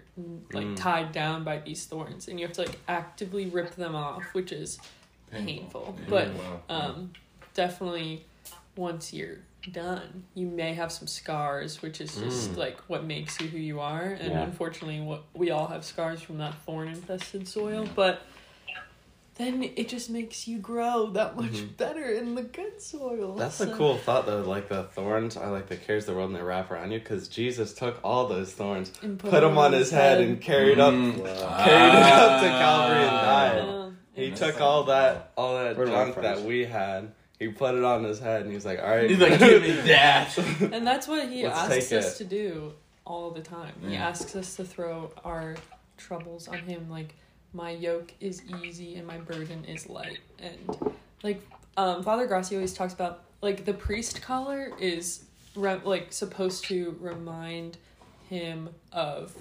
like 0.54 0.66
Mm. 0.68 0.76
tied 0.78 1.12
down 1.12 1.44
by 1.44 1.60
these 1.60 1.86
thorns 1.86 2.28
and 2.28 2.40
you 2.40 2.46
have 2.48 2.56
to 2.56 2.62
like 2.62 2.80
actively 2.88 3.48
rip 3.48 3.76
them 3.76 3.96
off, 3.96 4.24
which 4.34 4.52
is 4.52 4.80
painful. 5.32 5.98
Yeah. 6.00 6.06
But 6.10 6.28
wow. 6.34 6.62
um, 6.70 7.14
definitely 7.54 8.26
once 8.76 9.12
you're 9.14 9.40
done, 9.74 10.24
you 10.36 10.48
may 10.48 10.74
have 10.74 10.92
some 10.92 11.08
scars, 11.08 11.82
which 11.82 12.00
is 12.00 12.16
just 12.16 12.54
Mm. 12.54 12.58
like 12.58 12.80
what 12.88 13.04
makes 13.04 13.40
you 13.42 13.48
who 13.50 13.58
you 13.58 13.82
are. 13.82 14.04
And 14.20 14.32
Yeah. 14.32 14.44
unfortunately, 14.44 15.02
what 15.02 15.24
we 15.34 15.52
all 15.52 15.68
have 15.68 15.84
scars 15.84 16.22
from 16.22 16.38
that 16.38 16.56
thorn 16.66 16.88
infested 16.88 17.48
soil, 17.50 17.86
but 17.96 18.22
then 19.40 19.64
it 19.64 19.88
just 19.88 20.10
makes 20.10 20.48
you 20.48 20.60
grow 20.60 21.08
that 21.12 21.36
much 21.38 21.52
Mhm. 21.54 21.78
better 21.78 22.04
in 22.12 22.36
the 22.36 22.42
good 22.44 22.82
soil. 22.82 23.36
That's 23.36 23.62
a 23.62 23.68
cool 23.74 23.98
thought 23.98 24.26
though. 24.26 24.42
Like 24.42 24.68
the 24.70 24.84
thorns 24.84 25.38
are 25.38 25.50
like 25.52 25.68
the 25.70 25.78
cares 25.78 26.04
of 26.04 26.08
the 26.08 26.14
world 26.16 26.30
and 26.32 26.38
they 26.38 26.44
wrap 26.44 26.70
around 26.70 26.92
you 26.92 27.00
because 27.00 27.28
Jesus 27.30 27.74
took 27.74 28.00
all 28.04 28.28
those 28.28 28.52
thorns, 28.52 28.92
and 29.02 29.18
put 29.18 29.32
them 29.42 29.58
on 29.58 29.72
his 29.74 29.92
head, 29.92 30.20
and 30.22 30.42
carried 30.42 30.78
Mm. 30.78 30.82
up, 30.82 31.24
Wow. 31.24 31.64
carried 31.66 31.94
it 31.94 32.04
up 32.04 32.42
to 32.42 32.48
Ah. 32.50 32.60
Calvary 32.60 33.04
and 33.04 33.12
died. 33.12 33.64
Yeah. 33.66 33.90
He 34.14 34.24
It's- 34.34 34.40
took 34.40 34.60
all 34.62 34.84
that, 34.86 35.32
all 35.38 35.56
that 35.56 35.78
We're 35.78 35.86
junk 35.86 36.16
that 36.16 36.42
we 36.42 36.66
had. 36.66 37.14
He 37.40 37.48
put 37.48 37.74
it 37.76 37.84
on 37.86 38.04
his 38.04 38.20
head 38.20 38.42
and 38.42 38.50
he 38.50 38.56
was 38.56 38.66
like, 38.66 38.80
"All 38.84 38.90
right." 38.90 39.10
He's 39.10 39.18
like, 39.20 39.40
give 39.40 39.62
me 39.62 39.72
that. 39.72 40.38
and 40.74 40.86
that's 40.86 41.08
what 41.08 41.30
he 41.30 41.44
Let's 41.44 41.58
asks 41.58 41.92
us 41.94 42.16
it. 42.16 42.18
to 42.18 42.30
do 42.30 42.74
all 43.06 43.32
the 43.32 43.40
time. 43.42 43.72
He 43.88 43.96
asks 43.96 44.36
us 44.36 44.58
to 44.58 44.66
throw 44.66 45.12
our 45.24 45.56
troubles 45.96 46.50
on 46.50 46.58
him. 46.60 46.88
Like 46.90 47.16
my 47.54 47.72
yoke 47.72 48.14
is 48.20 48.44
easy 48.64 48.96
and 48.96 49.08
my 49.08 49.18
burden 49.18 49.66
is 49.66 49.90
light. 49.90 50.20
And 50.40 50.94
like 51.24 51.42
um, 51.78 52.04
Father 52.04 52.28
Grassi 52.28 52.56
always 52.56 52.74
talks 52.74 52.94
about, 52.94 53.24
like 53.42 53.66
the 53.66 53.74
priest 53.74 54.22
collar 54.22 54.72
is 54.80 55.24
re- 55.56 55.82
like 55.84 56.12
supposed 56.12 56.66
to 56.66 56.98
remind 57.00 57.78
him 58.30 58.70
of 58.92 59.34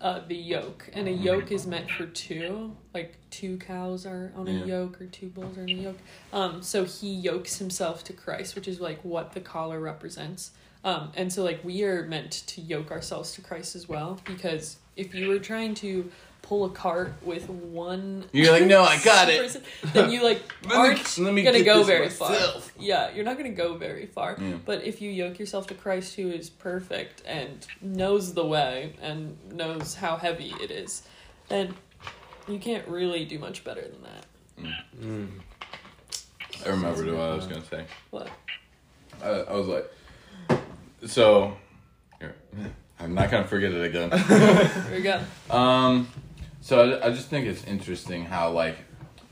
uh, 0.00 0.20
the 0.28 0.36
yoke, 0.36 0.88
and 0.92 1.08
a 1.08 1.12
yoke 1.12 1.50
is 1.50 1.66
meant 1.66 1.90
for 1.90 2.06
two. 2.06 2.76
Like 2.94 3.16
two 3.30 3.58
cows 3.58 4.06
are 4.06 4.32
on 4.36 4.46
a 4.46 4.64
yoke, 4.64 5.00
or 5.00 5.06
two 5.06 5.28
bulls 5.28 5.58
are 5.58 5.62
on 5.62 5.68
a 5.68 5.72
yoke. 5.72 5.98
Um, 6.32 6.62
so 6.62 6.84
he 6.84 7.12
yokes 7.12 7.58
himself 7.58 8.04
to 8.04 8.12
Christ, 8.12 8.54
which 8.54 8.68
is 8.68 8.80
like 8.80 9.04
what 9.04 9.32
the 9.32 9.40
collar 9.40 9.80
represents. 9.80 10.52
Um, 10.84 11.10
and 11.16 11.32
so 11.32 11.42
like 11.42 11.62
we 11.64 11.82
are 11.82 12.06
meant 12.06 12.32
to 12.46 12.60
yoke 12.60 12.90
ourselves 12.92 13.32
to 13.32 13.40
Christ 13.40 13.74
as 13.74 13.88
well 13.88 14.20
because 14.24 14.78
if 14.96 15.14
you 15.14 15.28
were 15.28 15.40
trying 15.40 15.74
to 15.74 16.10
pull 16.48 16.64
a 16.64 16.70
cart 16.70 17.12
with 17.22 17.48
one 17.50 18.24
You're 18.32 18.50
like, 18.50 18.64
"No, 18.64 18.82
I 18.82 18.98
got 19.04 19.28
it." 19.28 19.62
then 19.92 20.10
you 20.10 20.24
like 20.24 20.42
aren't 20.72 21.18
let 21.18 21.34
me 21.34 21.42
gonna 21.42 21.62
go 21.62 21.78
this 21.78 21.86
very 21.86 22.08
far. 22.08 22.34
Yeah, 22.78 23.10
you're 23.10 23.24
not 23.24 23.36
gonna 23.36 23.50
go 23.50 23.76
very 23.76 24.06
far. 24.06 24.36
Yeah. 24.40 24.54
But 24.64 24.84
if 24.84 25.02
you 25.02 25.10
yoke 25.10 25.38
yourself 25.38 25.66
to 25.68 25.74
Christ 25.74 26.16
who 26.16 26.30
is 26.30 26.48
perfect 26.48 27.22
and 27.26 27.66
knows 27.82 28.32
the 28.32 28.46
way 28.46 28.94
and 29.02 29.36
knows 29.52 29.94
how 29.94 30.16
heavy 30.16 30.54
it 30.60 30.70
is, 30.70 31.02
then 31.48 31.74
you 32.48 32.58
can't 32.58 32.88
really 32.88 33.26
do 33.26 33.38
much 33.38 33.62
better 33.62 33.82
than 33.82 34.02
that. 34.02 34.24
I 36.64 36.68
remembered 36.70 37.06
what 37.12 37.20
I 37.20 37.34
was 37.34 37.46
gonna 37.46 37.64
say. 37.64 37.84
What? 38.10 38.28
I, 39.22 39.28
I 39.28 39.52
was 39.54 39.66
like, 39.66 40.60
so. 41.06 41.56
Here, 42.18 42.34
I'm 43.00 43.14
not 43.14 43.30
gonna 43.30 43.46
forget 43.46 43.70
it 43.72 43.84
again. 43.84 44.10
There 44.10 44.90
we 44.90 45.02
go. 45.02 45.20
Um, 45.54 46.08
so 46.68 46.82
I, 46.82 47.06
I 47.06 47.10
just 47.10 47.28
think 47.28 47.46
it's 47.46 47.64
interesting 47.64 48.26
how 48.26 48.50
like 48.50 48.76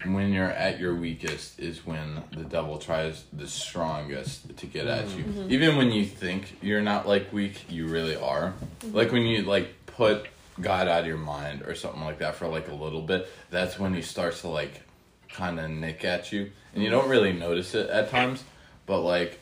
when 0.07 0.33
you're 0.33 0.51
at 0.51 0.81
your 0.81 0.95
weakest 0.95 1.61
is 1.61 1.85
when 1.85 2.23
the 2.33 2.45
devil 2.45 2.79
tries 2.79 3.25
the 3.31 3.47
strongest 3.47 4.57
to 4.57 4.65
get 4.65 4.87
at 4.87 5.07
you. 5.11 5.23
Mm-hmm. 5.23 5.41
Mm-hmm. 5.41 5.53
Even 5.53 5.77
when 5.77 5.93
you 5.93 6.07
think 6.07 6.57
you're 6.63 6.81
not 6.81 7.07
like 7.07 7.31
weak, 7.35 7.67
you 7.69 7.89
really 7.89 8.17
are. 8.17 8.55
Mm-hmm. 8.81 8.97
Like 8.97 9.13
when 9.13 9.25
you 9.25 9.43
like 9.43 9.69
put 9.85 10.29
God 10.63 10.89
out 10.89 11.01
of 11.01 11.07
your 11.07 11.19
mind 11.19 11.61
or 11.61 11.75
something 11.75 12.01
like 12.01 12.21
that 12.21 12.37
for 12.37 12.49
like 12.49 12.69
a 12.69 12.75
little 12.75 13.03
bit, 13.03 13.31
that's 13.51 13.79
when 13.79 13.93
he 13.93 14.01
starts 14.01 14.41
to 14.41 14.49
like 14.49 14.81
kind 15.29 15.61
of 15.61 15.69
nick 15.71 16.07
at 16.07 16.33
you, 16.33 16.51
and 16.73 16.83
you 16.83 16.89
don't 16.89 17.11
really 17.11 17.35
notice 17.35 17.75
it 17.75 17.91
at 17.91 18.09
times, 18.09 18.45
but 18.87 19.01
like 19.01 19.39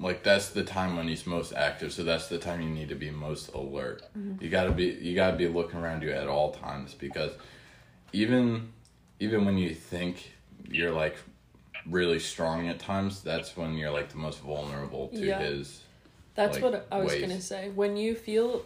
like 0.00 0.22
that's 0.22 0.50
the 0.50 0.62
time 0.62 0.96
when 0.96 1.08
he's 1.08 1.26
most 1.26 1.52
active 1.52 1.92
so 1.92 2.04
that's 2.04 2.28
the 2.28 2.38
time 2.38 2.60
you 2.60 2.68
need 2.70 2.88
to 2.88 2.94
be 2.94 3.10
most 3.10 3.48
alert 3.54 4.02
you 4.40 4.48
gotta 4.48 4.70
be 4.70 4.86
you 5.00 5.14
gotta 5.14 5.36
be 5.36 5.48
looking 5.48 5.80
around 5.80 6.02
you 6.02 6.10
at 6.10 6.28
all 6.28 6.52
times 6.52 6.94
because 6.94 7.32
even 8.12 8.68
even 9.20 9.44
when 9.44 9.58
you 9.58 9.74
think 9.74 10.32
you're 10.68 10.92
like 10.92 11.16
really 11.86 12.18
strong 12.18 12.68
at 12.68 12.78
times 12.78 13.22
that's 13.22 13.56
when 13.56 13.74
you're 13.74 13.90
like 13.90 14.08
the 14.10 14.16
most 14.18 14.40
vulnerable 14.40 15.08
to 15.08 15.18
Yeah. 15.24 15.40
his 15.40 15.82
That's 16.34 16.60
like, 16.60 16.62
what 16.62 16.86
I 16.92 16.98
was 16.98 17.12
ways. 17.12 17.20
gonna 17.22 17.40
say. 17.40 17.70
When 17.70 17.96
you 17.96 18.14
feel 18.14 18.62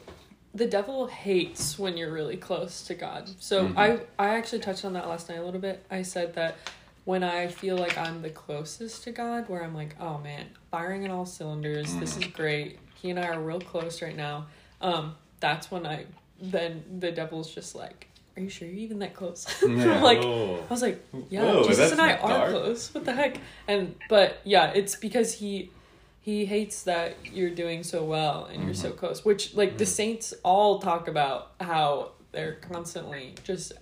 the 0.55 0.67
devil 0.67 1.07
hates 1.07 1.79
when 1.79 1.97
you're 1.97 2.13
really 2.13 2.37
close 2.37 2.83
to 2.89 2.95
God. 2.95 3.31
So 3.39 3.69
Mm-hmm. 3.69 3.79
I 3.79 4.01
I 4.19 4.29
actually 4.37 4.59
touched 4.59 4.85
on 4.85 4.93
that 4.95 5.09
last 5.09 5.29
night 5.31 5.39
a 5.39 5.45
little 5.45 5.61
bit. 5.61 5.85
I 5.91 6.03
said 6.03 6.35
that 6.35 6.57
when 7.05 7.23
I 7.25 7.49
feel 7.49 7.77
like 7.77 7.99
I'm 7.99 8.23
the 8.23 8.31
closest 8.31 9.05
to 9.05 9.11
God, 9.13 9.49
where 9.49 9.63
I'm 9.65 9.75
like, 9.75 9.97
oh 10.01 10.19
man, 10.19 10.47
firing 10.71 11.05
on 11.05 11.11
all 11.11 11.27
cylinders, 11.27 11.97
this 11.97 12.13
Mm-hmm. 12.13 12.21
is 12.21 12.27
great. 12.29 12.79
He 12.95 13.11
and 13.11 13.19
I 13.19 13.29
are 13.29 13.41
real 13.41 13.61
close 13.61 14.01
right 14.03 14.17
now. 14.17 14.47
Um, 14.81 15.17
that's 15.41 15.71
when 15.71 15.87
I 15.87 16.07
then 16.41 16.83
the 16.99 17.13
devil's 17.13 17.53
just 17.55 17.75
like, 17.75 18.09
are 18.37 18.43
you 18.43 18.49
sure 18.49 18.67
you're 18.67 18.79
even 18.79 18.99
that 19.01 19.15
close? 19.15 19.47
Yeah. 19.63 19.97
I'm 19.97 20.03
like, 20.03 20.19
Oh. 20.23 20.57
I 20.69 20.73
was 20.73 20.83
like, 20.83 21.05
yeah, 21.29 21.43
Whoa, 21.45 21.65
Jesus 21.69 21.93
and 21.93 22.01
I 22.01 22.15
are 22.15 22.29
dark. 22.29 22.51
close. 22.51 22.93
What 22.95 23.05
the 23.05 23.13
heck? 23.13 23.39
And 23.69 23.95
but 24.09 24.41
yeah, 24.45 24.73
it's 24.73 24.97
because 24.97 25.35
he 25.35 25.73
he 26.21 26.45
hates 26.47 26.85
that 26.85 27.17
you're 27.33 27.51
doing 27.51 27.83
so 27.83 28.05
well 28.05 28.45
and 28.45 28.63
you're 28.63 28.75
so 28.75 28.91
Mm-hmm. 28.91 28.99
close. 28.99 29.25
Which 29.25 29.55
like 29.55 29.77
the 29.79 29.87
saints 29.87 30.33
all 30.45 30.79
talk 30.79 31.09
about 31.09 31.53
how 31.61 32.13
they're 32.31 32.55
constantly 32.55 33.35
just 33.45 33.73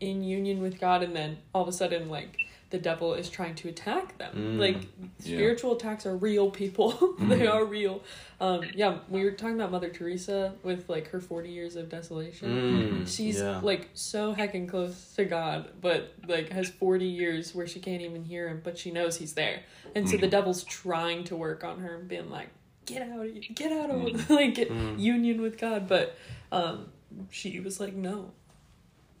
in 0.00 0.22
union 0.24 0.62
with 0.62 0.80
God, 0.80 1.02
and 1.02 1.14
then 1.14 1.38
all 1.54 1.62
of 1.62 1.68
a 1.68 1.72
sudden 1.72 2.08
like 2.08 2.38
the 2.70 2.78
devil 2.78 3.14
is 3.14 3.28
trying 3.28 3.54
to 3.56 3.68
attack 3.68 4.16
them. 4.18 4.34
Mm. 4.34 4.58
Like 4.58 4.76
Yeah. 5.22 5.36
Spiritual 5.36 5.72
attacks 5.72 6.06
are 6.06 6.16
real, 6.16 6.50
people. 6.50 7.14
they 7.20 7.46
are 7.46 7.64
real. 7.64 8.02
Um, 8.40 8.62
yeah, 8.74 8.98
we 9.08 9.24
were 9.24 9.32
talking 9.32 9.56
about 9.56 9.70
Mother 9.70 9.90
Teresa 9.90 10.54
with 10.62 10.88
like 10.88 11.08
her 11.08 11.20
forty 11.20 11.50
years 11.50 11.76
of 11.76 11.88
desolation. 11.88 13.02
Mm, 13.04 13.08
She's 13.16 13.40
yeah. 13.40 13.60
like 13.60 13.90
so 13.94 14.34
heckin' 14.34 14.68
close 14.68 15.12
to 15.16 15.24
God, 15.24 15.70
but 15.80 16.14
like 16.26 16.50
has 16.50 16.68
40 16.70 17.04
years 17.04 17.54
where 17.54 17.66
she 17.66 17.80
can't 17.80 18.02
even 18.02 18.24
hear 18.24 18.48
him, 18.48 18.60
but 18.62 18.78
she 18.78 18.90
knows 18.90 19.16
he's 19.16 19.34
there. 19.34 19.60
And 19.94 20.08
so 20.08 20.16
the 20.16 20.28
devil's 20.28 20.64
trying 20.64 21.24
to 21.24 21.36
work 21.36 21.64
on 21.64 21.80
her 21.80 21.96
and 21.96 22.08
being 22.08 22.30
like, 22.30 22.48
get 22.86 23.02
out 23.02 23.26
of 23.26 23.54
get 23.54 23.72
out 23.72 23.90
of 23.90 24.30
like 24.30 24.54
get 24.54 24.70
union 24.70 25.42
with 25.42 25.58
God. 25.58 25.88
But 25.88 26.16
um 26.52 26.86
she 27.30 27.58
was 27.60 27.80
like, 27.80 27.94
No. 27.94 28.30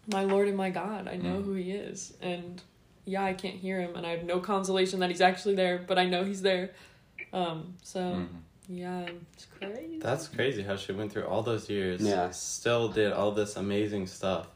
My 0.06 0.24
Lord 0.24 0.48
and 0.48 0.56
my 0.56 0.70
God, 0.70 1.06
I 1.08 1.16
know 1.16 1.42
who 1.42 1.54
he 1.54 1.72
is. 1.72 2.14
And 2.22 2.62
yeah, 3.04 3.24
I 3.24 3.32
can't 3.34 3.56
hear 3.56 3.80
him 3.80 3.96
and 3.96 4.06
I 4.06 4.10
have 4.10 4.24
no 4.24 4.40
consolation 4.40 5.00
that 5.00 5.10
he's 5.10 5.20
actually 5.20 5.54
there, 5.54 5.78
but 5.86 5.98
I 5.98 6.06
know 6.06 6.24
he's 6.24 6.42
there. 6.42 6.70
Um 7.32 7.74
so 7.82 8.00
Mhm. 8.00 8.28
yeah, 8.68 9.06
it's 9.34 9.46
crazy. 9.58 9.98
That's 9.98 10.28
crazy 10.28 10.62
how 10.62 10.76
she 10.76 10.92
went 10.92 11.12
through 11.12 11.24
all 11.26 11.42
those 11.42 11.68
years. 11.70 12.00
Yeah. 12.02 12.30
Still 12.30 12.88
did 12.88 13.12
all 13.12 13.32
this 13.32 13.56
amazing 13.56 14.06
stuff, 14.06 14.46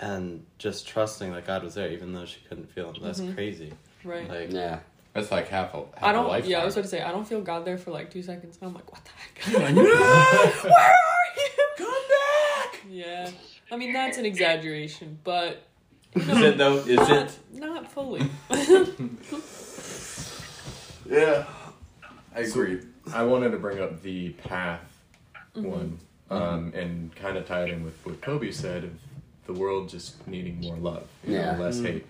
and 0.00 0.44
just 0.58 0.86
trusting 0.86 1.32
that 1.32 1.46
God 1.46 1.62
was 1.64 1.74
there, 1.74 1.90
even 1.90 2.12
though 2.12 2.24
she 2.26 2.40
couldn't 2.48 2.70
feel 2.70 2.92
Him. 2.92 3.02
That's 3.02 3.20
Mhm. 3.20 3.34
crazy. 3.34 3.72
right. 4.04 4.28
Like, 4.28 4.52
Yeah. 4.52 4.80
that's 5.14 5.30
like 5.32 5.48
half 5.48 5.74
a 5.74 5.78
half 5.78 5.86
I 6.02 6.10
a 6.10 6.12
don't. 6.12 6.28
lifetime. 6.28 6.50
Yeah, 6.50 6.60
I 6.62 6.64
was 6.64 6.74
about 6.74 6.82
to 6.84 6.88
say 6.88 7.02
I 7.02 7.10
don't 7.10 7.26
feel 7.26 7.40
God 7.40 7.64
there 7.64 7.78
for 7.78 7.90
like 7.90 8.10
two 8.10 8.22
seconds. 8.22 8.58
And 8.60 8.68
I'm 8.68 8.74
like, 8.74 8.90
what 8.92 9.02
the 9.04 9.10
heck? 9.12 9.64
Where 10.64 10.80
are 10.80 11.26
you? 11.36 11.48
come 11.76 11.88
back 11.88 12.80
Yeah, 12.88 13.30
I 13.70 13.76
mean 13.76 13.92
that's 13.92 14.16
an 14.18 14.26
exaggeration, 14.26 15.18
but 15.24 15.62
is 16.16 16.42
it 16.42 16.58
though 16.58 16.76
is 16.78 16.96
not, 16.96 17.10
it 17.10 17.38
not 17.54 17.92
fully. 17.92 18.28
yeah 21.08 21.44
I 22.34 22.40
agree 22.40 22.80
I 23.14 23.22
wanted 23.22 23.50
to 23.50 23.58
bring 23.58 23.80
up 23.80 24.02
the 24.02 24.30
path 24.30 24.80
Mm-hmm. 25.54 25.70
one 25.70 25.98
um, 26.30 26.72
and 26.74 27.14
kind 27.16 27.38
of 27.38 27.46
tie 27.46 27.62
it 27.62 27.70
in 27.70 27.82
with 27.82 27.94
what 28.04 28.20
Kobe 28.20 28.50
said 28.50 28.84
of 28.84 28.90
the 29.46 29.54
world 29.54 29.88
just 29.88 30.26
needing 30.28 30.60
more 30.60 30.76
love, 30.76 31.06
you 31.24 31.36
Yeah. 31.36 31.54
know, 31.56 31.62
less 31.62 31.80
hate. 31.80 32.04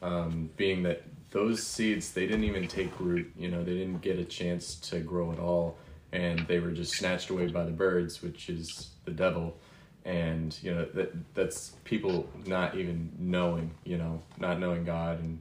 Um, 0.00 0.48
being 0.56 0.84
that 0.84 1.02
those 1.32 1.60
seeds, 1.60 2.12
they 2.12 2.28
didn't 2.28 2.44
even 2.44 2.68
take 2.68 2.92
root, 3.00 3.32
you 3.36 3.50
know, 3.50 3.64
they 3.64 3.74
didn't 3.76 4.00
get 4.00 4.20
a 4.20 4.24
chance 4.24 4.76
to 4.90 5.00
grow 5.00 5.32
at 5.32 5.40
all, 5.40 5.76
and 6.12 6.38
they 6.46 6.60
were 6.60 6.70
just 6.70 6.94
snatched 6.94 7.30
away 7.30 7.48
by 7.48 7.64
the 7.64 7.72
birds, 7.72 8.22
which 8.22 8.48
is 8.48 8.90
the 9.06 9.10
devil. 9.10 9.56
And 10.04 10.56
you 10.62 10.74
know 10.74 10.84
that 10.94 11.34
that's 11.34 11.72
people 11.84 12.28
not 12.46 12.76
even 12.76 13.10
knowing, 13.18 13.70
you 13.84 13.96
know, 13.96 14.20
not 14.38 14.60
knowing 14.60 14.84
God, 14.84 15.20
and 15.20 15.40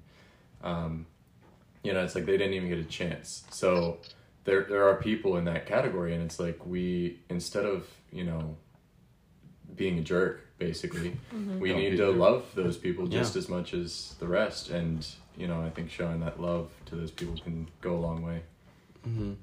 um, 0.63 1.05
you 1.83 1.91
know, 1.91 2.01
it's 2.03 2.15
like 2.15 2.25
they 2.25 2.37
didn't 2.37 2.53
even 2.53 2.69
get 2.69 2.77
a 2.79 2.85
chance. 2.85 3.43
So 3.51 3.97
there 4.45 4.63
there 4.63 4.87
are 4.87 4.95
people 4.95 5.37
in 5.37 5.45
that 5.45 5.65
category 5.65 6.13
and 6.13 6.23
it's 6.23 6.39
like 6.39 6.59
we 6.65 7.19
instead 7.29 7.65
of 7.65 7.87
you 8.11 8.23
know 8.23 8.55
being 9.75 9.97
a 9.99 10.01
jerk 10.01 10.41
basically 10.59 11.17
we 11.59 11.69
Don't 11.69 11.77
need 11.79 11.97
to 11.97 12.09
a 12.09 12.11
love 12.11 12.45
those 12.53 12.77
people 12.77 13.07
just 13.07 13.35
Yeah. 13.35 13.39
as 13.39 13.49
much 13.49 13.73
as 13.73 14.15
the 14.19 14.27
rest 14.27 14.69
and 14.69 15.05
you 15.37 15.47
know 15.47 15.61
i 15.61 15.69
think 15.69 15.89
showing 15.89 16.19
that 16.19 16.39
love 16.41 16.69
to 16.87 16.95
those 16.95 17.09
people 17.11 17.35
can 17.37 17.67
go 17.81 17.95
a 17.95 18.01
long 18.01 18.21
way 18.21 18.41
mhm. 19.07 19.35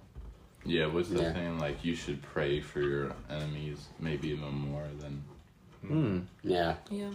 Yeah 0.65 0.87
what's 0.87 1.09
the 1.09 1.23
Yeah. 1.23 1.33
saying 1.33 1.59
like 1.59 1.85
you 1.85 1.95
should 1.95 2.21
pray 2.23 2.61
for 2.61 2.81
your 2.81 3.13
enemies 3.31 3.87
maybe 3.99 4.29
even 4.29 4.53
more 4.55 4.87
than 5.01 5.25
Mm. 5.83 6.25
Yeah. 6.45 6.75
yeah, 6.91 7.11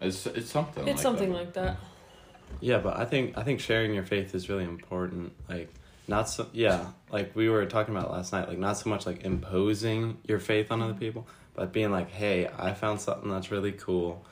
it's 0.00 0.24
it's 0.26 0.50
something 0.50 0.86
it's 0.86 0.98
like 0.98 1.02
something 1.02 1.30
that. 1.32 1.36
like 1.38 1.52
that. 1.54 1.76
Yeah, 2.60 2.78
but 2.78 2.96
I 2.96 3.04
think 3.04 3.36
I 3.36 3.42
think 3.42 3.58
sharing 3.60 3.92
your 3.92 4.04
faith 4.04 4.34
is 4.34 4.48
really 4.48 4.64
important. 4.64 5.32
Like 5.48 5.68
not 6.06 6.28
so 6.28 6.46
yeah, 6.52 6.86
like 7.10 7.34
we 7.34 7.48
were 7.48 7.66
talking 7.66 7.94
about 7.96 8.10
last 8.12 8.32
night, 8.32 8.48
like 8.48 8.58
not 8.58 8.78
so 8.78 8.88
much 8.88 9.04
like 9.04 9.24
imposing 9.24 10.18
your 10.28 10.38
faith 10.38 10.70
on 10.70 10.80
other 10.80 10.94
people, 10.94 11.26
but 11.54 11.72
being 11.72 11.90
like, 11.90 12.10
"Hey, 12.10 12.48
I 12.56 12.72
found 12.74 13.00
something 13.00 13.30
that's 13.30 13.50
really 13.50 13.72
cool. 13.72 14.24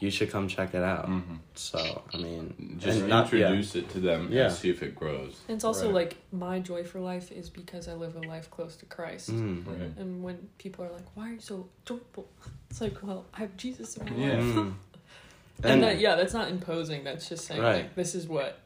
You 0.00 0.10
should 0.10 0.30
come 0.30 0.48
check 0.48 0.74
it 0.74 0.82
out." 0.82 1.08
Mhm. 1.08 1.38
So, 1.54 2.02
I 2.12 2.16
mean, 2.16 2.76
just 2.78 2.98
and 3.00 3.08
not- 3.08 3.32
yeah. 3.32 3.46
introduce 3.46 3.76
it 3.76 3.88
to 3.90 4.00
them 4.00 4.32
Yeah. 4.32 4.46
and 4.46 4.52
see 4.52 4.68
if 4.70 4.82
it 4.82 4.94
grows 4.96 5.40
And 5.48 5.54
it's 5.56 5.64
also 5.64 5.86
Right. 5.86 5.94
like 5.94 6.16
my 6.32 6.58
joy 6.58 6.82
for 6.84 6.98
life 7.00 7.30
is 7.30 7.48
because 7.50 7.86
I 7.88 7.94
live 7.94 8.16
a 8.16 8.20
life 8.20 8.50
close 8.50 8.74
to 8.76 8.86
Christ. 8.86 9.30
Mm. 9.30 9.66
right 9.66 9.96
And 9.96 10.22
when 10.22 10.48
people 10.58 10.84
are 10.84 10.90
like, 10.92 11.06
"Why 11.14 11.30
are 11.30 11.34
you 11.34 11.40
so 11.40 11.68
joyful?" 11.84 12.28
It's 12.70 12.80
like, 12.80 13.02
well, 13.02 13.26
I 13.34 13.40
have 13.40 13.56
Jesus 13.56 13.96
in 13.96 14.04
my 14.06 14.16
Yeah. 14.16 14.34
life. 14.36 14.44
Mm. 14.54 14.74
And, 15.64 15.82
that, 15.84 16.00
yeah, 16.00 16.16
that's 16.16 16.32
not 16.34 16.48
imposing. 16.50 17.04
That's 17.04 17.28
just 17.28 17.44
saying 17.46 17.60
Right. 17.62 17.82
like, 17.82 17.94
this 17.94 18.14
is 18.16 18.26
what 18.26 18.58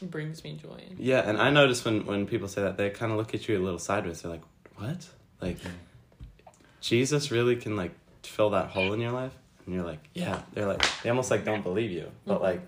brings 0.00 0.44
me 0.44 0.52
joy. 0.62 0.80
Yeah, 0.98 1.28
and 1.28 1.36
I 1.38 1.50
notice 1.50 1.84
when 1.84 2.06
when 2.06 2.26
people 2.26 2.46
say 2.46 2.62
that, 2.62 2.76
they 2.76 2.90
kind 2.90 3.10
of 3.10 3.18
look 3.18 3.34
at 3.34 3.48
you 3.48 3.58
a 3.58 3.62
little 3.62 3.78
sideways. 3.80 4.22
They're 4.22 4.30
like, 4.30 4.44
"What? 4.76 5.08
Like, 5.40 5.58
Jesus 6.80 7.30
really 7.30 7.56
can 7.56 7.76
like 7.76 7.92
fill 8.22 8.50
that 8.50 8.68
hole 8.68 8.92
in 8.92 9.00
your 9.00 9.12
life?" 9.12 9.32
And 9.66 9.74
you're 9.74 9.84
like, 9.84 10.00
"Yeah." 10.14 10.42
They're 10.52 10.66
like, 10.66 10.84
they 11.02 11.10
almost 11.10 11.30
like 11.30 11.44
don't 11.44 11.62
believe 11.62 11.90
you, 11.90 12.10
but 12.26 12.38
Mhm. 12.38 12.42
like, 12.42 12.60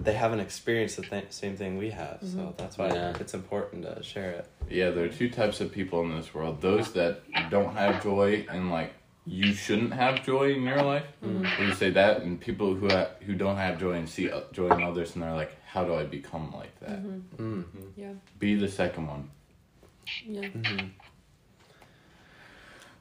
they 0.00 0.12
haven't 0.12 0.40
experienced 0.40 0.96
the 0.96 1.02
th- 1.02 1.30
same 1.30 1.56
thing 1.56 1.78
we 1.78 1.90
have. 1.90 2.18
So 2.20 2.38
Mhm. 2.38 2.56
that's 2.56 2.76
why 2.78 2.88
Yeah. 2.88 3.16
it's 3.18 3.34
important 3.34 3.82
to 3.84 4.02
share 4.02 4.30
it. 4.32 4.46
Yeah, 4.68 4.90
there 4.90 5.04
are 5.04 5.08
two 5.08 5.30
types 5.30 5.60
of 5.60 5.72
people 5.72 6.02
in 6.02 6.14
this 6.16 6.34
world. 6.34 6.60
Those 6.60 6.92
that 6.92 7.22
don't 7.50 7.74
have 7.74 8.02
joy 8.02 8.46
and 8.50 8.70
like 8.70 8.92
you 9.28 9.52
shouldn't 9.54 9.92
have 9.92 10.24
joy 10.24 10.52
in 10.54 10.62
your 10.62 10.82
life. 10.82 11.06
Mhm. 11.24 11.58
you 11.66 11.72
say 11.74 11.90
that, 11.90 12.22
and 12.22 12.40
people 12.40 12.74
who 12.74 12.88
ha- 12.88 13.10
who 13.26 13.34
don't 13.34 13.56
have 13.56 13.78
joy 13.80 13.92
and 13.92 14.08
see 14.08 14.30
uh, 14.30 14.42
joy 14.52 14.68
in 14.68 14.82
others, 14.82 15.14
and 15.14 15.22
they're 15.24 15.32
like, 15.34 15.56
"How 15.66 15.84
do 15.84 15.94
I 15.94 16.04
become 16.04 16.52
like 16.52 16.78
that?" 16.80 17.02
Mhm. 17.02 17.22
Mm. 17.38 17.64
Yeah. 17.96 18.12
Be 18.38 18.54
the 18.54 18.68
second 18.68 19.08
one. 19.08 19.30
Yeah. 20.24 20.48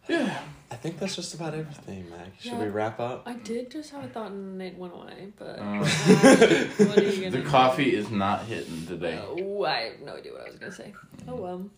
Yeah. 0.08 0.40
I 0.72 0.76
think 0.76 0.98
that's 1.00 1.16
just 1.16 1.34
about 1.36 1.54
everything, 1.54 2.10
Mac. 2.10 2.34
Should 2.40 2.54
Yeah. 2.54 2.60
we 2.64 2.68
wrap 2.70 3.00
up? 3.00 3.24
I 3.28 3.34
did 3.34 3.70
just 3.72 3.92
have 3.92 4.04
a 4.04 4.08
thought 4.08 4.32
and 4.32 4.60
it 4.62 4.76
went 4.78 4.94
away, 4.94 5.32
but 5.38 5.60
Uh. 5.60 5.62
uh, 5.62 5.86
what 5.86 6.98
are 6.98 7.04
you 7.04 7.18
gonna 7.18 7.30
The 7.32 7.38
do? 7.38 7.44
coffee 7.44 7.96
is 7.96 8.10
not 8.10 8.46
hitting 8.46 8.86
today. 8.88 9.20
Oh, 9.24 9.64
I 9.64 9.82
have 9.92 10.00
no 10.02 10.16
idea 10.16 10.34
what 10.34 10.42
I 10.42 10.50
was 10.50 10.56
gonna 10.60 10.72
say. 10.72 10.94
Oh 11.28 11.36
well. 11.36 11.70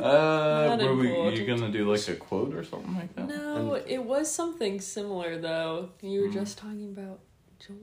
Uh, 0.00 0.76
were 0.80 0.94
we, 0.96 1.08
you 1.08 1.14
important. 1.14 1.46
gonna 1.46 1.70
do 1.72 1.90
like 1.92 2.08
a 2.08 2.14
quote 2.16 2.54
or 2.54 2.64
something 2.64 2.94
like 2.94 3.14
that? 3.14 3.28
No, 3.28 3.74
it 3.74 3.98
was 4.02 4.30
something 4.30 4.80
similar 4.80 5.38
though. 5.38 5.90
You 6.02 6.22
were 6.22 6.28
Mm. 6.28 6.32
just 6.34 6.58
talking 6.58 6.88
about 6.96 7.20
joy. 7.60 7.74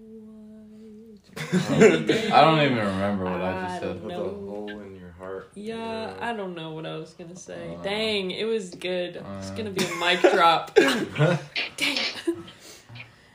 I 1.37 2.41
don't 2.41 2.59
even 2.61 2.77
remember 2.77 3.23
what 3.25 3.41
I 3.41 3.61
just 3.61 3.73
I 3.75 3.79
said. 3.79 3.81
don't 3.81 4.03
With 4.03 4.13
know. 4.17 4.81
A 5.23 5.27
hole 5.27 5.41
in 5.55 5.63
your 5.63 5.77
heart. 5.77 6.17
Yeah, 6.19 6.29
I 6.29 6.33
don't 6.33 6.55
know 6.55 6.71
what 6.71 6.85
I 6.85 6.95
was 6.95 7.13
gonna 7.13 7.35
say. 7.35 7.75
Uh, 7.79 7.83
Dang, 7.83 8.31
it 8.31 8.45
was 8.45 8.69
good. 8.71 9.15
it's 9.39 9.49
uh. 9.51 9.53
gonna 9.55 9.71
be 9.71 9.83
a 9.85 9.95
mic 9.95 10.21
drop. 10.33 10.73
Dang. 10.75 11.97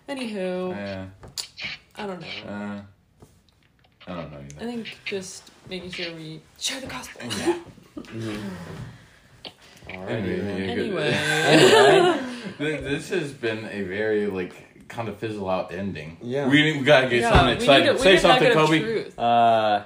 Anywho, 0.08 0.70
Yeah. 0.70 1.06
I 1.96 2.06
don't 2.06 2.20
know. 2.20 2.26
Uh, 2.46 2.80
I 4.06 4.14
don't 4.14 4.32
know 4.32 4.38
either. 4.38 4.60
I 4.60 4.64
think 4.64 4.98
just 5.04 5.50
making 5.68 5.90
sure 5.90 6.14
we 6.14 6.40
share 6.58 6.80
the 6.80 6.86
gospel. 6.86 7.20
All 9.90 9.98
right. 10.04 10.10
Anyway, 10.10 10.66
yeah, 10.66 10.74
good. 10.74 10.78
Anyway. 10.78 12.20
Th- 12.58 12.80
This 12.82 13.08
has 13.10 13.32
been 13.32 13.64
a 13.66 13.82
very 13.82 14.26
like 14.26 14.86
kind 14.88 15.08
of 15.08 15.18
fizzle 15.18 15.48
out 15.48 15.72
ending. 15.72 16.16
Yeah. 16.22 16.48
We, 16.48 16.78
we 16.78 16.84
gotta 16.84 17.08
get 17.08 17.20
Yeah, 17.20 17.30
something 17.30 17.46
we 17.46 17.52
need 17.54 17.60
exciting. 17.62 17.88
a- 17.88 17.92
we 17.92 17.98
Say 17.98 18.16
something, 18.18 18.52
Kobe. 18.52 18.80
truth. 18.80 19.18
Uh, 19.18 19.84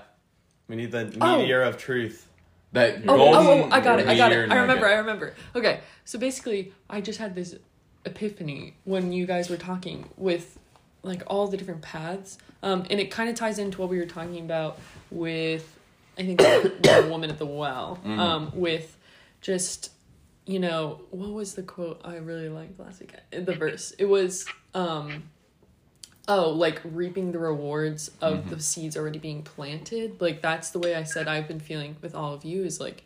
We 0.73 0.77
need 0.77 0.91
the 0.91 1.15
Oh. 1.21 1.37
meteor 1.37 1.61
of 1.61 1.77
truth. 1.77 2.27
That 2.73 3.03
Oh, 3.07 3.15
golden 3.19 3.47
oh, 3.47 3.63
oh, 3.65 3.69
I 3.71 3.81
got 3.81 4.01
it. 4.01 4.09
I 4.09 4.17
got 4.17 4.31
meteor 4.31 4.45
it. 4.45 4.51
I 4.51 4.57
remember. 4.63 4.87
I 4.89 4.95
remember. 4.95 5.35
Okay, 5.55 5.81
so 6.07 6.19
basically, 6.19 6.73
I 6.89 7.03
just 7.03 7.19
had 7.19 7.35
this 7.35 7.55
epiphany 8.07 8.75
when 8.85 9.13
you 9.13 9.27
guys 9.27 9.51
were 9.51 9.59
talking 9.59 10.09
with 10.17 10.59
like 11.03 11.25
all 11.27 11.47
the 11.47 11.59
different 11.59 11.83
paths, 11.83 12.39
um, 12.63 12.87
and 12.89 12.99
it 12.99 13.11
kind 13.11 13.29
of 13.29 13.35
ties 13.37 13.59
into 13.59 13.83
what 13.83 13.91
we 13.91 13.99
were 13.99 14.07
talking 14.07 14.39
about 14.39 14.79
with 15.11 15.79
I 16.17 16.23
think 16.23 16.39
the, 16.39 16.73
the 17.03 17.07
woman 17.11 17.29
at 17.29 17.37
the 17.39 17.45
well, 17.45 17.99
Mhm. 18.03 18.19
um, 18.19 18.53
with 18.55 18.97
just 19.43 19.91
you 20.47 20.59
know 20.59 21.03
what 21.11 21.33
was 21.33 21.53
the 21.55 21.63
quote 21.65 22.01
I 22.03 22.17
really 22.17 22.49
liked 22.49 22.81
last 22.81 22.99
week? 23.01 23.13
The 23.31 23.55
verse. 23.55 23.93
It 23.99 24.07
was. 24.07 24.47
Um, 24.75 25.25
oh 26.29 26.51
like 26.51 26.81
reaping 26.85 27.33
the 27.33 27.39
rewards 27.39 28.11
of 28.21 28.45
Mhm. 28.45 28.51
the 28.51 28.61
seeds 28.61 28.97
already 28.97 29.19
being 29.19 29.43
planted 29.43 30.21
like 30.21 30.41
that's 30.43 30.71
the 30.71 30.79
way 30.79 30.95
i 30.95 31.03
said 31.03 31.27
i've 31.29 31.49
been 31.49 31.61
feeling 31.61 31.97
with 32.01 32.15
all 32.15 32.33
of 32.33 32.45
you 32.45 32.65
is 32.65 32.79
like 32.79 33.03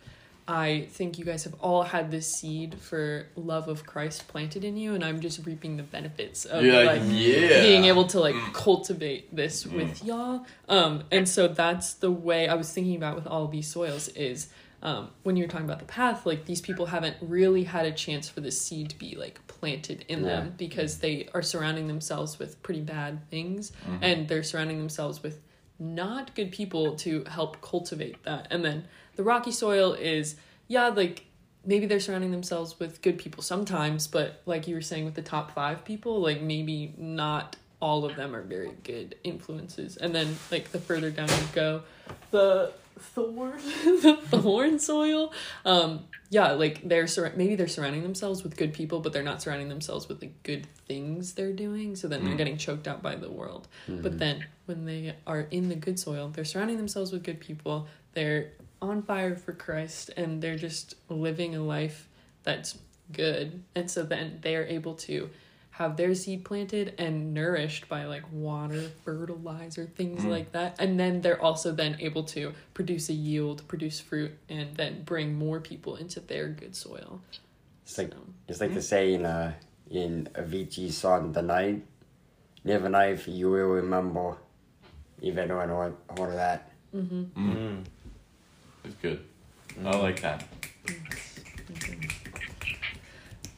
i 0.48 0.86
think 0.90 1.18
you 1.18 1.24
guys 1.24 1.44
have 1.44 1.54
all 1.60 1.82
had 1.82 2.10
this 2.10 2.26
seed 2.30 2.74
for 2.74 3.26
love 3.34 3.68
of 3.68 3.86
christ 3.86 4.28
planted 4.28 4.64
in 4.64 4.76
you 4.76 4.94
and 4.94 5.02
i'm 5.02 5.18
just 5.20 5.44
reaping 5.46 5.76
the 5.76 5.82
benefits 5.82 6.44
of 6.44 6.62
You're 6.62 6.84
like 6.84 7.00
like, 7.00 7.10
yeah. 7.10 7.62
being 7.62 7.84
able 7.86 8.06
to 8.08 8.20
like 8.20 8.36
cultivate 8.52 9.34
this 9.34 9.66
with 9.66 10.02
Mm. 10.02 10.06
y'all 10.06 10.46
um 10.68 11.02
and 11.10 11.26
so 11.28 11.48
that's 11.48 11.94
the 11.94 12.10
way 12.10 12.48
i 12.48 12.54
was 12.54 12.70
thinking 12.72 12.96
about 12.96 13.16
with 13.16 13.26
all 13.26 13.44
of 13.46 13.50
these 13.50 13.66
soils 13.66 14.08
is 14.08 14.48
um, 14.86 15.10
when 15.24 15.36
you're 15.36 15.48
talking 15.48 15.66
about 15.66 15.80
the 15.80 15.84
path, 15.84 16.24
like 16.24 16.44
these 16.46 16.60
people 16.60 16.86
haven't 16.86 17.16
really 17.20 17.64
had 17.64 17.84
a 17.86 17.90
chance 17.92 18.28
for 18.28 18.40
this 18.40 18.58
seed 18.62 18.88
to 18.90 18.96
be 18.98 19.16
like 19.16 19.44
planted 19.48 20.04
in 20.08 20.20
Yeah. 20.20 20.26
them 20.36 20.54
because 20.56 20.98
they 20.98 21.28
are 21.34 21.42
surrounding 21.42 21.88
themselves 21.88 22.38
with 22.38 22.62
pretty 22.62 22.82
bad 22.82 23.28
things 23.28 23.72
Mhm. 23.88 23.98
and 24.00 24.28
they're 24.28 24.44
surrounding 24.44 24.78
themselves 24.78 25.22
with 25.24 25.42
not 25.80 26.34
good 26.36 26.52
people 26.52 26.94
to 26.96 27.24
help 27.24 27.60
cultivate 27.60 28.22
that. 28.22 28.46
And 28.50 28.64
then 28.64 28.84
the 29.16 29.24
rocky 29.24 29.50
soil 29.50 29.92
is, 29.92 30.36
yeah, 30.68 30.86
like 30.88 31.24
maybe 31.64 31.86
they're 31.86 31.98
surrounding 31.98 32.30
themselves 32.30 32.78
with 32.78 33.02
good 33.02 33.18
people 33.18 33.42
sometimes, 33.42 34.06
but 34.06 34.40
like 34.46 34.68
you 34.68 34.76
were 34.76 34.80
saying 34.80 35.04
with 35.04 35.14
the 35.14 35.22
top 35.22 35.50
five 35.50 35.84
people, 35.84 36.20
like 36.20 36.40
maybe 36.40 36.94
not 36.96 37.56
all 37.80 38.04
of 38.04 38.14
them 38.14 38.36
are 38.36 38.42
very 38.42 38.70
good 38.84 39.16
influences. 39.24 39.96
And 39.96 40.14
then 40.14 40.36
like 40.52 40.70
the 40.70 40.78
further 40.78 41.10
down 41.10 41.28
you 41.28 41.48
go, 41.52 41.82
the 42.30 42.72
thorn 42.98 43.58
the 44.02 44.18
thorn 44.30 44.78
soil. 44.78 45.32
Um 45.64 46.04
yeah 46.30 46.52
like 46.52 46.88
they're 46.88 47.06
sur- 47.06 47.32
maybe 47.36 47.54
they're 47.54 47.68
surrounding 47.68 48.02
themselves 48.02 48.42
with 48.42 48.56
good 48.56 48.72
people 48.72 48.98
but 49.00 49.12
they're 49.12 49.22
not 49.22 49.40
surrounding 49.40 49.68
themselves 49.68 50.08
with 50.08 50.18
the 50.18 50.28
good 50.42 50.66
things 50.88 51.34
they're 51.34 51.52
doing 51.52 51.94
so 51.94 52.08
then 52.08 52.24
they're 52.24 52.34
Mm. 52.34 52.38
getting 52.38 52.56
choked 52.56 52.88
out 52.88 53.00
by 53.02 53.14
the 53.14 53.30
world. 53.30 53.68
But 53.86 54.18
then 54.18 54.44
when 54.64 54.84
they 54.86 55.14
are 55.26 55.42
in 55.50 55.68
the 55.68 55.76
good 55.76 55.98
soil 56.00 56.28
they're 56.28 56.44
surrounding 56.44 56.78
themselves 56.78 57.12
with 57.12 57.22
good 57.22 57.38
people 57.40 57.86
they're 58.14 58.52
on 58.82 59.02
fire 59.02 59.36
for 59.36 59.52
christ 59.52 60.10
and 60.16 60.42
they're 60.42 60.56
just 60.58 60.94
living 61.08 61.54
a 61.54 61.62
life 61.62 62.08
that's 62.42 62.76
good. 63.12 63.62
And 63.74 63.90
so 63.90 64.02
then 64.02 64.38
they 64.42 64.56
are 64.56 64.64
able 64.64 64.94
to 64.94 65.30
have 65.78 65.96
their 65.96 66.14
seed 66.14 66.42
planted 66.44 66.94
and 66.98 67.34
nourished 67.34 67.86
by 67.88 68.04
like 68.04 68.24
water 68.32 68.82
fertilizer 69.04 69.84
things 69.94 70.22
Mm. 70.24 70.30
like 70.36 70.52
that 70.52 70.76
and 70.78 70.98
then 70.98 71.20
they're 71.20 71.40
also 71.48 71.70
then 71.72 71.96
able 72.00 72.24
to 72.24 72.52
produce 72.72 73.08
a 73.10 73.12
yield 73.12 73.60
produce 73.68 74.00
fruit 74.00 74.32
and 74.48 74.74
then 74.76 75.02
bring 75.04 75.34
more 75.34 75.60
people 75.60 75.96
into 75.96 76.18
their 76.20 76.48
good 76.48 76.74
soil 76.74 77.20
It's 77.84 77.98
like 77.98 78.12
So, 78.12 78.18
it's 78.48 78.60
like 78.60 78.72
the 78.74 78.82
saying 78.82 79.24
uh, 79.26 79.52
in 79.90 80.28
Avicii's 80.34 80.96
song 80.96 81.32
"The 81.32 81.42
Night." 81.42 81.82
Live 82.64 82.84
a 82.84 82.88
life 82.90 83.28
you 83.28 83.46
will 83.52 83.70
remember. 83.78 84.36
If 85.22 85.36
anyone 85.38 85.68
heard 85.68 85.94
heard 86.18 86.30
of 86.34 86.40
that. 86.44 86.60
mhm. 86.92 87.22
Mm. 87.36 87.84
It's 88.84 88.96
good. 89.04 89.20
I 89.84 89.90
like 89.96 90.20
that. 90.26 90.42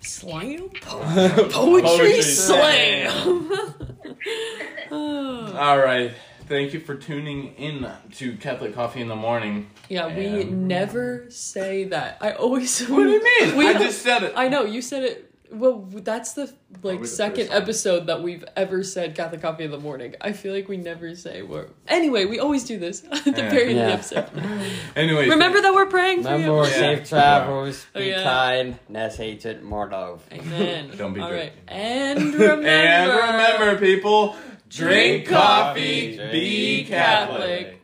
Slam 0.09 0.68
poetry, 0.80 1.48
Poetry 1.50 2.22
slam 2.22 3.50
Oh. 4.90 5.54
All 5.56 5.78
right. 5.78 6.12
Thank 6.46 6.72
you 6.72 6.80
for 6.80 6.94
tuning 6.94 7.54
in 7.56 7.86
to 8.16 8.36
Catholic 8.38 8.74
Coffee 8.74 9.02
in 9.02 9.09
the 9.09 9.16
Morning. 9.16 9.68
yeah 9.90 10.06
we 10.16 10.44
never 10.44 11.26
say 11.28 11.84
that 11.84 12.16
i 12.22 12.32
always 12.32 12.80
What 12.88 13.02
do 13.04 13.11
you 13.11 13.22
mean? 13.46 13.56
We- 13.56 13.68
I 13.68 13.74
just 13.74 14.00
said 14.02 14.22
it. 14.22 14.32
I 14.34 14.48
know 14.48 14.64
you 14.64 14.80
said 14.80 15.02
it. 15.04 15.28
Well, 15.51 15.78
that's 15.90 16.34
the 16.34 16.53
like 16.82 17.01
the 17.01 17.07
second 17.07 17.49
episode 17.51 18.07
that 18.09 18.22
we've 18.22 18.44
ever 18.55 18.84
said 18.84 19.14
Catholic 19.14 19.40
Coffee 19.40 19.64
in 19.64 19.70
the 19.70 19.80
morning. 19.80 20.14
I 20.20 20.32
feel 20.32 20.53
like 20.53 20.68
we 20.68 20.76
never 20.76 21.14
say 21.14 21.40
we're. 21.40 21.68
Anyway, 21.86 22.26
we 22.26 22.38
always 22.38 22.64
do 22.64 22.78
this 22.78 23.03
at 23.11 23.24
the 23.24 23.30
Yeah. 23.30 23.49
very 23.51 23.70
end 23.70 23.78
Yeah. 23.78 23.94
of 23.94 24.09
the 24.11 24.18
episode. 24.18 24.72
Anyway, 24.96 25.26
Remember 25.28 25.62
that 25.62 25.72
we're 25.72 25.86
praying 25.86 26.22
for 26.22 26.32
Remember, 26.32 26.64
you. 26.64 26.64
Yeah. 26.64 26.68
safe 26.96 27.09
travels, 27.09 27.86
Oh, 27.94 27.99
be 28.01 28.07
yeah. 28.09 28.22
kind, 28.24 28.78
less 28.90 29.16
hatred, 29.16 29.62
more 29.62 29.88
love. 29.88 30.22
Amen. 30.32 30.90
Don't 30.99 31.14
be 31.14 31.20
All 31.22 31.30
good. 31.30 31.36
right, 31.38 31.53
and 31.66 32.34
remember. 32.34 32.66
And 32.68 33.11
remember, 33.11 33.78
people, 33.80 34.36
drink 34.68 35.24
Drink 35.24 35.28
coffee, 35.28 36.16
coffee, 36.18 36.30
be 36.30 36.82
be 36.82 36.88
Catholic. 36.88 37.40
Catholic. 37.40 37.80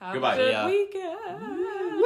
Have 0.00 0.12
Goodbye. 0.14 0.34
a 0.34 0.36
good 0.36 0.52
Yeah. 0.52 0.66
weekend. 0.66 2.02